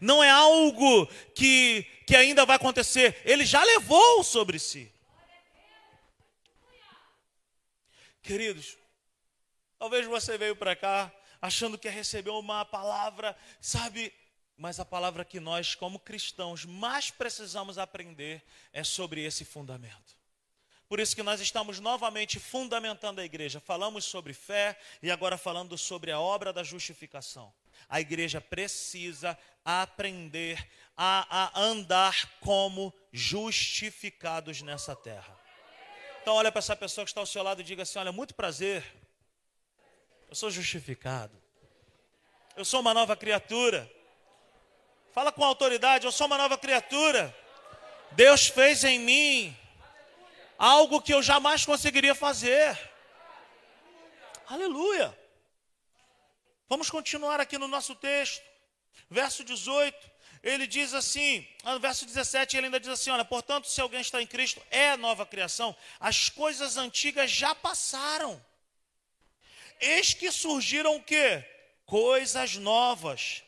Não 0.00 0.22
é 0.22 0.30
algo 0.30 1.06
que, 1.34 1.84
que 2.06 2.16
ainda 2.16 2.46
vai 2.46 2.56
acontecer, 2.56 3.20
ele 3.24 3.44
já 3.44 3.62
levou 3.62 4.22
sobre 4.22 4.58
si. 4.58 4.90
Queridos, 8.22 8.78
talvez 9.78 10.06
você 10.06 10.38
veio 10.38 10.54
para 10.54 10.76
cá 10.76 11.12
achando 11.42 11.76
que 11.76 11.88
ia 11.88 11.92
receber 11.92 12.30
uma 12.30 12.64
palavra, 12.64 13.36
sabe, 13.60 14.12
mas 14.60 14.78
a 14.78 14.84
palavra 14.84 15.24
que 15.24 15.40
nós, 15.40 15.74
como 15.74 15.98
cristãos, 15.98 16.66
mais 16.66 17.10
precisamos 17.10 17.78
aprender 17.78 18.44
é 18.74 18.84
sobre 18.84 19.24
esse 19.24 19.42
fundamento. 19.42 20.14
Por 20.86 21.00
isso 21.00 21.16
que 21.16 21.22
nós 21.22 21.40
estamos 21.40 21.80
novamente 21.80 22.38
fundamentando 22.38 23.20
a 23.20 23.24
igreja. 23.24 23.58
Falamos 23.58 24.04
sobre 24.04 24.34
fé 24.34 24.78
e 25.02 25.10
agora 25.10 25.38
falando 25.38 25.78
sobre 25.78 26.12
a 26.12 26.20
obra 26.20 26.52
da 26.52 26.62
justificação. 26.62 27.50
A 27.88 28.02
igreja 28.02 28.38
precisa 28.38 29.38
aprender 29.64 30.62
a, 30.94 31.54
a 31.54 31.58
andar 31.58 32.38
como 32.40 32.92
justificados 33.10 34.60
nessa 34.60 34.94
terra. 34.94 35.40
Então 36.20 36.34
olha 36.34 36.52
para 36.52 36.58
essa 36.58 36.76
pessoa 36.76 37.06
que 37.06 37.10
está 37.10 37.22
ao 37.22 37.26
seu 37.26 37.42
lado 37.42 37.62
e 37.62 37.64
diga 37.64 37.84
assim: 37.84 37.98
olha, 37.98 38.12
muito 38.12 38.34
prazer. 38.34 38.84
Eu 40.28 40.34
sou 40.34 40.50
justificado. 40.50 41.34
Eu 42.54 42.64
sou 42.66 42.80
uma 42.80 42.92
nova 42.92 43.16
criatura. 43.16 43.90
Fala 45.12 45.32
com 45.32 45.44
autoridade, 45.44 46.06
eu 46.06 46.12
sou 46.12 46.28
uma 46.28 46.38
nova 46.38 46.56
criatura. 46.56 47.36
Deus 48.12 48.46
fez 48.46 48.84
em 48.84 48.98
mim 48.98 49.56
algo 50.56 51.02
que 51.02 51.12
eu 51.12 51.22
jamais 51.22 51.64
conseguiria 51.64 52.14
fazer. 52.14 52.78
Aleluia. 54.46 55.16
Vamos 56.68 56.88
continuar 56.88 57.40
aqui 57.40 57.58
no 57.58 57.66
nosso 57.66 57.96
texto. 57.96 58.44
Verso 59.08 59.42
18, 59.42 60.10
ele 60.40 60.68
diz 60.68 60.94
assim, 60.94 61.44
no 61.64 61.80
verso 61.80 62.06
17, 62.06 62.56
ele 62.56 62.66
ainda 62.66 62.78
diz 62.78 62.90
assim: 62.90 63.10
Olha, 63.10 63.24
portanto, 63.24 63.68
se 63.68 63.80
alguém 63.80 64.00
está 64.00 64.22
em 64.22 64.26
Cristo, 64.26 64.62
é 64.70 64.96
nova 64.96 65.26
criação, 65.26 65.74
as 65.98 66.28
coisas 66.28 66.76
antigas 66.76 67.30
já 67.30 67.52
passaram. 67.52 68.40
Eis 69.80 70.14
que 70.14 70.30
surgiram 70.30 70.94
o 70.96 71.02
quê? 71.02 71.44
Coisas 71.84 72.54
novas. 72.54 73.42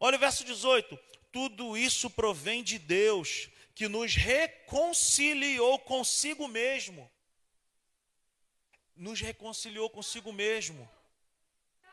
Olha 0.00 0.16
o 0.16 0.20
verso 0.20 0.42
18: 0.44 0.98
tudo 1.30 1.76
isso 1.76 2.08
provém 2.08 2.64
de 2.64 2.78
Deus, 2.78 3.50
que 3.74 3.86
nos 3.86 4.14
reconciliou 4.14 5.78
consigo 5.78 6.48
mesmo. 6.48 7.10
Nos 8.96 9.20
reconciliou 9.20 9.88
consigo 9.90 10.32
mesmo. 10.32 10.90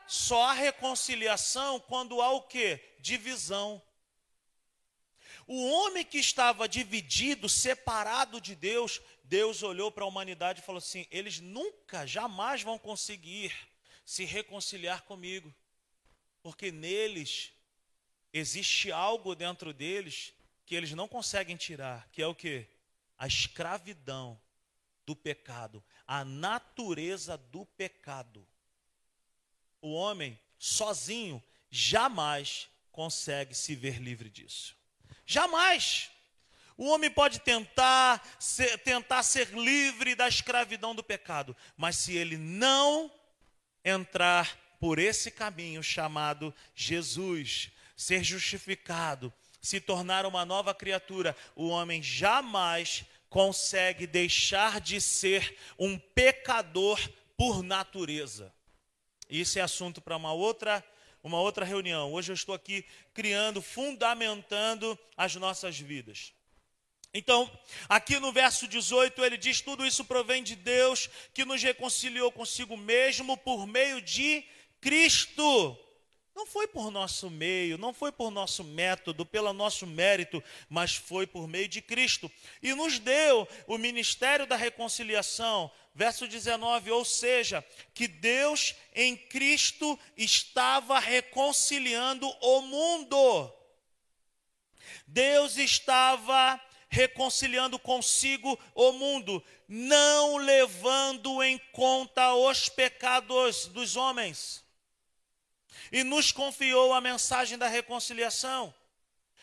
Só 0.06 0.42
há 0.44 0.52
reconciliação 0.54 1.78
quando 1.80 2.22
há 2.22 2.30
o 2.30 2.42
que? 2.42 2.80
Divisão. 2.98 3.82
O 5.46 5.70
homem 5.70 6.04
que 6.04 6.18
estava 6.18 6.68
dividido, 6.68 7.48
separado 7.48 8.40
de 8.40 8.54
Deus, 8.54 9.00
Deus 9.24 9.62
olhou 9.62 9.90
para 9.90 10.04
a 10.04 10.08
humanidade 10.08 10.60
e 10.60 10.64
falou 10.64 10.78
assim: 10.78 11.06
eles 11.10 11.40
nunca, 11.40 12.06
jamais 12.06 12.62
vão 12.62 12.78
conseguir 12.78 13.54
se 14.04 14.24
reconciliar 14.24 15.02
comigo, 15.02 15.54
porque 16.42 16.72
neles 16.72 17.52
existe 18.38 18.90
algo 18.90 19.34
dentro 19.34 19.72
deles 19.72 20.32
que 20.64 20.74
eles 20.74 20.92
não 20.92 21.08
conseguem 21.08 21.56
tirar, 21.56 22.08
que 22.12 22.22
é 22.22 22.26
o 22.26 22.34
que? 22.34 22.66
A 23.16 23.26
escravidão 23.26 24.40
do 25.04 25.16
pecado, 25.16 25.82
a 26.06 26.24
natureza 26.24 27.36
do 27.36 27.64
pecado. 27.64 28.46
O 29.80 29.92
homem 29.92 30.38
sozinho 30.58 31.42
jamais 31.70 32.68
consegue 32.92 33.54
se 33.54 33.74
ver 33.74 34.00
livre 34.00 34.28
disso. 34.28 34.76
Jamais. 35.24 36.10
O 36.76 36.86
homem 36.88 37.10
pode 37.10 37.40
tentar 37.40 38.22
ser, 38.38 38.78
tentar 38.78 39.22
ser 39.22 39.48
livre 39.50 40.14
da 40.14 40.28
escravidão 40.28 40.94
do 40.94 41.02
pecado, 41.02 41.56
mas 41.76 41.96
se 41.96 42.16
ele 42.16 42.36
não 42.36 43.10
entrar 43.84 44.56
por 44.78 44.98
esse 44.98 45.30
caminho 45.30 45.82
chamado 45.82 46.54
Jesus, 46.74 47.70
ser 47.98 48.22
justificado, 48.22 49.32
se 49.60 49.80
tornar 49.80 50.24
uma 50.24 50.44
nova 50.44 50.72
criatura, 50.72 51.36
o 51.56 51.66
homem 51.66 52.00
jamais 52.00 53.04
consegue 53.28 54.06
deixar 54.06 54.80
de 54.80 55.00
ser 55.00 55.58
um 55.76 55.98
pecador 55.98 56.96
por 57.36 57.60
natureza. 57.60 58.54
Isso 59.28 59.58
é 59.58 59.62
assunto 59.62 60.00
para 60.00 60.16
uma 60.16 60.32
outra 60.32 60.82
uma 61.20 61.40
outra 61.40 61.64
reunião. 61.64 62.12
Hoje 62.12 62.30
eu 62.30 62.34
estou 62.34 62.54
aqui 62.54 62.86
criando, 63.12 63.60
fundamentando 63.60 64.96
as 65.16 65.34
nossas 65.34 65.76
vidas. 65.76 66.32
Então, 67.12 67.50
aqui 67.88 68.20
no 68.20 68.32
verso 68.32 68.68
18, 68.68 69.24
ele 69.24 69.36
diz: 69.36 69.60
Tudo 69.60 69.84
isso 69.84 70.04
provém 70.04 70.44
de 70.44 70.54
Deus, 70.54 71.10
que 71.34 71.44
nos 71.44 71.60
reconciliou 71.60 72.30
consigo 72.30 72.76
mesmo 72.76 73.36
por 73.36 73.66
meio 73.66 74.00
de 74.00 74.44
Cristo 74.80 75.76
não 76.38 76.46
foi 76.46 76.68
por 76.68 76.88
nosso 76.92 77.28
meio, 77.28 77.76
não 77.76 77.92
foi 77.92 78.12
por 78.12 78.30
nosso 78.30 78.62
método, 78.62 79.26
pelo 79.26 79.52
nosso 79.52 79.84
mérito, 79.84 80.40
mas 80.68 80.94
foi 80.94 81.26
por 81.26 81.48
meio 81.48 81.66
de 81.66 81.82
Cristo. 81.82 82.30
E 82.62 82.72
nos 82.74 83.00
deu 83.00 83.46
o 83.66 83.76
ministério 83.76 84.46
da 84.46 84.54
reconciliação. 84.54 85.68
Verso 85.92 86.28
19, 86.28 86.92
ou 86.92 87.04
seja, 87.04 87.66
que 87.92 88.06
Deus 88.06 88.76
em 88.94 89.16
Cristo 89.16 89.98
estava 90.16 91.00
reconciliando 91.00 92.28
o 92.40 92.60
mundo. 92.60 93.52
Deus 95.08 95.56
estava 95.56 96.60
reconciliando 96.88 97.80
consigo 97.80 98.56
o 98.76 98.92
mundo, 98.92 99.42
não 99.66 100.36
levando 100.36 101.42
em 101.42 101.58
conta 101.72 102.32
os 102.32 102.68
pecados 102.68 103.66
dos 103.66 103.96
homens 103.96 104.67
e 105.90 106.04
nos 106.04 106.32
confiou 106.32 106.92
a 106.92 107.00
mensagem 107.00 107.56
da 107.58 107.68
reconciliação. 107.68 108.74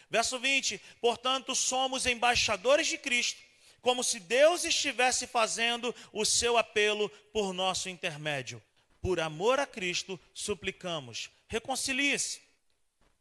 Verso 0.09 0.39
20: 0.39 0.79
Portanto, 1.01 1.55
somos 1.55 2.05
embaixadores 2.05 2.87
de 2.87 2.97
Cristo, 2.97 3.41
como 3.81 4.03
se 4.03 4.19
Deus 4.19 4.63
estivesse 4.63 5.27
fazendo 5.27 5.93
o 6.11 6.25
seu 6.25 6.57
apelo 6.57 7.09
por 7.31 7.53
nosso 7.53 7.89
intermédio. 7.89 8.61
Por 9.01 9.19
amor 9.19 9.59
a 9.59 9.67
Cristo, 9.67 10.19
suplicamos, 10.33 11.29
reconcilie-se 11.47 12.41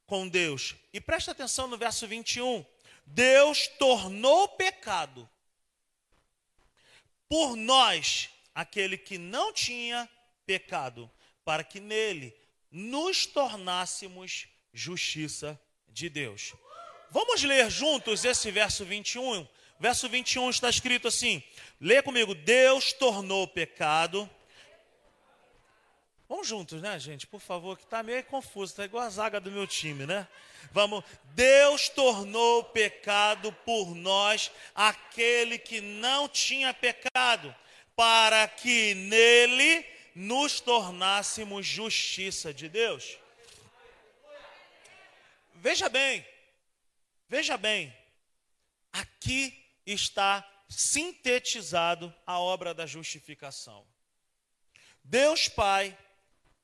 com 0.07 0.29
Deus. 0.29 0.75
E 0.93 1.01
preste 1.01 1.31
atenção 1.31 1.67
no 1.67 1.77
verso 1.77 2.07
21. 2.07 2.65
Deus 3.07 3.69
tornou 3.79 4.49
pecado 4.49 5.29
por 7.29 7.57
nós 7.57 8.31
aquele 8.55 8.97
que 8.97 9.19
não 9.19 9.53
tinha 9.53 10.09
pecado, 10.47 11.11
para 11.45 11.65
que 11.65 11.81
nele 11.81 12.35
nos 12.75 13.25
tornássemos 13.25 14.49
justiça 14.73 15.59
de 15.89 16.09
Deus. 16.09 16.55
Vamos 17.09 17.41
ler 17.45 17.71
juntos 17.71 18.25
esse 18.25 18.51
verso 18.51 18.85
21. 18.85 19.47
Verso 19.79 20.09
21 20.09 20.51
está 20.51 20.69
escrito 20.69 21.07
assim: 21.07 21.41
lê 21.81 22.03
comigo, 22.03 22.35
Deus 22.35 22.93
tornou 22.93 23.47
pecado. 23.47 24.29
Vamos 26.29 26.49
juntos, 26.49 26.83
né, 26.83 26.99
gente? 26.99 27.29
Por 27.29 27.41
favor, 27.41 27.79
que 27.79 27.85
está 27.85 28.03
meio 28.03 28.25
confuso, 28.25 28.73
está 28.73 28.85
igual 28.85 29.05
a 29.05 29.11
zaga 29.11 29.39
do 29.39 29.53
meu 29.53 29.69
time, 29.69 30.05
né? 30.05 30.27
Vamos. 30.73 31.05
Deus 31.27 31.89
tornou 31.89 32.65
pecado 32.65 33.53
por 33.65 33.95
nós 33.95 34.51
aquele 34.75 35.59
que 35.59 35.81
não 35.81 36.29
tinha 36.29 36.75
pecado, 36.75 37.55
para 37.95 38.49
que 38.49 38.95
nele 38.95 39.94
nos 40.14 40.61
tornássemos 40.61 41.66
justiça 41.66 42.55
de 42.55 42.68
Deus. 42.68 43.18
Veja 45.55 45.88
bem, 45.88 46.27
veja 47.29 47.57
bem, 47.57 47.96
aqui 48.92 49.64
está 49.87 50.48
sintetizado 50.68 52.14
a 52.27 52.38
obra 52.38 52.72
da 52.72 52.87
justificação. 52.87 53.87
Deus 55.03 55.48
Pai 55.48 55.96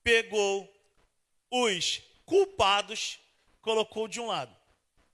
pegou 0.02 0.70
os 1.50 2.02
culpados, 2.24 3.18
colocou 3.60 4.06
de 4.06 4.20
um 4.20 4.26
lado. 4.26 4.56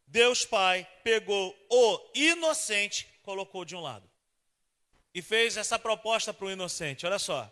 Deus 0.06 0.44
Pai 0.44 0.86
pegou 1.02 1.56
o 1.70 2.10
inocente, 2.14 3.08
colocou 3.22 3.64
de 3.64 3.74
um 3.74 3.80
lado. 3.80 4.08
E 5.12 5.22
fez 5.22 5.56
essa 5.56 5.78
proposta 5.78 6.32
para 6.32 6.46
o 6.46 6.50
inocente: 6.50 7.06
olha 7.06 7.18
só, 7.18 7.50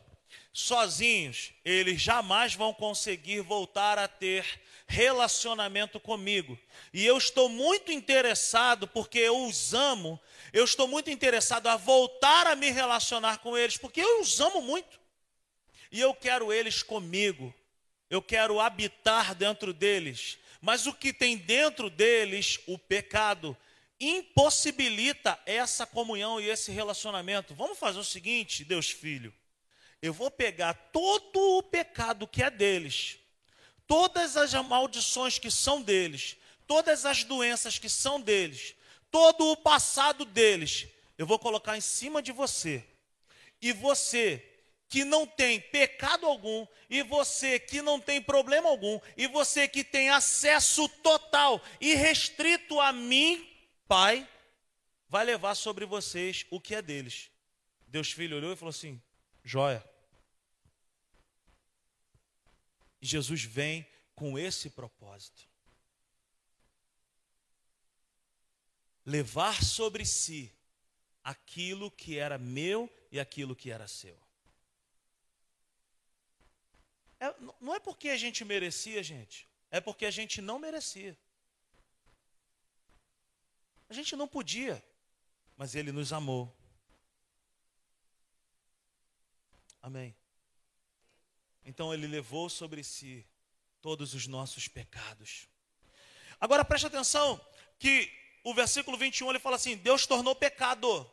sozinhos, 0.54 1.52
eles 1.64 2.00
jamais 2.00 2.54
vão 2.54 2.72
conseguir 2.72 3.40
voltar 3.40 3.98
a 3.98 4.06
ter 4.06 4.46
relacionamento 4.86 5.98
comigo. 5.98 6.56
E 6.92 7.04
eu 7.04 7.18
estou 7.18 7.48
muito 7.48 7.90
interessado, 7.90 8.86
porque 8.86 9.18
eu 9.18 9.46
os 9.46 9.74
amo, 9.74 10.18
eu 10.52 10.64
estou 10.64 10.86
muito 10.86 11.10
interessado 11.10 11.66
a 11.66 11.76
voltar 11.76 12.46
a 12.46 12.54
me 12.54 12.70
relacionar 12.70 13.38
com 13.38 13.58
eles, 13.58 13.76
porque 13.76 14.00
eu 14.00 14.20
os 14.20 14.40
amo 14.40 14.62
muito. 14.62 15.00
E 15.90 16.00
eu 16.00 16.14
quero 16.14 16.52
eles 16.52 16.84
comigo. 16.84 17.52
Eu 18.08 18.22
quero 18.22 18.60
habitar 18.60 19.34
dentro 19.34 19.72
deles. 19.72 20.38
Mas 20.60 20.86
o 20.86 20.94
que 20.94 21.12
tem 21.12 21.36
dentro 21.36 21.90
deles, 21.90 22.60
o 22.68 22.78
pecado, 22.78 23.56
impossibilita 23.98 25.38
essa 25.46 25.84
comunhão 25.84 26.40
e 26.40 26.48
esse 26.48 26.70
relacionamento. 26.70 27.54
Vamos 27.54 27.76
fazer 27.76 27.98
o 27.98 28.04
seguinte, 28.04 28.64
Deus 28.64 28.88
Filho 28.88 29.34
eu 30.04 30.12
vou 30.12 30.30
pegar 30.30 30.74
todo 30.92 31.40
o 31.56 31.62
pecado 31.62 32.28
que 32.28 32.42
é 32.42 32.50
deles, 32.50 33.18
todas 33.86 34.36
as 34.36 34.52
maldições 34.52 35.38
que 35.38 35.50
são 35.50 35.80
deles, 35.80 36.36
todas 36.66 37.06
as 37.06 37.24
doenças 37.24 37.78
que 37.78 37.88
são 37.88 38.20
deles, 38.20 38.74
todo 39.10 39.50
o 39.50 39.56
passado 39.56 40.26
deles, 40.26 40.86
eu 41.16 41.26
vou 41.26 41.38
colocar 41.38 41.74
em 41.78 41.80
cima 41.80 42.20
de 42.20 42.32
você. 42.32 42.84
E 43.62 43.72
você 43.72 44.46
que 44.90 45.04
não 45.04 45.26
tem 45.26 45.58
pecado 45.58 46.26
algum, 46.26 46.66
e 46.90 47.02
você 47.02 47.58
que 47.58 47.80
não 47.80 47.98
tem 47.98 48.20
problema 48.20 48.68
algum, 48.68 49.00
e 49.16 49.26
você 49.26 49.66
que 49.66 49.82
tem 49.82 50.10
acesso 50.10 50.86
total 51.02 51.62
e 51.80 51.94
restrito 51.94 52.78
a 52.78 52.92
mim, 52.92 53.48
Pai, 53.88 54.28
vai 55.08 55.24
levar 55.24 55.54
sobre 55.54 55.86
vocês 55.86 56.44
o 56.50 56.60
que 56.60 56.74
é 56.74 56.82
deles. 56.82 57.30
Deus 57.86 58.12
Filho 58.12 58.36
olhou 58.36 58.52
e 58.52 58.56
falou 58.56 58.68
assim: 58.68 59.00
joia. 59.42 59.82
E 62.93 62.93
Jesus 63.04 63.44
vem 63.44 63.86
com 64.14 64.38
esse 64.38 64.70
propósito. 64.70 65.46
Levar 69.04 69.62
sobre 69.62 70.06
si 70.06 70.50
aquilo 71.22 71.90
que 71.90 72.16
era 72.16 72.38
meu 72.38 72.90
e 73.12 73.20
aquilo 73.20 73.54
que 73.54 73.70
era 73.70 73.86
seu. 73.86 74.18
É, 77.20 77.34
não 77.60 77.74
é 77.74 77.80
porque 77.80 78.08
a 78.08 78.16
gente 78.16 78.42
merecia, 78.44 79.02
gente, 79.02 79.46
é 79.70 79.80
porque 79.80 80.06
a 80.06 80.10
gente 80.10 80.40
não 80.40 80.58
merecia. 80.58 81.16
A 83.88 83.92
gente 83.92 84.16
não 84.16 84.26
podia, 84.26 84.82
mas 85.56 85.74
Ele 85.74 85.92
nos 85.92 86.10
amou. 86.10 86.54
Amém. 89.82 90.16
Então 91.64 91.92
Ele 91.92 92.06
levou 92.06 92.48
sobre 92.48 92.84
si 92.84 93.26
todos 93.80 94.14
os 94.14 94.26
nossos 94.26 94.68
pecados. 94.68 95.48
Agora 96.40 96.64
preste 96.64 96.86
atenção 96.86 97.40
que 97.78 98.10
o 98.42 98.52
versículo 98.52 98.96
21 98.98 99.30
ele 99.30 99.38
fala 99.38 99.56
assim: 99.56 99.76
Deus 99.76 100.06
tornou 100.06 100.34
pecado. 100.34 101.10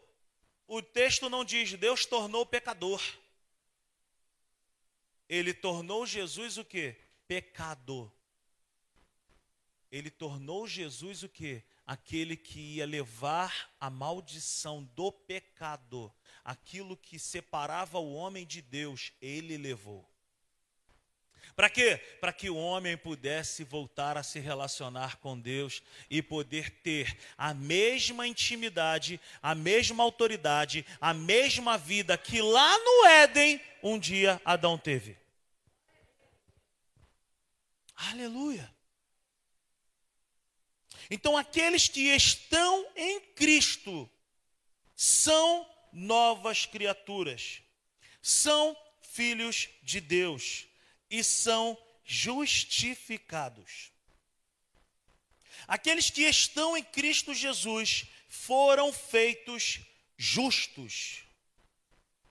O 0.68 0.82
texto 0.82 1.30
não 1.30 1.44
diz 1.44 1.74
Deus 1.74 2.06
tornou 2.06 2.46
pecador. 2.46 3.02
Ele 5.30 5.54
tornou 5.54 6.06
Jesus 6.06 6.58
o 6.58 6.66
que? 6.66 6.96
Pecado. 7.28 8.12
Ele 9.90 10.10
tornou 10.10 10.68
Jesus 10.68 11.24
o 11.24 11.30
que? 11.30 11.64
Aquele 11.86 12.36
que 12.36 12.60
ia 12.76 12.86
levar 12.86 13.74
a 13.80 13.90
maldição 13.90 14.84
do 14.96 15.12
pecado, 15.12 16.14
aquilo 16.44 16.96
que 16.98 17.18
separava 17.18 17.98
o 17.98 18.14
homem 18.14 18.46
de 18.46 18.62
Deus, 18.62 19.14
ele 19.22 19.58
levou. 19.58 20.11
Para 21.56 21.70
quê? 21.70 21.98
Para 22.20 22.34
que 22.34 22.50
o 22.50 22.56
homem 22.56 22.98
pudesse 22.98 23.64
voltar 23.64 24.18
a 24.18 24.24
se 24.24 24.40
relacionar 24.40 25.18
com 25.18 25.40
Deus 25.40 25.84
e 26.10 26.22
poder 26.22 26.70
ter 26.82 27.18
a 27.38 27.54
mesma 27.54 28.28
intimidade, 28.28 29.20
a 29.42 29.54
mesma 29.54 30.04
autoridade, 30.04 30.86
a 31.00 31.14
mesma 31.14 31.78
vida 31.78 32.18
que 32.18 32.42
lá 32.42 32.78
no 32.80 33.06
Éden 33.06 33.62
um 33.84 34.00
dia 34.00 34.42
Adão 34.46 34.78
teve. 34.78 35.18
Aleluia. 37.96 38.74
Então, 41.10 41.36
aqueles 41.36 41.88
que 41.88 42.16
estão 42.16 42.88
em 42.96 43.20
Cristo 43.36 44.10
são 44.96 45.70
novas 45.92 46.66
criaturas, 46.66 47.62
são 48.22 48.78
filhos 49.02 49.68
de 49.84 50.00
Deus 50.00 50.71
e 51.12 51.22
são 51.24 51.78
justificados. 52.06 53.92
Aqueles 55.68 56.10
que 56.10 56.24
estão 56.24 56.76
em 56.76 56.84
Cristo 56.84 57.34
Jesus 57.34 58.06
foram 58.30 58.92
feitos 58.94 59.82
justos. 60.18 61.24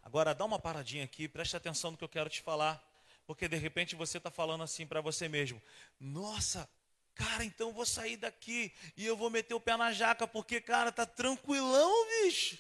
Agora 0.02 0.34
dá 0.34 0.44
uma 0.44 0.58
paradinha 0.58 1.04
aqui, 1.04 1.28
preste 1.28 1.54
atenção 1.54 1.90
no 1.90 1.96
que 1.96 2.02
eu 2.02 2.08
quero 2.08 2.30
te 2.30 2.40
falar, 2.40 2.82
porque 3.26 3.46
de 3.46 3.56
repente 3.56 3.94
você 3.94 4.16
está 4.16 4.30
falando 4.30 4.64
assim 4.64 4.86
para 4.86 5.00
você 5.00 5.28
mesmo: 5.28 5.62
Nossa, 6.00 6.68
cara, 7.14 7.44
então 7.44 7.68
eu 7.68 7.74
vou 7.74 7.86
sair 7.86 8.16
daqui 8.16 8.72
e 8.96 9.04
eu 9.04 9.16
vou 9.16 9.28
meter 9.30 9.54
o 9.54 9.60
pé 9.60 9.76
na 9.76 9.92
jaca, 9.92 10.26
porque, 10.26 10.60
cara, 10.60 10.90
tá 10.90 11.04
tranquilão, 11.04 11.92
bicho. 12.24 12.58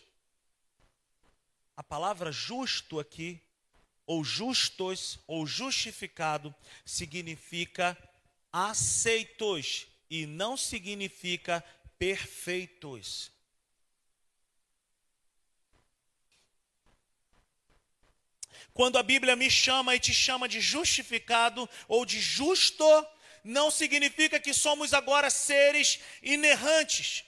A 1.76 1.82
palavra 1.82 2.30
justo 2.30 3.00
aqui 3.00 3.42
ou 4.06 4.24
justos, 4.24 5.18
ou 5.26 5.46
justificado, 5.46 6.54
significa 6.84 7.96
aceitos 8.52 9.86
e 10.08 10.26
não 10.26 10.56
significa 10.56 11.64
perfeitos. 11.98 13.30
Quando 18.72 18.98
a 18.98 19.02
Bíblia 19.02 19.36
me 19.36 19.50
chama 19.50 19.94
e 19.94 20.00
te 20.00 20.14
chama 20.14 20.48
de 20.48 20.60
justificado 20.60 21.68
ou 21.86 22.06
de 22.06 22.20
justo, 22.20 22.84
não 23.44 23.70
significa 23.70 24.38
que 24.38 24.52
somos 24.52 24.92
agora 24.94 25.30
seres 25.30 26.00
inerrantes, 26.22 27.24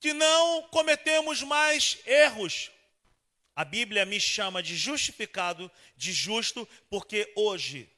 que 0.00 0.12
não 0.12 0.62
cometemos 0.68 1.42
mais 1.42 1.98
erros, 2.04 2.70
a 3.54 3.64
Bíblia 3.64 4.04
me 4.06 4.18
chama 4.18 4.62
de 4.62 4.76
justificado, 4.76 5.70
de 5.96 6.12
justo, 6.12 6.66
porque 6.88 7.32
hoje 7.36 7.90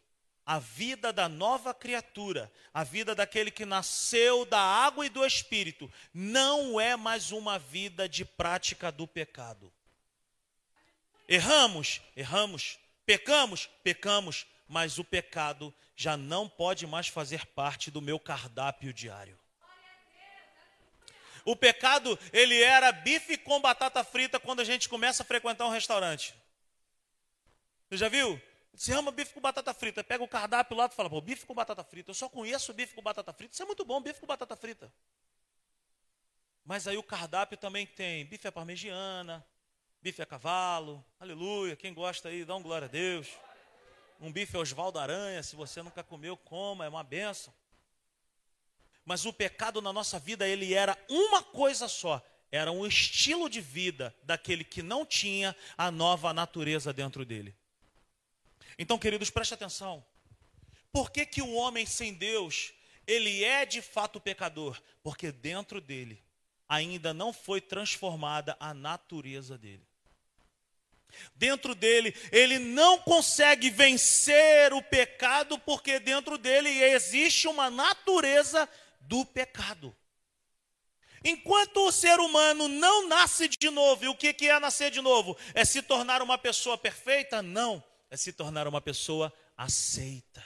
a 0.47 0.59
vida 0.59 1.13
da 1.13 1.29
nova 1.29 1.73
criatura, 1.73 2.53
a 2.73 2.85
vida 2.85 3.15
daquele 3.15 3.51
que 3.51 3.65
nasceu 3.65 4.45
da 4.45 4.61
água 4.61 5.07
e 5.07 5.09
do 5.09 5.25
espírito, 5.25 5.91
não 6.13 6.79
é 6.79 6.97
mais 6.97 7.33
uma 7.33 7.59
vida 7.59 8.09
de 8.09 8.25
prática 8.25 8.93
do 8.93 9.07
pecado. 9.07 9.73
Erramos, 11.27 12.03
erramos, 12.15 12.79
pecamos, 13.07 13.71
pecamos, 13.83 14.47
mas 14.69 14.99
o 14.99 15.05
pecado 15.05 15.73
já 15.97 16.17
não 16.17 16.49
pode 16.49 16.87
mais 16.87 17.09
fazer 17.09 17.47
parte 17.47 17.91
do 17.91 18.03
meu 18.03 18.19
cardápio 18.19 18.93
diário. 18.93 19.39
O 21.45 21.55
pecado, 21.55 22.19
ele 22.33 22.61
era 22.63 22.91
bife 22.91 23.37
com 23.37 23.61
batata 23.61 24.03
frita 24.03 24.41
quando 24.41 24.61
a 24.61 24.65
gente 24.65 24.89
começa 24.89 25.23
a 25.23 25.27
frequentar 25.27 25.67
um 25.67 25.71
restaurante. 25.71 26.35
Você 27.89 27.99
já 27.99 28.09
viu? 28.09 28.41
Você 28.73 28.93
ama 28.93 29.13
bife 29.13 29.35
com 29.35 29.41
batata 29.41 29.75
frita. 29.75 30.03
Pega 30.03 30.25
o 30.25 30.29
cardápio 30.29 30.77
lá 30.77 30.87
e 30.87 30.95
fala, 30.95 31.11
pô, 31.11 31.21
bife 31.21 31.45
com 31.45 31.55
batata 31.55 31.85
frita. 31.85 32.11
Eu 32.11 32.15
só 32.15 32.29
conheço 32.29 32.73
bife 32.73 32.95
com 32.95 33.03
batata 33.03 33.33
frita. 33.33 33.53
Isso 33.53 33.63
é 33.63 33.67
muito 33.67 33.85
bom, 33.85 34.01
bife 34.01 34.21
com 34.21 34.27
batata 34.27 34.57
frita. 34.57 34.93
Mas 36.65 36.89
aí 36.89 36.97
o 36.97 37.03
cardápio 37.03 37.59
também 37.59 37.87
tem 37.87 38.25
bife 38.25 38.49
à 38.49 38.53
parmegiana, 38.53 39.47
bife 40.01 40.23
a 40.23 40.27
cavalo. 40.27 41.05
Aleluia. 41.21 41.77
Quem 41.77 41.93
gosta 41.93 42.31
aí, 42.31 42.45
dá 42.45 42.57
um 42.57 42.63
glória 42.63 42.87
a 42.87 42.91
Deus. 42.91 43.29
Um 44.19 44.33
bife 44.33 44.57
Osvaldo 44.57 44.99
Aranha, 44.99 45.43
se 45.43 45.55
você 45.55 45.83
nunca 45.83 46.03
comeu, 46.03 46.37
coma, 46.39 46.87
é 46.87 46.89
uma 46.89 47.05
benção. 47.05 47.53
Mas 49.05 49.27
o 49.27 49.33
pecado 49.33 49.83
na 49.83 49.93
nossa 49.93 50.19
vida, 50.19 50.49
ele 50.49 50.73
era 50.73 50.99
uma 51.09 51.43
coisa 51.43 51.89
só. 51.89 52.25
Era 52.51 52.71
um 52.71 52.87
estilo 52.87 53.51
de 53.51 53.61
vida 53.61 54.15
daquele 54.23 54.65
que 54.65 54.83
não 54.83 55.05
tinha 55.05 55.55
a 55.77 55.91
nova 55.91 56.33
natureza 56.33 56.93
dentro 56.93 57.25
dele. 57.25 57.55
Então, 58.79 58.99
queridos, 58.99 59.31
preste 59.31 59.55
atenção. 59.55 60.05
Por 60.93 61.11
que, 61.11 61.27
que 61.27 61.43
o 61.43 61.55
homem 61.55 61.85
sem 61.85 62.15
Deus, 62.15 62.73
ele 63.07 63.43
é 63.45 63.67
de 63.67 63.83
fato 63.83 64.21
pecador? 64.21 64.81
Porque 65.03 65.33
dentro 65.33 65.81
dele 65.81 66.23
ainda 66.69 67.13
não 67.13 67.33
foi 67.33 67.61
transformada 67.61 68.57
a 68.59 68.73
natureza 68.73 69.59
dele. 69.59 69.87
Dentro 71.35 71.75
dele, 71.75 72.15
ele 72.33 72.59
não 72.59 72.99
consegue 72.99 73.71
vencer 73.71 74.73
o 74.73 74.83
pecado, 74.83 75.59
porque 75.59 75.99
dentro 76.01 76.39
dele 76.39 76.69
existe 76.71 77.47
uma 77.47 77.71
natureza 77.71 78.69
do 79.07 79.25
pecado. 79.25 79.97
Enquanto 81.25 81.87
o 81.87 81.93
ser 81.93 82.21
humano 82.21 82.69
não 82.69 83.09
nasce 83.09 83.49
de 83.49 83.71
novo, 83.71 84.05
e 84.05 84.09
o 84.09 84.15
que 84.15 84.49
é 84.49 84.61
nascer 84.61 84.91
de 84.91 85.01
novo? 85.01 85.37
É 85.55 85.65
se 85.65 85.81
tornar 85.81 86.21
uma 86.21 86.37
pessoa 86.37 86.77
perfeita? 86.77 87.43
Não, 87.43 87.83
é 88.11 88.17
se 88.17 88.33
tornar 88.33 88.69
uma 88.69 88.81
pessoa 88.81 89.33
aceita. 89.57 90.45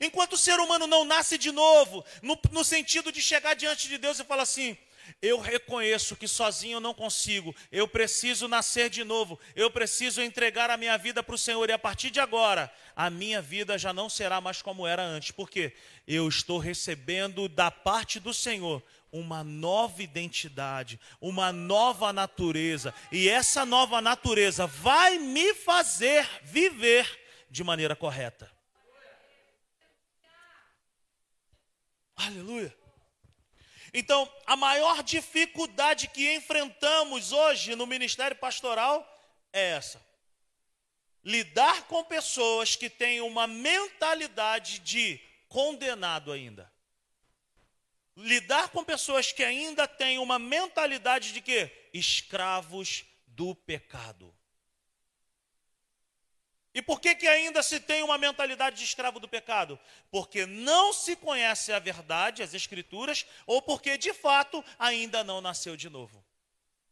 Enquanto 0.00 0.32
o 0.32 0.38
ser 0.38 0.58
humano 0.58 0.86
não 0.86 1.04
nasce 1.04 1.38
de 1.38 1.52
novo, 1.52 2.04
no, 2.22 2.38
no 2.50 2.64
sentido 2.64 3.12
de 3.12 3.20
chegar 3.20 3.54
diante 3.54 3.88
de 3.88 3.98
Deus 3.98 4.18
e 4.18 4.24
falar 4.24 4.42
assim: 4.42 4.76
eu 5.20 5.40
reconheço 5.40 6.16
que 6.16 6.28
sozinho 6.28 6.76
eu 6.76 6.80
não 6.80 6.94
consigo, 6.94 7.54
eu 7.70 7.86
preciso 7.86 8.48
nascer 8.48 8.90
de 8.90 9.04
novo, 9.04 9.38
eu 9.54 9.70
preciso 9.70 10.22
entregar 10.22 10.70
a 10.70 10.76
minha 10.76 10.96
vida 10.96 11.22
para 11.22 11.34
o 11.34 11.38
Senhor, 11.38 11.68
e 11.68 11.72
a 11.72 11.78
partir 11.78 12.10
de 12.10 12.20
agora, 12.20 12.72
a 12.94 13.10
minha 13.10 13.40
vida 13.40 13.78
já 13.78 13.92
não 13.92 14.08
será 14.08 14.40
mais 14.40 14.62
como 14.62 14.86
era 14.86 15.02
antes, 15.02 15.30
porque 15.30 15.72
eu 16.06 16.28
estou 16.28 16.58
recebendo 16.58 17.48
da 17.48 17.70
parte 17.70 18.18
do 18.20 18.34
Senhor 18.34 18.82
uma 19.12 19.42
nova 19.42 20.02
identidade, 20.02 21.00
uma 21.20 21.52
nova 21.52 22.12
natureza, 22.12 22.94
e 23.10 23.28
essa 23.28 23.64
nova 23.66 24.00
natureza 24.00 24.66
vai 24.66 25.18
me 25.18 25.54
fazer 25.54 26.28
viver 26.42 27.18
de 27.50 27.64
maneira 27.64 27.96
correta. 27.96 28.50
Aleluia. 32.16 32.79
Então, 33.92 34.30
a 34.46 34.56
maior 34.56 35.02
dificuldade 35.02 36.08
que 36.08 36.34
enfrentamos 36.34 37.32
hoje 37.32 37.74
no 37.74 37.86
ministério 37.86 38.36
pastoral 38.36 39.06
é 39.52 39.70
essa: 39.72 40.04
lidar 41.24 41.86
com 41.86 42.04
pessoas 42.04 42.76
que 42.76 42.88
têm 42.88 43.20
uma 43.20 43.46
mentalidade 43.46 44.78
de 44.80 45.20
condenado 45.48 46.32
ainda. 46.32 46.70
Lidar 48.16 48.68
com 48.68 48.84
pessoas 48.84 49.32
que 49.32 49.42
ainda 49.42 49.88
têm 49.88 50.18
uma 50.18 50.38
mentalidade 50.38 51.32
de 51.32 51.40
que? 51.40 51.70
Escravos 51.92 53.04
do 53.26 53.54
pecado. 53.54 54.34
E 56.72 56.80
por 56.80 57.00
que, 57.00 57.14
que 57.16 57.26
ainda 57.26 57.62
se 57.62 57.80
tem 57.80 58.02
uma 58.02 58.16
mentalidade 58.16 58.76
de 58.76 58.84
escravo 58.84 59.18
do 59.18 59.28
pecado? 59.28 59.78
Porque 60.10 60.46
não 60.46 60.92
se 60.92 61.16
conhece 61.16 61.72
a 61.72 61.80
verdade, 61.80 62.42
as 62.42 62.54
Escrituras, 62.54 63.26
ou 63.44 63.60
porque 63.60 63.98
de 63.98 64.14
fato 64.14 64.64
ainda 64.78 65.24
não 65.24 65.40
nasceu 65.40 65.76
de 65.76 65.88
novo. 65.90 66.24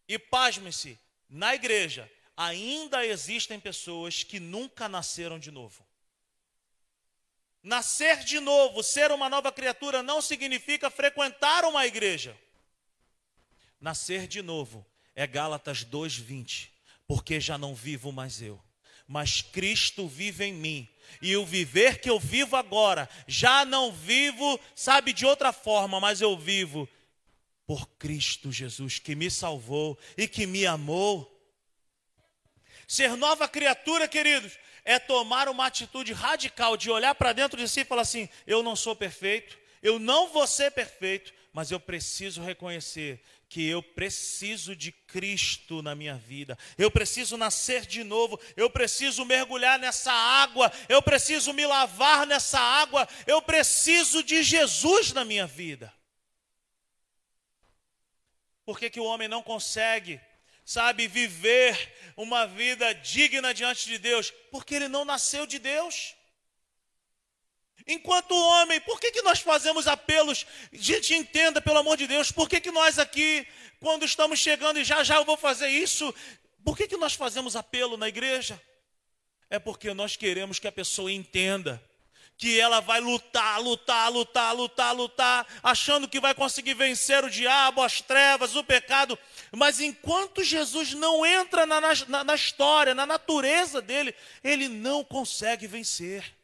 E 0.08 0.18
pasme-se, 0.18 0.98
na 1.28 1.54
igreja 1.54 2.10
ainda 2.36 3.04
existem 3.04 3.58
pessoas 3.58 4.22
que 4.22 4.40
nunca 4.40 4.88
nasceram 4.88 5.38
de 5.38 5.50
novo. 5.50 5.86
Nascer 7.62 8.24
de 8.24 8.40
novo, 8.40 8.82
ser 8.82 9.10
uma 9.12 9.28
nova 9.28 9.52
criatura, 9.52 10.02
não 10.02 10.22
significa 10.22 10.90
frequentar 10.90 11.64
uma 11.64 11.86
igreja. 11.86 12.36
Nascer 13.80 14.26
de 14.26 14.42
novo 14.42 14.84
é 15.14 15.26
Gálatas 15.26 15.84
2,20, 15.84 16.70
porque 17.06 17.40
já 17.40 17.58
não 17.58 17.74
vivo 17.74 18.10
mais 18.10 18.40
eu 18.40 18.60
mas 19.08 19.40
Cristo 19.40 20.06
vive 20.06 20.44
em 20.44 20.52
mim. 20.52 20.88
E 21.22 21.34
o 21.36 21.46
viver 21.46 21.98
que 21.98 22.10
eu 22.10 22.20
vivo 22.20 22.54
agora, 22.54 23.08
já 23.26 23.64
não 23.64 23.90
vivo, 23.90 24.60
sabe, 24.76 25.14
de 25.14 25.24
outra 25.24 25.52
forma, 25.52 25.98
mas 25.98 26.20
eu 26.20 26.36
vivo 26.36 26.86
por 27.66 27.88
Cristo 27.98 28.52
Jesus, 28.52 28.98
que 28.98 29.14
me 29.14 29.30
salvou 29.30 29.98
e 30.16 30.28
que 30.28 30.46
me 30.46 30.66
amou. 30.66 31.34
Ser 32.86 33.16
nova 33.16 33.48
criatura, 33.48 34.06
queridos, 34.06 34.58
é 34.84 34.98
tomar 34.98 35.48
uma 35.48 35.66
atitude 35.66 36.12
radical 36.12 36.76
de 36.76 36.90
olhar 36.90 37.14
para 37.14 37.32
dentro 37.32 37.58
de 37.58 37.68
si 37.68 37.80
e 37.80 37.84
falar 37.84 38.02
assim: 38.02 38.28
eu 38.46 38.62
não 38.62 38.76
sou 38.76 38.94
perfeito, 38.94 39.58
eu 39.82 39.98
não 39.98 40.28
vou 40.28 40.46
ser 40.46 40.70
perfeito, 40.70 41.32
mas 41.58 41.72
eu 41.72 41.80
preciso 41.80 42.40
reconhecer 42.40 43.20
que 43.48 43.68
eu 43.68 43.82
preciso 43.82 44.76
de 44.76 44.92
Cristo 44.92 45.82
na 45.82 45.92
minha 45.92 46.14
vida, 46.14 46.56
eu 46.78 46.88
preciso 46.88 47.36
nascer 47.36 47.84
de 47.84 48.04
novo, 48.04 48.38
eu 48.56 48.70
preciso 48.70 49.24
mergulhar 49.24 49.76
nessa 49.76 50.12
água, 50.12 50.70
eu 50.88 51.02
preciso 51.02 51.52
me 51.52 51.66
lavar 51.66 52.28
nessa 52.28 52.60
água, 52.60 53.08
eu 53.26 53.42
preciso 53.42 54.22
de 54.22 54.40
Jesus 54.40 55.12
na 55.12 55.24
minha 55.24 55.48
vida. 55.48 55.92
Por 58.64 58.78
que, 58.78 58.88
que 58.88 59.00
o 59.00 59.04
homem 59.04 59.26
não 59.26 59.42
consegue, 59.42 60.20
sabe, 60.64 61.08
viver 61.08 61.92
uma 62.16 62.46
vida 62.46 62.94
digna 62.94 63.52
diante 63.52 63.88
de 63.88 63.98
Deus? 63.98 64.30
Porque 64.52 64.76
ele 64.76 64.86
não 64.86 65.04
nasceu 65.04 65.44
de 65.44 65.58
Deus. 65.58 66.14
Enquanto 67.86 68.34
homem, 68.34 68.80
por 68.80 69.00
que, 69.00 69.10
que 69.10 69.22
nós 69.22 69.40
fazemos 69.40 69.86
apelos? 69.86 70.46
Gente, 70.72 71.14
entenda, 71.14 71.60
pelo 71.60 71.78
amor 71.78 71.96
de 71.96 72.06
Deus, 72.06 72.30
por 72.30 72.48
que, 72.48 72.60
que 72.60 72.70
nós 72.70 72.98
aqui, 72.98 73.46
quando 73.80 74.04
estamos 74.04 74.38
chegando 74.38 74.78
e 74.78 74.84
já 74.84 75.02
já 75.02 75.16
eu 75.16 75.24
vou 75.24 75.36
fazer 75.36 75.68
isso, 75.68 76.14
por 76.64 76.76
que, 76.76 76.86
que 76.86 76.96
nós 76.96 77.14
fazemos 77.14 77.56
apelo 77.56 77.96
na 77.96 78.08
igreja? 78.08 78.60
É 79.48 79.58
porque 79.58 79.94
nós 79.94 80.16
queremos 80.16 80.58
que 80.58 80.68
a 80.68 80.72
pessoa 80.72 81.10
entenda 81.10 81.82
que 82.38 82.60
ela 82.60 82.80
vai 82.80 83.00
lutar, 83.00 83.60
lutar, 83.60 84.12
lutar, 84.12 84.54
lutar, 84.54 84.94
lutar, 84.94 85.46
achando 85.60 86.06
que 86.06 86.20
vai 86.20 86.32
conseguir 86.32 86.74
vencer 86.74 87.24
o 87.24 87.30
diabo, 87.30 87.82
as 87.82 88.00
trevas, 88.00 88.54
o 88.54 88.62
pecado. 88.62 89.18
Mas 89.50 89.80
enquanto 89.80 90.44
Jesus 90.44 90.94
não 90.94 91.26
entra 91.26 91.66
na, 91.66 91.80
na, 91.80 92.24
na 92.24 92.34
história, 92.36 92.94
na 92.94 93.04
natureza 93.04 93.82
dele, 93.82 94.14
ele 94.44 94.68
não 94.68 95.02
consegue 95.02 95.66
vencer. 95.66 96.37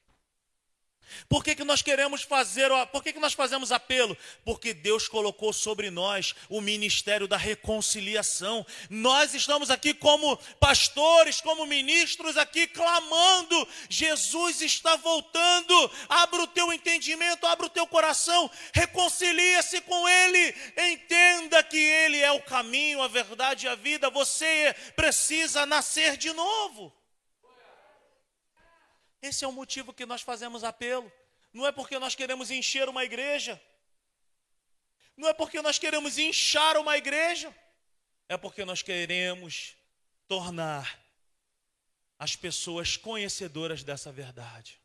Por 1.29 1.43
que, 1.43 1.55
que 1.55 1.65
nós 1.65 1.83
queremos 1.83 2.23
fazer, 2.23 2.71
por 2.93 3.03
que, 3.03 3.13
que 3.13 3.21
nós 3.21 3.33
fazemos 3.33 3.73
apelo? 3.73 4.17
Porque 4.45 4.75
Deus 4.75 5.09
colocou 5.09 5.53
sobre 5.53 5.91
nós 5.91 6.35
o 6.49 6.61
ministério 6.61 7.27
da 7.27 7.37
reconciliação. 7.37 8.67
Nós 8.89 9.35
estamos 9.35 9.71
aqui 9.71 9.95
como 9.95 10.37
pastores, 10.59 11.41
como 11.41 11.67
ministros, 11.67 12.37
aqui 12.37 12.67
clamando: 12.67 13.69
Jesus 13.89 14.61
está 14.63 14.97
voltando. 14.97 15.91
Abra 16.09 16.43
o 16.43 16.47
teu 16.47 16.73
entendimento, 16.73 17.47
abra 17.47 17.67
o 17.67 17.71
teu 17.71 17.87
coração, 17.87 18.51
reconcilia-se 18.73 19.81
com 19.83 20.09
Ele, 20.09 20.55
entenda 20.93 21.63
que 21.63 21.79
Ele 21.79 22.19
é 22.19 22.33
o 22.33 22.43
caminho, 22.43 23.03
a 23.03 23.09
verdade 23.09 23.67
e 23.67 23.69
a 23.69 23.75
vida. 23.75 24.11
Você 24.11 24.75
precisa 24.95 25.67
nascer 25.67 26.17
de 26.17 26.33
novo. 26.33 26.93
Esse 29.25 29.43
é 29.43 29.49
o 29.49 29.53
motivo 29.53 29.95
que 29.95 30.05
nós 30.05 30.21
fazemos 30.21 30.63
apelo. 30.63 31.11
Não 31.51 31.67
é 31.67 31.73
porque 31.73 31.99
nós 31.99 32.15
queremos 32.15 32.51
encher 32.51 32.91
uma 32.91 33.05
igreja. 33.05 33.59
Não 35.17 35.27
é 35.27 35.33
porque 35.33 35.63
nós 35.63 35.79
queremos 35.79 36.19
inchar 36.19 36.77
uma 36.77 36.99
igreja. 36.99 37.55
É 38.29 38.37
porque 38.37 38.67
nós 38.67 38.83
queremos 38.83 39.79
tornar 40.29 41.03
as 42.19 42.37
pessoas 42.37 42.99
conhecedoras 42.99 43.83
dessa 43.83 44.13
verdade. 44.13 44.79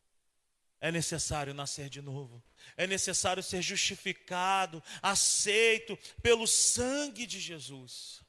É 0.80 0.90
necessário 0.90 1.54
nascer 1.54 1.90
de 1.90 2.02
novo. 2.02 2.42
É 2.78 2.88
necessário 2.88 3.44
ser 3.44 3.62
justificado, 3.62 4.82
aceito 5.02 6.00
pelo 6.22 6.48
sangue 6.48 7.28
de 7.28 7.42
Jesus. 7.42 8.22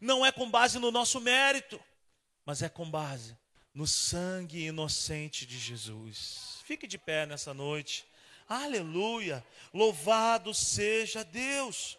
Não 0.00 0.24
é 0.24 0.32
com 0.32 0.50
base 0.50 0.78
no 0.78 0.90
nosso 0.90 1.20
mérito, 1.20 1.78
mas 2.42 2.62
é 2.62 2.70
com 2.70 2.90
base 2.90 3.36
no 3.76 3.86
sangue 3.86 4.64
inocente 4.64 5.44
de 5.44 5.58
Jesus. 5.58 6.62
Fique 6.64 6.86
de 6.86 6.96
pé 6.96 7.26
nessa 7.26 7.52
noite. 7.52 8.06
Aleluia! 8.48 9.44
Louvado 9.70 10.54
seja 10.54 11.22
Deus. 11.22 11.98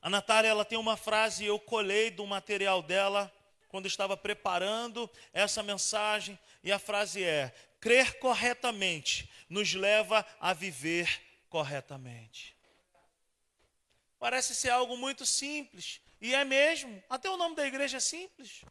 A 0.00 0.08
Natália 0.08 0.48
ela 0.48 0.64
tem 0.64 0.78
uma 0.78 0.96
frase, 0.96 1.44
eu 1.44 1.60
colhei 1.60 2.10
do 2.10 2.26
material 2.26 2.82
dela 2.82 3.30
quando 3.68 3.84
estava 3.84 4.16
preparando 4.16 5.10
essa 5.30 5.62
mensagem, 5.62 6.38
e 6.64 6.72
a 6.72 6.78
frase 6.78 7.22
é: 7.22 7.54
crer 7.78 8.18
corretamente 8.18 9.30
nos 9.46 9.74
leva 9.74 10.24
a 10.40 10.54
viver 10.54 11.20
corretamente. 11.50 12.56
Parece 14.18 14.54
ser 14.54 14.70
algo 14.70 14.96
muito 14.96 15.26
simples, 15.26 16.00
e 16.18 16.34
é 16.34 16.46
mesmo, 16.46 17.02
até 17.10 17.28
o 17.28 17.36
nome 17.36 17.54
da 17.54 17.66
igreja 17.66 17.98
é 17.98 18.00
simples. 18.00 18.62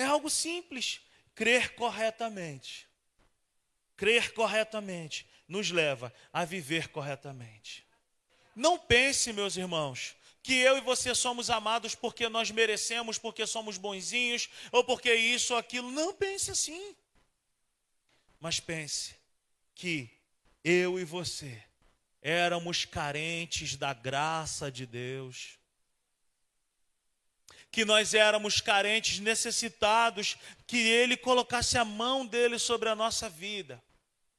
É 0.00 0.04
algo 0.04 0.30
simples. 0.30 1.00
Crer 1.34 1.74
corretamente. 1.74 2.88
Crer 3.96 4.32
corretamente 4.32 5.26
nos 5.46 5.70
leva 5.70 6.12
a 6.32 6.44
viver 6.44 6.88
corretamente. 6.88 7.86
Não 8.56 8.78
pense, 8.78 9.30
meus 9.32 9.56
irmãos, 9.58 10.16
que 10.42 10.54
eu 10.54 10.78
e 10.78 10.80
você 10.80 11.14
somos 11.14 11.50
amados 11.50 11.94
porque 11.94 12.30
nós 12.30 12.50
merecemos, 12.50 13.18
porque 13.18 13.46
somos 13.46 13.76
bonzinhos, 13.76 14.48
ou 14.72 14.82
porque 14.82 15.14
isso 15.14 15.52
ou 15.52 15.58
aquilo. 15.58 15.90
Não 15.90 16.14
pense 16.14 16.50
assim. 16.50 16.96
Mas 18.40 18.58
pense 18.58 19.14
que 19.74 20.10
eu 20.64 20.98
e 20.98 21.04
você 21.04 21.62
éramos 22.22 22.86
carentes 22.86 23.76
da 23.76 23.92
graça 23.92 24.72
de 24.72 24.86
Deus 24.86 25.59
que 27.70 27.84
nós 27.84 28.14
éramos 28.14 28.60
carentes, 28.60 29.20
necessitados, 29.20 30.36
que 30.66 30.78
Ele 30.78 31.16
colocasse 31.16 31.78
a 31.78 31.84
mão 31.84 32.26
dele 32.26 32.58
sobre 32.58 32.88
a 32.88 32.94
nossa 32.94 33.28
vida, 33.28 33.82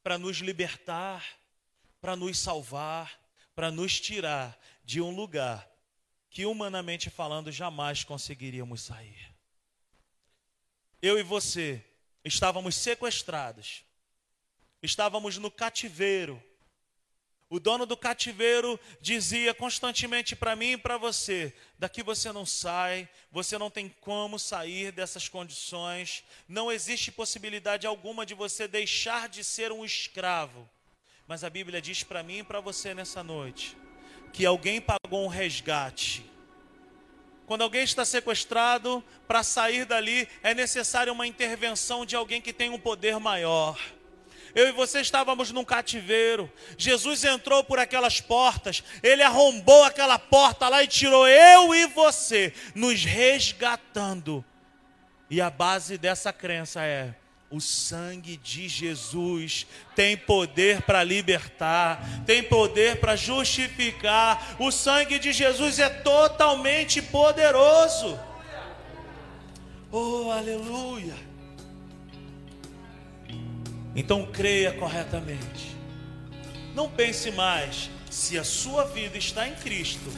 para 0.02 0.18
nos 0.18 0.38
libertar, 0.38 1.26
para 2.00 2.14
nos 2.14 2.38
salvar, 2.38 3.18
para 3.54 3.70
nos 3.70 4.00
tirar 4.00 4.58
de 4.84 5.00
um 5.00 5.14
lugar 5.14 5.68
que, 6.28 6.44
humanamente 6.44 7.08
falando, 7.08 7.52
jamais 7.52 8.04
conseguiríamos 8.04 8.82
sair. 8.82 9.32
Eu 11.00 11.18
e 11.18 11.22
você 11.22 11.84
estávamos 12.24 12.74
sequestrados, 12.74 13.84
estávamos 14.82 15.38
no 15.38 15.50
cativeiro, 15.50 16.42
o 17.52 17.60
dono 17.60 17.84
do 17.84 17.98
cativeiro 17.98 18.80
dizia 18.98 19.52
constantemente 19.52 20.34
para 20.34 20.56
mim 20.56 20.72
e 20.72 20.76
para 20.78 20.96
você: 20.96 21.52
daqui 21.78 22.02
você 22.02 22.32
não 22.32 22.46
sai, 22.46 23.06
você 23.30 23.58
não 23.58 23.70
tem 23.70 23.94
como 24.00 24.38
sair 24.38 24.90
dessas 24.90 25.28
condições, 25.28 26.24
não 26.48 26.72
existe 26.72 27.12
possibilidade 27.12 27.86
alguma 27.86 28.24
de 28.24 28.32
você 28.32 28.66
deixar 28.66 29.28
de 29.28 29.44
ser 29.44 29.70
um 29.70 29.84
escravo. 29.84 30.66
Mas 31.28 31.44
a 31.44 31.50
Bíblia 31.50 31.82
diz 31.82 32.02
para 32.02 32.22
mim 32.22 32.38
e 32.38 32.42
para 32.42 32.58
você 32.58 32.94
nessa 32.94 33.22
noite 33.22 33.76
que 34.32 34.46
alguém 34.46 34.80
pagou 34.80 35.22
um 35.22 35.28
resgate. 35.28 36.24
Quando 37.44 37.60
alguém 37.60 37.82
está 37.82 38.02
sequestrado, 38.02 39.04
para 39.28 39.42
sair 39.42 39.84
dali 39.84 40.26
é 40.42 40.54
necessária 40.54 41.12
uma 41.12 41.26
intervenção 41.26 42.06
de 42.06 42.16
alguém 42.16 42.40
que 42.40 42.54
tem 42.54 42.70
um 42.70 42.78
poder 42.78 43.20
maior. 43.20 43.78
Eu 44.54 44.68
e 44.68 44.72
você 44.72 45.00
estávamos 45.00 45.50
num 45.50 45.64
cativeiro. 45.64 46.50
Jesus 46.76 47.24
entrou 47.24 47.64
por 47.64 47.78
aquelas 47.78 48.20
portas, 48.20 48.82
ele 49.02 49.22
arrombou 49.22 49.84
aquela 49.84 50.18
porta 50.18 50.68
lá 50.68 50.82
e 50.82 50.86
tirou 50.86 51.26
eu 51.26 51.74
e 51.74 51.86
você, 51.86 52.52
nos 52.74 53.04
resgatando. 53.04 54.44
E 55.30 55.40
a 55.40 55.48
base 55.48 55.96
dessa 55.96 56.32
crença 56.32 56.82
é: 56.84 57.14
o 57.50 57.60
sangue 57.60 58.36
de 58.36 58.68
Jesus 58.68 59.66
tem 59.94 60.16
poder 60.16 60.82
para 60.82 61.02
libertar, 61.04 62.02
tem 62.26 62.42
poder 62.42 63.00
para 63.00 63.16
justificar. 63.16 64.56
O 64.58 64.70
sangue 64.70 65.18
de 65.18 65.32
Jesus 65.32 65.78
é 65.78 65.88
totalmente 65.88 67.00
poderoso. 67.00 68.18
Oh, 69.90 70.30
aleluia! 70.30 71.31
Então 73.94 74.26
creia 74.26 74.72
corretamente. 74.72 75.76
Não 76.74 76.88
pense 76.88 77.30
mais 77.30 77.90
se 78.10 78.38
a 78.38 78.44
sua 78.44 78.84
vida 78.84 79.18
está 79.18 79.46
em 79.46 79.54
Cristo, 79.54 80.10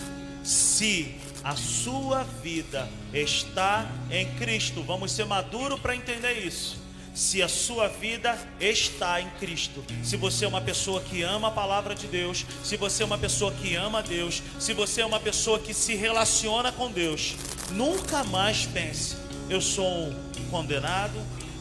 se 0.43 1.17
a 1.43 1.57
sua 1.57 2.23
vida 2.23 2.89
está 3.13 3.89
em 4.11 4.27
Cristo. 4.35 4.83
Vamos 4.83 5.13
ser 5.13 5.27
maduros 5.27 5.81
para 5.81 5.95
entender 5.95 6.33
isso. 6.47 6.83
Se 7.15 7.41
a 7.41 7.49
sua 7.49 7.87
vida 7.87 8.37
está 8.59 9.21
em 9.21 9.31
Cristo, 9.39 9.85
se 10.03 10.17
você 10.17 10.47
é 10.47 10.49
uma 10.49 10.61
pessoa 10.61 11.01
que 11.01 11.23
ama 11.23 11.47
a 11.47 11.51
palavra 11.53 11.95
de 11.95 12.09
Deus, 12.09 12.45
se 12.65 12.77
você 12.77 13.05
é 13.05 13.07
uma 13.07 13.17
pessoa 13.17 13.53
que 13.53 13.77
ama 13.77 14.03
Deus, 14.03 14.43
se 14.59 14.73
você 14.73 15.01
é 15.01 15.07
uma 15.07 15.21
pessoa 15.21 15.61
que 15.61 15.73
se 15.73 15.95
relaciona 15.95 16.73
com 16.73 16.91
Deus, 16.91 17.37
nunca 17.71 18.25
mais 18.25 18.67
pense: 18.67 19.17
eu 19.49 19.61
sou 19.61 20.09
um 20.09 20.51
condenado, 20.51 21.15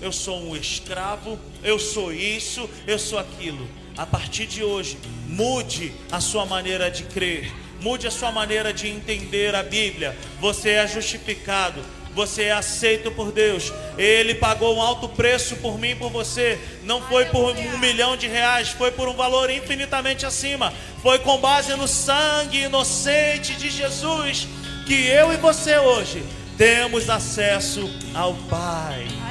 eu 0.03 0.11
sou 0.11 0.37
um 0.37 0.53
escravo, 0.53 1.39
eu 1.63 1.79
sou 1.79 2.11
isso, 2.11 2.69
eu 2.85 2.99
sou 2.99 3.17
aquilo. 3.17 3.65
A 3.97 4.05
partir 4.05 4.45
de 4.45 4.61
hoje, 4.61 4.97
mude 5.29 5.93
a 6.11 6.19
sua 6.19 6.45
maneira 6.45 6.91
de 6.91 7.03
crer, 7.03 7.49
mude 7.79 8.05
a 8.05 8.11
sua 8.11 8.29
maneira 8.29 8.73
de 8.73 8.89
entender 8.89 9.55
a 9.55 9.63
Bíblia. 9.63 10.13
Você 10.41 10.71
é 10.71 10.85
justificado, 10.85 11.81
você 12.13 12.43
é 12.43 12.51
aceito 12.51 13.11
por 13.11 13.31
Deus. 13.31 13.71
Ele 13.97 14.35
pagou 14.35 14.75
um 14.75 14.81
alto 14.81 15.07
preço 15.07 15.55
por 15.57 15.79
mim 15.79 15.91
e 15.91 15.95
por 15.95 16.11
você. 16.11 16.59
Não 16.83 17.01
foi 17.03 17.23
por 17.25 17.55
um 17.55 17.77
milhão 17.77 18.17
de 18.17 18.27
reais, 18.27 18.69
foi 18.69 18.91
por 18.91 19.07
um 19.07 19.13
valor 19.13 19.49
infinitamente 19.49 20.25
acima. 20.25 20.73
Foi 21.01 21.17
com 21.19 21.37
base 21.37 21.73
no 21.75 21.87
sangue 21.87 22.63
inocente 22.63 23.55
de 23.55 23.69
Jesus 23.69 24.49
que 24.85 25.07
eu 25.07 25.31
e 25.31 25.37
você 25.37 25.77
hoje 25.77 26.21
temos 26.57 27.09
acesso 27.09 27.89
ao 28.13 28.33
Pai. 28.49 29.22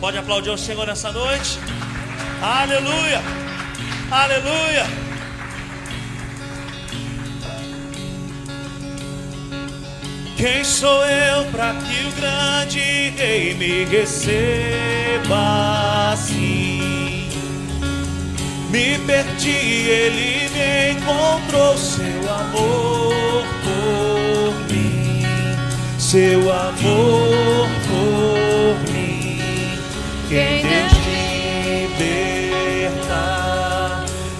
Pode 0.00 0.18
aplaudir 0.18 0.50
o 0.50 0.58
Senhor 0.58 0.86
nessa 0.86 1.10
noite? 1.10 1.58
Aleluia! 2.42 3.22
Aleluia! 4.10 4.86
Quem 10.36 10.62
sou 10.62 11.02
eu 11.02 11.46
para 11.46 11.72
que 11.74 12.06
o 12.06 12.12
grande 12.12 13.08
rei 13.16 13.54
me 13.54 13.84
receba 13.84 15.40
assim? 16.12 17.30
Me 18.70 18.98
perdi, 19.06 19.48
ele 19.48 20.50
me 20.50 20.92
encontrou, 20.92 21.78
seu 21.78 22.30
amor 22.30 23.46
por 23.64 24.54
mim, 24.70 25.22
seu 25.98 26.52
amor 26.52 27.66
por. 27.80 27.85
Quem 30.28 30.62
Deus 30.62 30.92
liberta, 31.94 33.22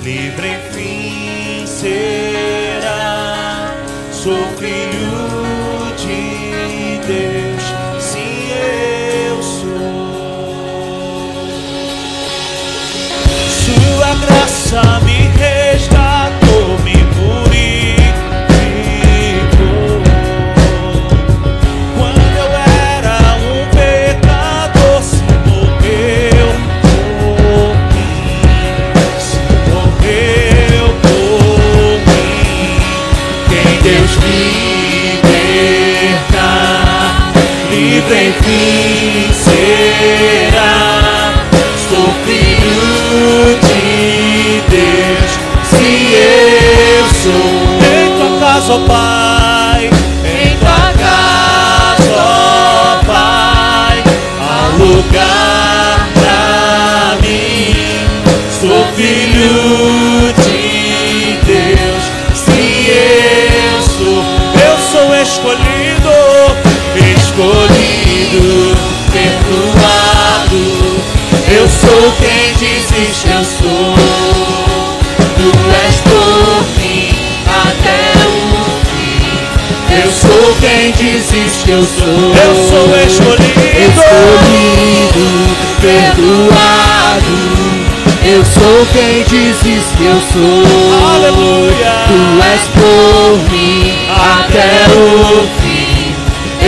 livre 0.03 0.49
enfim 0.49 1.65
será. 1.65 3.73
Sou 4.11 4.49
filho 4.59 5.95
de 5.97 6.99
Deus, 7.07 7.63
sim 8.03 8.51
eu 8.51 9.41
sou. 9.41 9.63
Sua 13.49 14.13
graça 14.27 14.83
livre 38.07 38.29
enfim 38.29 39.33
será. 39.33 40.65
Sou 41.89 42.09
filho 42.25 43.59
de 43.63 44.63
Deus, 44.69 45.31
se 45.65 45.89
eu 46.15 47.05
sou 47.23 47.49
em 47.83 48.17
tua 48.17 48.31
casa, 48.41 48.73
ó 48.75 48.79
Pai, 48.87 49.91
em 50.25 50.57
tua 50.59 50.93
casa, 50.99 52.13
ó 52.13 53.05
Pai, 53.05 53.97
há 54.41 54.69
lugar 54.79 56.09
pra 56.15 57.19
mim. 57.23 58.07
Sou 58.51 58.87
filho 58.95 60.33
de 60.35 60.56
sou 71.87 72.13
quem 72.19 72.53
dizes 72.55 73.23
que 73.23 73.31
eu 73.31 73.45
sou. 73.45 73.95
Tu 75.37 75.49
és 75.85 75.97
por 76.01 76.65
mim 76.81 77.11
até 77.47 78.01
o 78.27 78.39
fim. 78.91 80.03
Eu 80.03 80.11
sou 80.11 80.57
quem 80.61 80.91
dizes 80.93 81.63
que 81.63 81.71
eu 81.71 81.83
sou. 81.83 82.33
Eu 82.45 82.55
sou 82.69 82.87
escolhido, 83.07 83.61
escolhido, 83.87 85.25
perdoado. 85.81 87.37
Eu 88.25 88.45
sou 88.45 88.87
quem 88.93 89.23
dizes 89.23 89.85
que 89.97 90.05
eu 90.05 90.21
sou. 90.33 90.63
Aleluia. 91.15 91.95
Tu 92.09 92.19
és 92.53 92.63
por 92.75 93.39
mim 93.53 93.95
até 94.11 94.69
o 94.93 95.47
fim. 95.61 96.15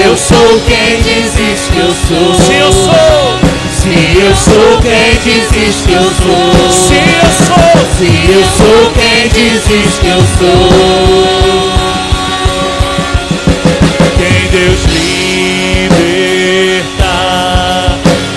Eu 0.04 0.16
sou 0.16 0.60
quem 0.60 1.02
dizes 1.02 1.68
que 1.72 1.78
eu 1.78 1.92
sou. 2.06 2.34
Se 2.34 2.54
eu 2.54 2.72
sou. 2.72 3.27
Eu 4.28 4.36
sou 4.36 4.78
quem 4.82 5.16
dizes 5.24 5.86
que 5.86 5.92
eu 5.94 6.02
sou. 6.02 6.70
Se 6.70 6.96
eu 6.96 7.30
sou. 7.46 7.78
Se 7.96 8.10
eu 8.30 8.44
sou 8.44 8.92
quem 8.92 9.26
dizes 9.30 9.98
que 9.98 10.08
eu 10.08 10.20
sou. 10.38 11.72
Quem 14.18 14.38
Deus 14.50 14.80
liberta, 15.94 16.26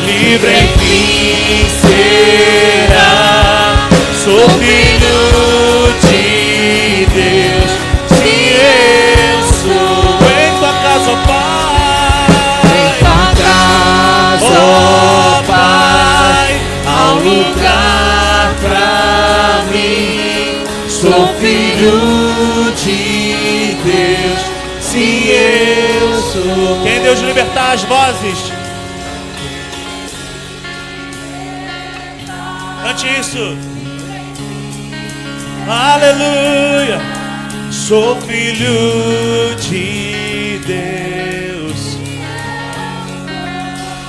livre 0.05 0.53
enfim 0.63 1.67
será. 1.81 3.09
Sou 4.23 4.47
filho 4.61 5.19
de 6.07 6.30
lugar 17.31 18.53
pra 18.61 19.63
mim. 19.71 20.65
Sou 20.89 21.27
filho 21.39 22.71
de 22.83 23.75
Deus, 23.83 24.39
sim 24.81 25.27
eu 25.27 26.21
sou. 26.21 26.83
Quem 26.83 27.01
Deus 27.01 27.19
libertar 27.21 27.73
as 27.73 27.83
vozes? 27.83 28.51
Cante 32.83 33.07
isso. 33.19 33.57
Aleluia. 35.67 36.99
Sou 37.71 38.19
filho 38.21 39.55
de 39.55 40.59
Deus. 40.65 41.97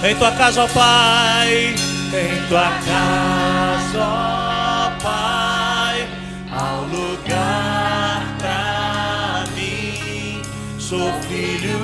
Em 0.04 0.16
tua 0.16 0.32
casa, 0.32 0.64
ó 0.64 0.68
Pai, 0.68 1.74
tua 2.48 2.70
casa, 2.84 3.98
ó 3.98 4.90
Pai, 5.02 6.08
um 6.50 6.84
lugar 6.94 8.36
pra 8.38 9.44
mim. 9.54 10.42
Sou 10.78 11.12
filho 11.22 11.80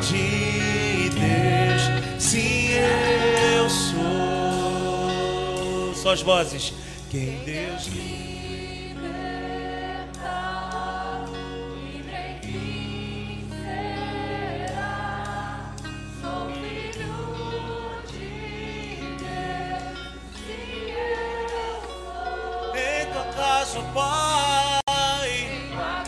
de 0.00 1.10
Deus, 1.10 1.82
sim 2.18 2.70
eu 2.72 3.68
sou. 3.70 4.02
Só 5.94 6.12
as 6.12 6.22
vozes. 6.22 6.72
Quem 7.10 7.38
Deus 7.44 7.88
em 7.88 8.15
acaso, 23.36 23.82
Pai. 23.92 24.80
Em 25.28 25.68
tua 25.68 26.04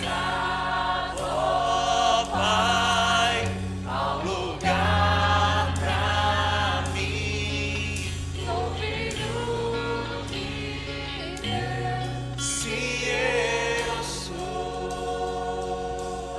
Pai, 2.33 3.49
há 3.87 4.17
um 4.17 4.23
lugar 4.25 5.75
pra 5.79 6.85
mim. 6.95 8.11
Ouvir 8.49 9.15
o 9.37 10.25
que 10.27 11.37
Deus 11.43 12.43
se 12.43 12.79
eu 13.11 14.03
sou. 14.03 15.21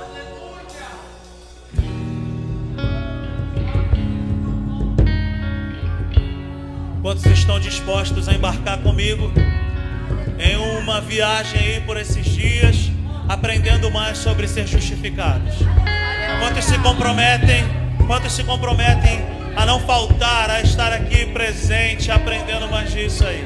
Aleluia! 0.02 0.90
Quantos 7.00 7.26
estão 7.26 7.60
dispostos 7.60 8.28
a 8.28 8.32
embarcar 8.34 8.82
comigo? 8.82 9.30
Em 10.40 10.56
uma 10.56 11.00
viagem 11.00 11.60
aí 11.60 11.80
por 11.82 11.96
esses 11.96 12.24
dias, 12.24 12.90
aprendendo 13.28 13.90
mais 13.90 14.18
sobre 14.18 14.48
ser 14.48 14.66
justificados? 14.66 15.54
Quantos 16.40 16.64
se 16.64 16.78
comprometem? 16.78 17.64
Quantos 18.06 18.32
se 18.32 18.42
comprometem 18.42 19.22
a 19.54 19.66
não 19.66 19.78
faltar, 19.80 20.50
a 20.50 20.62
estar 20.62 20.92
aqui 20.92 21.26
presente, 21.26 22.10
aprendendo 22.10 22.68
mais 22.68 22.90
disso 22.90 23.24
aí? 23.24 23.44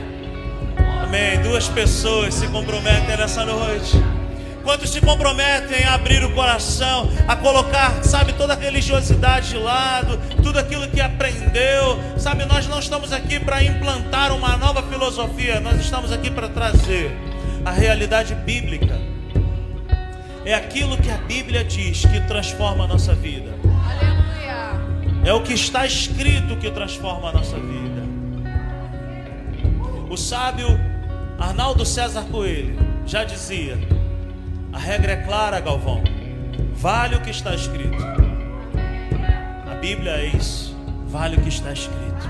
Amém. 1.02 1.40
Duas 1.42 1.68
pessoas 1.68 2.34
se 2.34 2.46
comprometem 2.48 3.16
nessa 3.16 3.44
noite. 3.44 3.96
Quantos 4.64 4.90
se 4.90 5.00
comprometem 5.02 5.84
a 5.84 5.94
abrir 5.94 6.24
o 6.24 6.32
coração, 6.32 7.10
a 7.28 7.36
colocar, 7.36 8.02
sabe, 8.02 8.32
toda 8.32 8.54
a 8.54 8.56
religiosidade 8.56 9.50
de 9.50 9.58
lado, 9.58 10.18
tudo 10.42 10.58
aquilo 10.58 10.88
que 10.88 11.02
aprendeu, 11.02 11.98
sabe, 12.16 12.46
nós 12.46 12.66
não 12.66 12.78
estamos 12.78 13.12
aqui 13.12 13.38
para 13.38 13.62
implantar 13.62 14.34
uma 14.34 14.56
nova 14.56 14.82
filosofia, 14.84 15.60
nós 15.60 15.78
estamos 15.78 16.10
aqui 16.10 16.30
para 16.30 16.48
trazer 16.48 17.14
a 17.62 17.70
realidade 17.70 18.34
bíblica. 18.34 18.98
É 20.46 20.54
aquilo 20.54 20.96
que 20.96 21.10
a 21.10 21.18
Bíblia 21.18 21.62
diz 21.62 22.06
que 22.06 22.20
transforma 22.22 22.84
a 22.84 22.86
nossa 22.86 23.14
vida. 23.14 23.52
É 25.24 25.32
o 25.32 25.42
que 25.42 25.52
está 25.52 25.86
escrito 25.86 26.56
que 26.56 26.70
transforma 26.70 27.28
a 27.28 27.32
nossa 27.32 27.56
vida. 27.56 28.02
O 30.10 30.16
sábio 30.16 30.68
Arnaldo 31.38 31.84
César 31.84 32.24
Coelho 32.30 32.76
já 33.06 33.24
dizia: 33.24 33.78
a 34.74 34.78
regra 34.78 35.12
é 35.12 35.16
clara, 35.16 35.60
Galvão. 35.60 36.02
Vale 36.74 37.14
o 37.14 37.20
que 37.20 37.30
está 37.30 37.54
escrito. 37.54 38.02
A 39.70 39.74
Bíblia 39.76 40.10
é 40.12 40.26
isso. 40.26 40.76
Vale 41.06 41.36
o 41.36 41.40
que 41.40 41.48
está 41.48 41.72
escrito. 41.72 42.28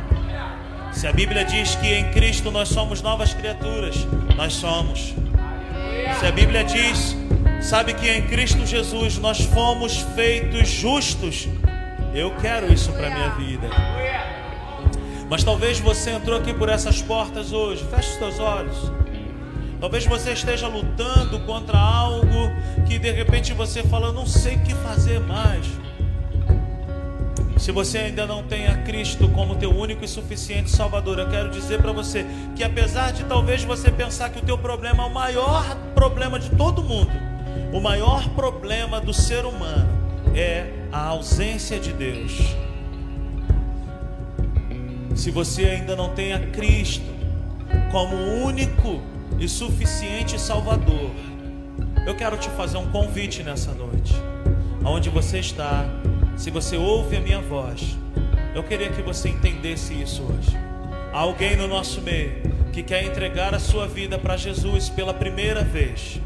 Se 0.92 1.08
a 1.08 1.12
Bíblia 1.12 1.44
diz 1.44 1.74
que 1.74 1.92
em 1.92 2.10
Cristo 2.12 2.50
nós 2.50 2.68
somos 2.68 3.00
novas 3.00 3.32
criaturas, 3.32 4.06
nós 4.36 4.52
somos. 4.52 5.14
Se 6.20 6.26
a 6.26 6.30
Bíblia 6.30 6.62
diz, 6.64 7.16
sabe 7.62 7.94
que 7.94 8.08
em 8.08 8.22
Cristo 8.26 8.64
Jesus 8.66 9.18
nós 9.18 9.40
fomos 9.40 9.96
feitos 10.14 10.68
justos, 10.68 11.48
eu 12.14 12.30
quero 12.36 12.72
isso 12.72 12.92
para 12.92 13.10
minha 13.10 13.30
vida. 13.30 13.68
Mas 15.28 15.42
talvez 15.42 15.80
você 15.80 16.10
entrou 16.10 16.38
aqui 16.38 16.52
por 16.52 16.68
essas 16.68 17.00
portas 17.00 17.52
hoje. 17.52 17.84
Feche 17.90 18.10
os 18.10 18.16
teus 18.16 18.38
olhos. 18.38 18.92
Talvez 19.80 20.06
você 20.06 20.32
esteja 20.32 20.68
lutando 20.68 21.40
contra 21.40 21.78
algo 21.78 22.23
que 22.94 22.98
de 23.00 23.10
repente 23.10 23.52
você 23.52 23.82
fala, 23.82 24.12
não 24.12 24.24
sei 24.24 24.54
o 24.54 24.60
que 24.60 24.72
fazer 24.72 25.18
mais. 25.18 25.66
Se 27.56 27.72
você 27.72 27.98
ainda 27.98 28.24
não 28.24 28.44
tem 28.44 28.68
a 28.68 28.82
Cristo 28.82 29.28
como 29.30 29.56
teu 29.56 29.76
único 29.76 30.04
e 30.04 30.08
suficiente 30.08 30.70
Salvador, 30.70 31.18
eu 31.18 31.28
quero 31.28 31.50
dizer 31.50 31.82
para 31.82 31.90
você 31.90 32.24
que 32.54 32.62
apesar 32.62 33.12
de 33.12 33.24
talvez 33.24 33.64
você 33.64 33.90
pensar 33.90 34.30
que 34.30 34.38
o 34.38 34.42
teu 34.42 34.56
problema 34.56 35.02
é 35.02 35.06
o 35.06 35.12
maior 35.12 35.76
problema 35.92 36.38
de 36.38 36.50
todo 36.50 36.84
mundo, 36.84 37.10
o 37.72 37.80
maior 37.80 38.28
problema 38.28 39.00
do 39.00 39.12
ser 39.12 39.44
humano 39.44 39.88
é 40.32 40.70
a 40.92 41.06
ausência 41.06 41.80
de 41.80 41.92
Deus. 41.92 42.54
Se 45.16 45.32
você 45.32 45.64
ainda 45.64 45.96
não 45.96 46.10
tem 46.10 46.32
a 46.32 46.38
Cristo 46.38 47.10
como 47.90 48.14
único 48.14 49.02
e 49.40 49.48
suficiente 49.48 50.40
Salvador, 50.40 51.10
eu 52.06 52.14
quero 52.14 52.36
te 52.36 52.50
fazer 52.50 52.76
um 52.76 52.90
convite 52.90 53.42
nessa 53.42 53.72
noite. 53.72 54.14
Aonde 54.84 55.08
você 55.08 55.38
está, 55.38 55.86
se 56.36 56.50
você 56.50 56.76
ouve 56.76 57.16
a 57.16 57.20
minha 57.20 57.40
voz, 57.40 57.96
eu 58.54 58.62
queria 58.62 58.90
que 58.90 59.00
você 59.00 59.30
entendesse 59.30 59.94
isso 59.94 60.22
hoje. 60.22 60.56
Há 61.12 61.20
alguém 61.20 61.56
no 61.56 61.66
nosso 61.66 62.02
meio 62.02 62.42
que 62.72 62.82
quer 62.82 63.04
entregar 63.04 63.54
a 63.54 63.58
sua 63.58 63.86
vida 63.86 64.18
para 64.18 64.36
Jesus 64.36 64.88
pela 64.88 65.14
primeira 65.14 65.62
vez. 65.62 66.20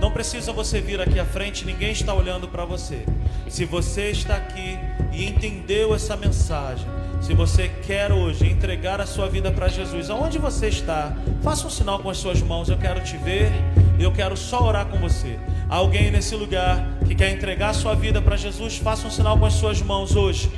Não 0.00 0.10
precisa 0.10 0.52
você 0.52 0.80
vir 0.80 1.00
aqui 1.00 1.20
à 1.20 1.24
frente, 1.24 1.64
ninguém 1.64 1.92
está 1.92 2.12
olhando 2.12 2.48
para 2.48 2.64
você. 2.64 3.04
Se 3.48 3.64
você 3.64 4.10
está 4.10 4.36
aqui 4.36 4.76
e 5.12 5.24
entendeu 5.24 5.94
essa 5.94 6.16
mensagem, 6.16 6.86
se 7.20 7.34
você 7.34 7.68
quer 7.86 8.10
hoje 8.10 8.50
entregar 8.50 9.00
a 9.00 9.06
sua 9.06 9.28
vida 9.28 9.52
para 9.52 9.68
Jesus, 9.68 10.10
aonde 10.10 10.38
você 10.38 10.66
está, 10.66 11.16
faça 11.40 11.64
um 11.66 11.70
sinal 11.70 12.00
com 12.00 12.10
as 12.10 12.18
suas 12.18 12.42
mãos. 12.42 12.68
Eu 12.68 12.78
quero 12.78 13.00
te 13.00 13.16
ver, 13.18 13.52
eu 13.98 14.12
quero 14.12 14.36
só 14.36 14.62
orar 14.62 14.86
com 14.86 14.98
você. 14.98 15.38
Alguém 15.68 16.10
nesse 16.10 16.34
lugar 16.34 16.84
que 17.06 17.14
quer 17.14 17.30
entregar 17.30 17.72
sua 17.74 17.94
vida 17.94 18.20
para 18.20 18.36
Jesus, 18.36 18.76
faça 18.76 19.06
um 19.06 19.10
sinal 19.10 19.38
com 19.38 19.46
as 19.46 19.54
suas 19.54 19.80
mãos 19.80 20.16
hoje. 20.16 20.50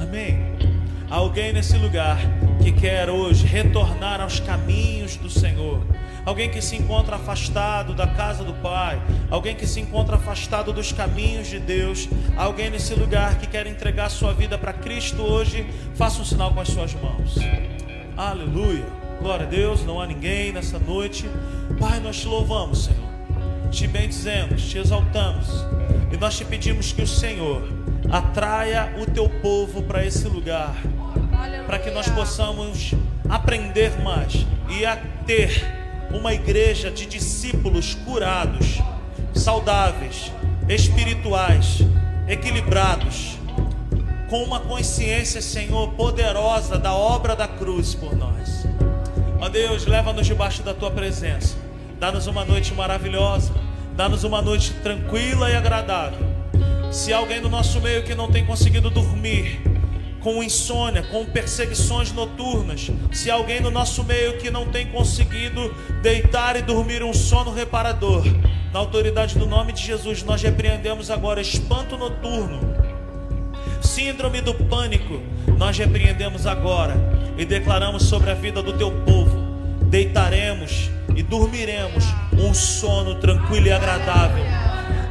Amém. 0.00 0.38
Alguém 1.10 1.52
nesse 1.52 1.76
lugar 1.76 2.18
que 2.62 2.72
quer 2.72 3.10
hoje 3.10 3.46
retornar 3.46 4.20
aos 4.20 4.40
caminhos 4.40 5.16
do 5.16 5.28
Senhor 5.28 5.82
alguém 6.24 6.48
que 6.48 6.62
se 6.62 6.76
encontra 6.76 7.16
afastado 7.16 7.94
da 7.94 8.06
casa 8.06 8.44
do 8.44 8.54
Pai, 8.54 9.00
alguém 9.30 9.54
que 9.54 9.66
se 9.66 9.80
encontra 9.80 10.16
afastado 10.16 10.72
dos 10.72 10.92
caminhos 10.92 11.48
de 11.48 11.58
Deus, 11.58 12.08
alguém 12.36 12.70
nesse 12.70 12.94
lugar 12.94 13.38
que 13.38 13.46
quer 13.46 13.66
entregar 13.66 14.08
sua 14.10 14.32
vida 14.32 14.56
para 14.56 14.72
Cristo 14.72 15.22
hoje, 15.22 15.66
faça 15.94 16.20
um 16.20 16.24
sinal 16.24 16.52
com 16.52 16.60
as 16.60 16.68
suas 16.68 16.94
mãos. 16.94 17.36
Aleluia. 18.16 19.01
Glória 19.22 19.46
a 19.46 19.48
Deus, 19.48 19.84
não 19.84 20.00
há 20.00 20.06
ninguém 20.06 20.50
nessa 20.50 20.80
noite. 20.80 21.30
Pai, 21.78 22.00
nós 22.00 22.18
te 22.18 22.26
louvamos, 22.26 22.86
Senhor. 22.86 23.08
Te 23.70 23.86
bendizemos, 23.86 24.68
te 24.68 24.78
exaltamos. 24.78 25.46
E 26.10 26.16
nós 26.16 26.36
te 26.36 26.44
pedimos 26.44 26.92
que 26.92 27.02
o 27.02 27.06
Senhor 27.06 27.62
atraia 28.10 28.92
o 29.00 29.06
teu 29.06 29.28
povo 29.28 29.80
para 29.84 30.04
esse 30.04 30.26
lugar, 30.26 30.74
para 31.68 31.78
que 31.78 31.88
nós 31.92 32.08
possamos 32.08 32.94
aprender 33.28 33.96
mais 34.02 34.44
e 34.68 34.84
a 34.84 34.96
ter 35.24 35.64
uma 36.10 36.34
igreja 36.34 36.90
de 36.90 37.06
discípulos 37.06 37.94
curados, 37.94 38.80
saudáveis, 39.32 40.32
espirituais, 40.68 41.78
equilibrados, 42.26 43.38
com 44.28 44.42
uma 44.42 44.58
consciência, 44.58 45.40
Senhor, 45.40 45.90
poderosa 45.90 46.76
da 46.76 46.92
obra 46.92 47.36
da 47.36 47.46
cruz 47.46 47.94
por 47.94 48.16
nós. 48.16 48.71
Ó 49.42 49.48
Deus, 49.48 49.86
leva-nos 49.86 50.24
debaixo 50.24 50.62
da 50.62 50.72
tua 50.72 50.88
presença. 50.88 51.56
Dá-nos 51.98 52.28
uma 52.28 52.44
noite 52.44 52.72
maravilhosa. 52.74 53.52
Dá-nos 53.96 54.22
uma 54.22 54.40
noite 54.40 54.72
tranquila 54.84 55.50
e 55.50 55.56
agradável. 55.56 56.20
Se 56.92 57.12
alguém 57.12 57.40
no 57.40 57.48
nosso 57.48 57.80
meio 57.80 58.04
que 58.04 58.14
não 58.14 58.30
tem 58.30 58.46
conseguido 58.46 58.88
dormir, 58.88 59.60
com 60.20 60.44
insônia, 60.44 61.02
com 61.02 61.24
perseguições 61.24 62.12
noturnas, 62.12 62.88
se 63.10 63.32
alguém 63.32 63.60
no 63.60 63.68
nosso 63.68 64.04
meio 64.04 64.38
que 64.38 64.48
não 64.48 64.68
tem 64.68 64.86
conseguido 64.86 65.74
deitar 66.00 66.54
e 66.54 66.62
dormir 66.62 67.02
um 67.02 67.12
sono 67.12 67.52
reparador, 67.52 68.22
na 68.72 68.78
autoridade 68.78 69.36
do 69.36 69.44
nome 69.44 69.72
de 69.72 69.82
Jesus, 69.84 70.22
nós 70.22 70.40
repreendemos 70.40 71.10
agora 71.10 71.40
espanto 71.40 71.96
noturno, 71.98 72.60
síndrome 73.80 74.40
do 74.40 74.54
pânico, 74.54 75.20
nós 75.58 75.76
repreendemos 75.76 76.46
agora 76.46 77.21
e 77.42 77.44
declaramos 77.44 78.04
sobre 78.04 78.30
a 78.30 78.34
vida 78.34 78.62
do 78.62 78.72
teu 78.72 78.90
povo: 78.90 79.36
deitaremos 79.86 80.88
e 81.14 81.22
dormiremos 81.22 82.04
um 82.38 82.54
sono 82.54 83.16
tranquilo 83.16 83.66
e 83.66 83.72
agradável. 83.72 84.44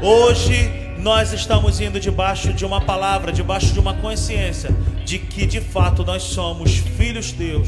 Hoje 0.02 0.96
nós 0.98 1.34
estamos 1.34 1.82
indo 1.82 2.00
debaixo 2.00 2.54
de 2.54 2.66
uma 2.66 2.80
palavra, 2.80 3.34
debaixo 3.34 3.74
de 3.74 3.80
uma 3.80 3.94
consciência 3.96 4.70
de 5.04 5.20
que 5.20 5.46
de 5.46 5.60
fato 5.60 6.06
nós 6.06 6.24
somos 6.24 6.78
filhos 6.78 7.34
Deus, 7.34 7.68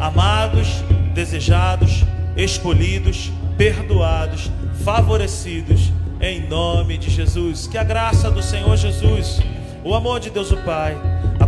amados, 0.00 0.66
desejados, 1.14 2.02
escolhidos, 2.36 3.30
perdoados, 3.56 4.50
favorecidos 4.84 5.92
em 6.20 6.48
nome 6.48 6.98
de 6.98 7.08
Jesus. 7.08 7.68
Que 7.68 7.78
a 7.78 7.84
graça 7.84 8.30
do 8.30 8.42
Senhor 8.42 8.76
Jesus, 8.76 9.40
o 9.84 9.94
amor 9.94 10.18
de 10.18 10.30
Deus 10.30 10.50
o 10.50 10.56
Pai, 10.58 10.96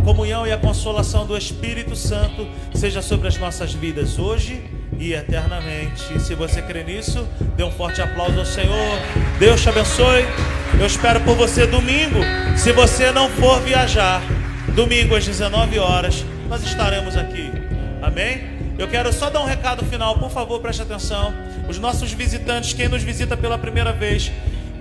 comunhão 0.05 0.45
e 0.45 0.51
a 0.51 0.57
consolação 0.57 1.25
do 1.25 1.35
Espírito 1.35 1.95
Santo 1.95 2.47
seja 2.75 3.01
sobre 3.01 3.27
as 3.27 3.37
nossas 3.37 3.73
vidas 3.73 4.19
hoje 4.19 4.63
e 4.99 5.13
eternamente. 5.13 6.21
Se 6.21 6.35
você 6.35 6.61
crê 6.61 6.83
nisso, 6.83 7.27
dê 7.57 7.63
um 7.63 7.71
forte 7.71 8.03
aplauso 8.03 8.37
ao 8.37 8.45
Senhor. 8.45 8.99
Deus 9.39 9.63
te 9.63 9.67
abençoe. 9.67 10.23
Eu 10.79 10.85
espero 10.85 11.19
por 11.21 11.35
você 11.35 11.65
domingo. 11.65 12.19
Se 12.55 12.71
você 12.71 13.11
não 13.11 13.29
for 13.29 13.59
viajar, 13.61 14.21
domingo 14.75 15.15
às 15.15 15.25
19 15.25 15.79
horas, 15.79 16.23
nós 16.47 16.63
estaremos 16.63 17.17
aqui. 17.17 17.51
Amém? 17.99 18.55
Eu 18.77 18.87
quero 18.87 19.11
só 19.11 19.31
dar 19.31 19.41
um 19.41 19.45
recado 19.45 19.83
final, 19.85 20.19
por 20.19 20.29
favor, 20.29 20.59
preste 20.59 20.83
atenção. 20.83 21.33
Os 21.67 21.79
nossos 21.79 22.11
visitantes, 22.11 22.73
quem 22.73 22.87
nos 22.87 23.01
visita 23.01 23.35
pela 23.35 23.57
primeira 23.57 23.91
vez, 23.91 24.31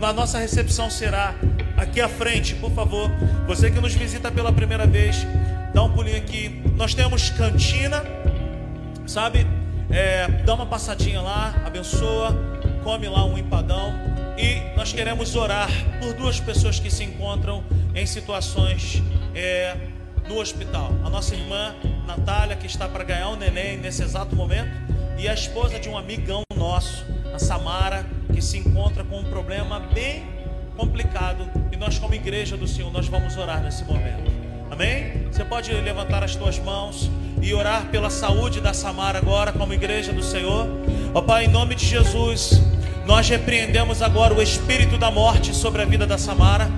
a 0.00 0.12
nossa 0.12 0.38
recepção 0.38 0.90
será 0.90 1.34
aqui 1.76 2.00
à 2.00 2.08
frente, 2.08 2.54
por 2.54 2.70
favor. 2.72 3.10
Você 3.46 3.70
que 3.70 3.80
nos 3.80 3.94
visita 3.94 4.30
pela 4.30 4.52
primeira 4.52 4.86
vez, 4.86 5.26
dá 5.72 5.82
um 5.82 5.92
pulinho 5.92 6.16
aqui. 6.16 6.62
Nós 6.76 6.94
temos 6.94 7.30
cantina, 7.30 8.04
sabe? 9.06 9.46
É, 9.90 10.28
dá 10.44 10.54
uma 10.54 10.66
passadinha 10.66 11.20
lá, 11.20 11.54
abençoa, 11.64 12.34
come 12.82 13.08
lá 13.08 13.24
um 13.24 13.38
empadão. 13.38 13.92
E 14.36 14.76
nós 14.76 14.92
queremos 14.92 15.36
orar 15.36 15.70
por 16.00 16.12
duas 16.14 16.40
pessoas 16.40 16.78
que 16.80 16.90
se 16.90 17.04
encontram 17.04 17.62
em 17.94 18.04
situações 18.06 19.02
é, 19.34 19.76
no 20.28 20.38
hospital. 20.38 20.90
A 21.04 21.10
nossa 21.10 21.34
irmã 21.34 21.74
Natália, 22.06 22.56
que 22.56 22.66
está 22.66 22.88
para 22.88 23.04
ganhar 23.04 23.28
um 23.30 23.36
neném 23.36 23.76
nesse 23.76 24.02
exato 24.02 24.34
momento, 24.34 24.70
e 25.18 25.28
a 25.28 25.34
esposa 25.34 25.78
de 25.78 25.88
um 25.88 25.96
amigão 25.96 26.43
nosso, 26.64 27.04
a 27.34 27.38
Samara, 27.38 28.06
que 28.32 28.40
se 28.40 28.56
encontra 28.56 29.04
com 29.04 29.18
um 29.18 29.24
problema 29.24 29.80
bem 29.92 30.24
complicado. 30.78 31.46
E 31.70 31.76
nós, 31.76 31.98
como 31.98 32.14
igreja 32.14 32.56
do 32.56 32.66
Senhor, 32.66 32.90
nós 32.90 33.06
vamos 33.06 33.36
orar 33.36 33.62
nesse 33.62 33.84
momento. 33.84 34.32
Amém? 34.70 35.26
Você 35.30 35.44
pode 35.44 35.70
levantar 35.72 36.24
as 36.24 36.34
tuas 36.34 36.58
mãos 36.58 37.10
e 37.42 37.52
orar 37.52 37.84
pela 37.90 38.08
saúde 38.08 38.62
da 38.62 38.72
Samara 38.72 39.18
agora, 39.18 39.52
como 39.52 39.74
igreja 39.74 40.10
do 40.10 40.22
Senhor. 40.22 40.66
Ó 41.12 41.20
Pai, 41.20 41.44
em 41.44 41.48
nome 41.48 41.74
de 41.74 41.84
Jesus, 41.84 42.62
nós 43.04 43.28
repreendemos 43.28 44.00
agora 44.00 44.32
o 44.32 44.40
espírito 44.40 44.96
da 44.96 45.10
morte 45.10 45.54
sobre 45.54 45.82
a 45.82 45.84
vida 45.84 46.06
da 46.06 46.16
Samara. 46.16 46.70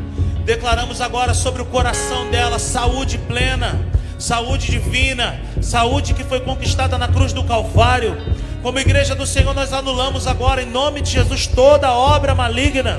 Declaramos 0.44 1.00
agora 1.00 1.32
sobre 1.32 1.62
o 1.62 1.64
coração 1.64 2.28
dela 2.28 2.58
saúde 2.58 3.18
plena, 3.18 3.80
saúde 4.18 4.68
divina, 4.68 5.40
saúde 5.62 6.12
que 6.12 6.24
foi 6.24 6.40
conquistada 6.40 6.98
na 6.98 7.06
cruz 7.06 7.32
do 7.32 7.44
Calvário. 7.44 8.16
Como 8.66 8.80
igreja 8.80 9.14
do 9.14 9.24
Senhor, 9.24 9.54
nós 9.54 9.72
anulamos 9.72 10.26
agora, 10.26 10.60
em 10.60 10.66
nome 10.66 11.00
de 11.00 11.12
Jesus, 11.12 11.46
toda 11.46 11.92
obra 11.92 12.34
maligna. 12.34 12.98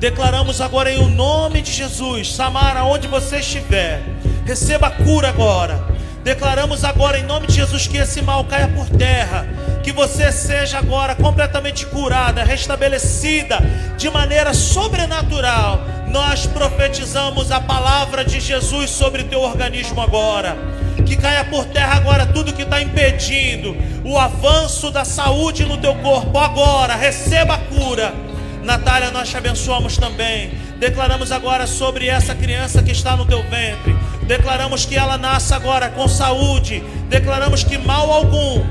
Declaramos 0.00 0.62
agora 0.62 0.90
em 0.90 0.98
o 0.98 1.10
nome 1.10 1.60
de 1.60 1.70
Jesus, 1.70 2.32
Samara, 2.32 2.84
onde 2.84 3.06
você 3.06 3.40
estiver, 3.40 4.00
receba 4.46 4.90
cura 4.90 5.28
agora. 5.28 5.78
Declaramos 6.22 6.84
agora 6.84 7.18
em 7.18 7.22
nome 7.22 7.48
de 7.48 7.52
Jesus 7.52 7.86
que 7.86 7.98
esse 7.98 8.22
mal 8.22 8.42
caia 8.46 8.68
por 8.68 8.88
terra, 8.88 9.46
que 9.82 9.92
você 9.92 10.32
seja 10.32 10.78
agora 10.78 11.14
completamente 11.14 11.84
curada, 11.84 12.42
restabelecida 12.42 13.58
de 13.98 14.08
maneira 14.08 14.54
sobrenatural. 14.54 15.84
Nós 16.08 16.46
profetizamos 16.46 17.52
a 17.52 17.60
palavra 17.60 18.24
de 18.24 18.40
Jesus 18.40 18.88
sobre 18.88 19.24
teu 19.24 19.42
organismo 19.42 20.00
agora. 20.00 20.56
Que 21.04 21.16
caia 21.16 21.44
por 21.44 21.64
terra 21.66 21.96
agora 21.96 22.26
tudo 22.26 22.52
que 22.52 22.62
está 22.62 22.80
impedindo 22.80 23.76
o 24.04 24.18
avanço 24.18 24.90
da 24.90 25.04
saúde 25.04 25.64
no 25.64 25.76
teu 25.76 25.94
corpo. 25.96 26.38
Agora, 26.38 26.94
receba 26.94 27.54
a 27.54 27.58
cura. 27.58 28.14
Natália, 28.62 29.10
nós 29.10 29.28
te 29.28 29.36
abençoamos 29.36 29.98
também. 29.98 30.50
Declaramos 30.78 31.30
agora 31.30 31.66
sobre 31.66 32.08
essa 32.08 32.34
criança 32.34 32.82
que 32.82 32.92
está 32.92 33.16
no 33.16 33.26
teu 33.26 33.42
ventre. 33.44 33.96
Declaramos 34.22 34.86
que 34.86 34.96
ela 34.96 35.18
nasça 35.18 35.54
agora 35.54 35.88
com 35.90 36.08
saúde. 36.08 36.82
Declaramos 37.08 37.62
que 37.62 37.76
mal 37.76 38.10
algum 38.10 38.64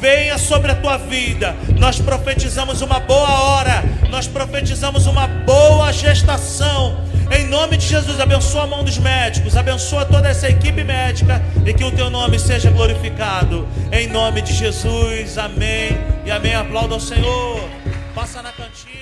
venha 0.00 0.38
sobre 0.38 0.72
a 0.72 0.74
tua 0.74 0.96
vida. 0.96 1.54
Nós 1.78 2.00
profetizamos 2.00 2.80
uma 2.80 2.98
boa 2.98 3.42
hora. 3.42 3.84
Nós 4.08 4.26
profetizamos 4.26 5.06
uma 5.06 5.26
boa 5.26 5.92
gestação. 5.92 7.04
Em 7.30 7.46
nome 7.46 7.76
de 7.76 7.86
Jesus, 7.86 8.18
abençoa 8.18 8.64
a 8.64 8.66
mão 8.66 8.82
dos 8.82 8.98
médicos, 8.98 9.56
abençoa 9.56 10.04
toda 10.04 10.28
essa 10.28 10.48
equipe 10.48 10.82
médica 10.82 11.40
e 11.64 11.72
que 11.72 11.84
o 11.84 11.92
teu 11.92 12.10
nome 12.10 12.40
seja 12.40 12.70
glorificado. 12.70 13.68
Em 13.92 14.08
nome 14.08 14.42
de 14.42 14.52
Jesus, 14.52 15.38
amém 15.38 15.96
e 16.24 16.30
amém. 16.30 16.54
Aplauda 16.56 16.94
ao 16.94 17.00
Senhor. 17.00 17.60
Passa 18.14 18.42
na 18.42 18.50
cantina. 18.50 18.99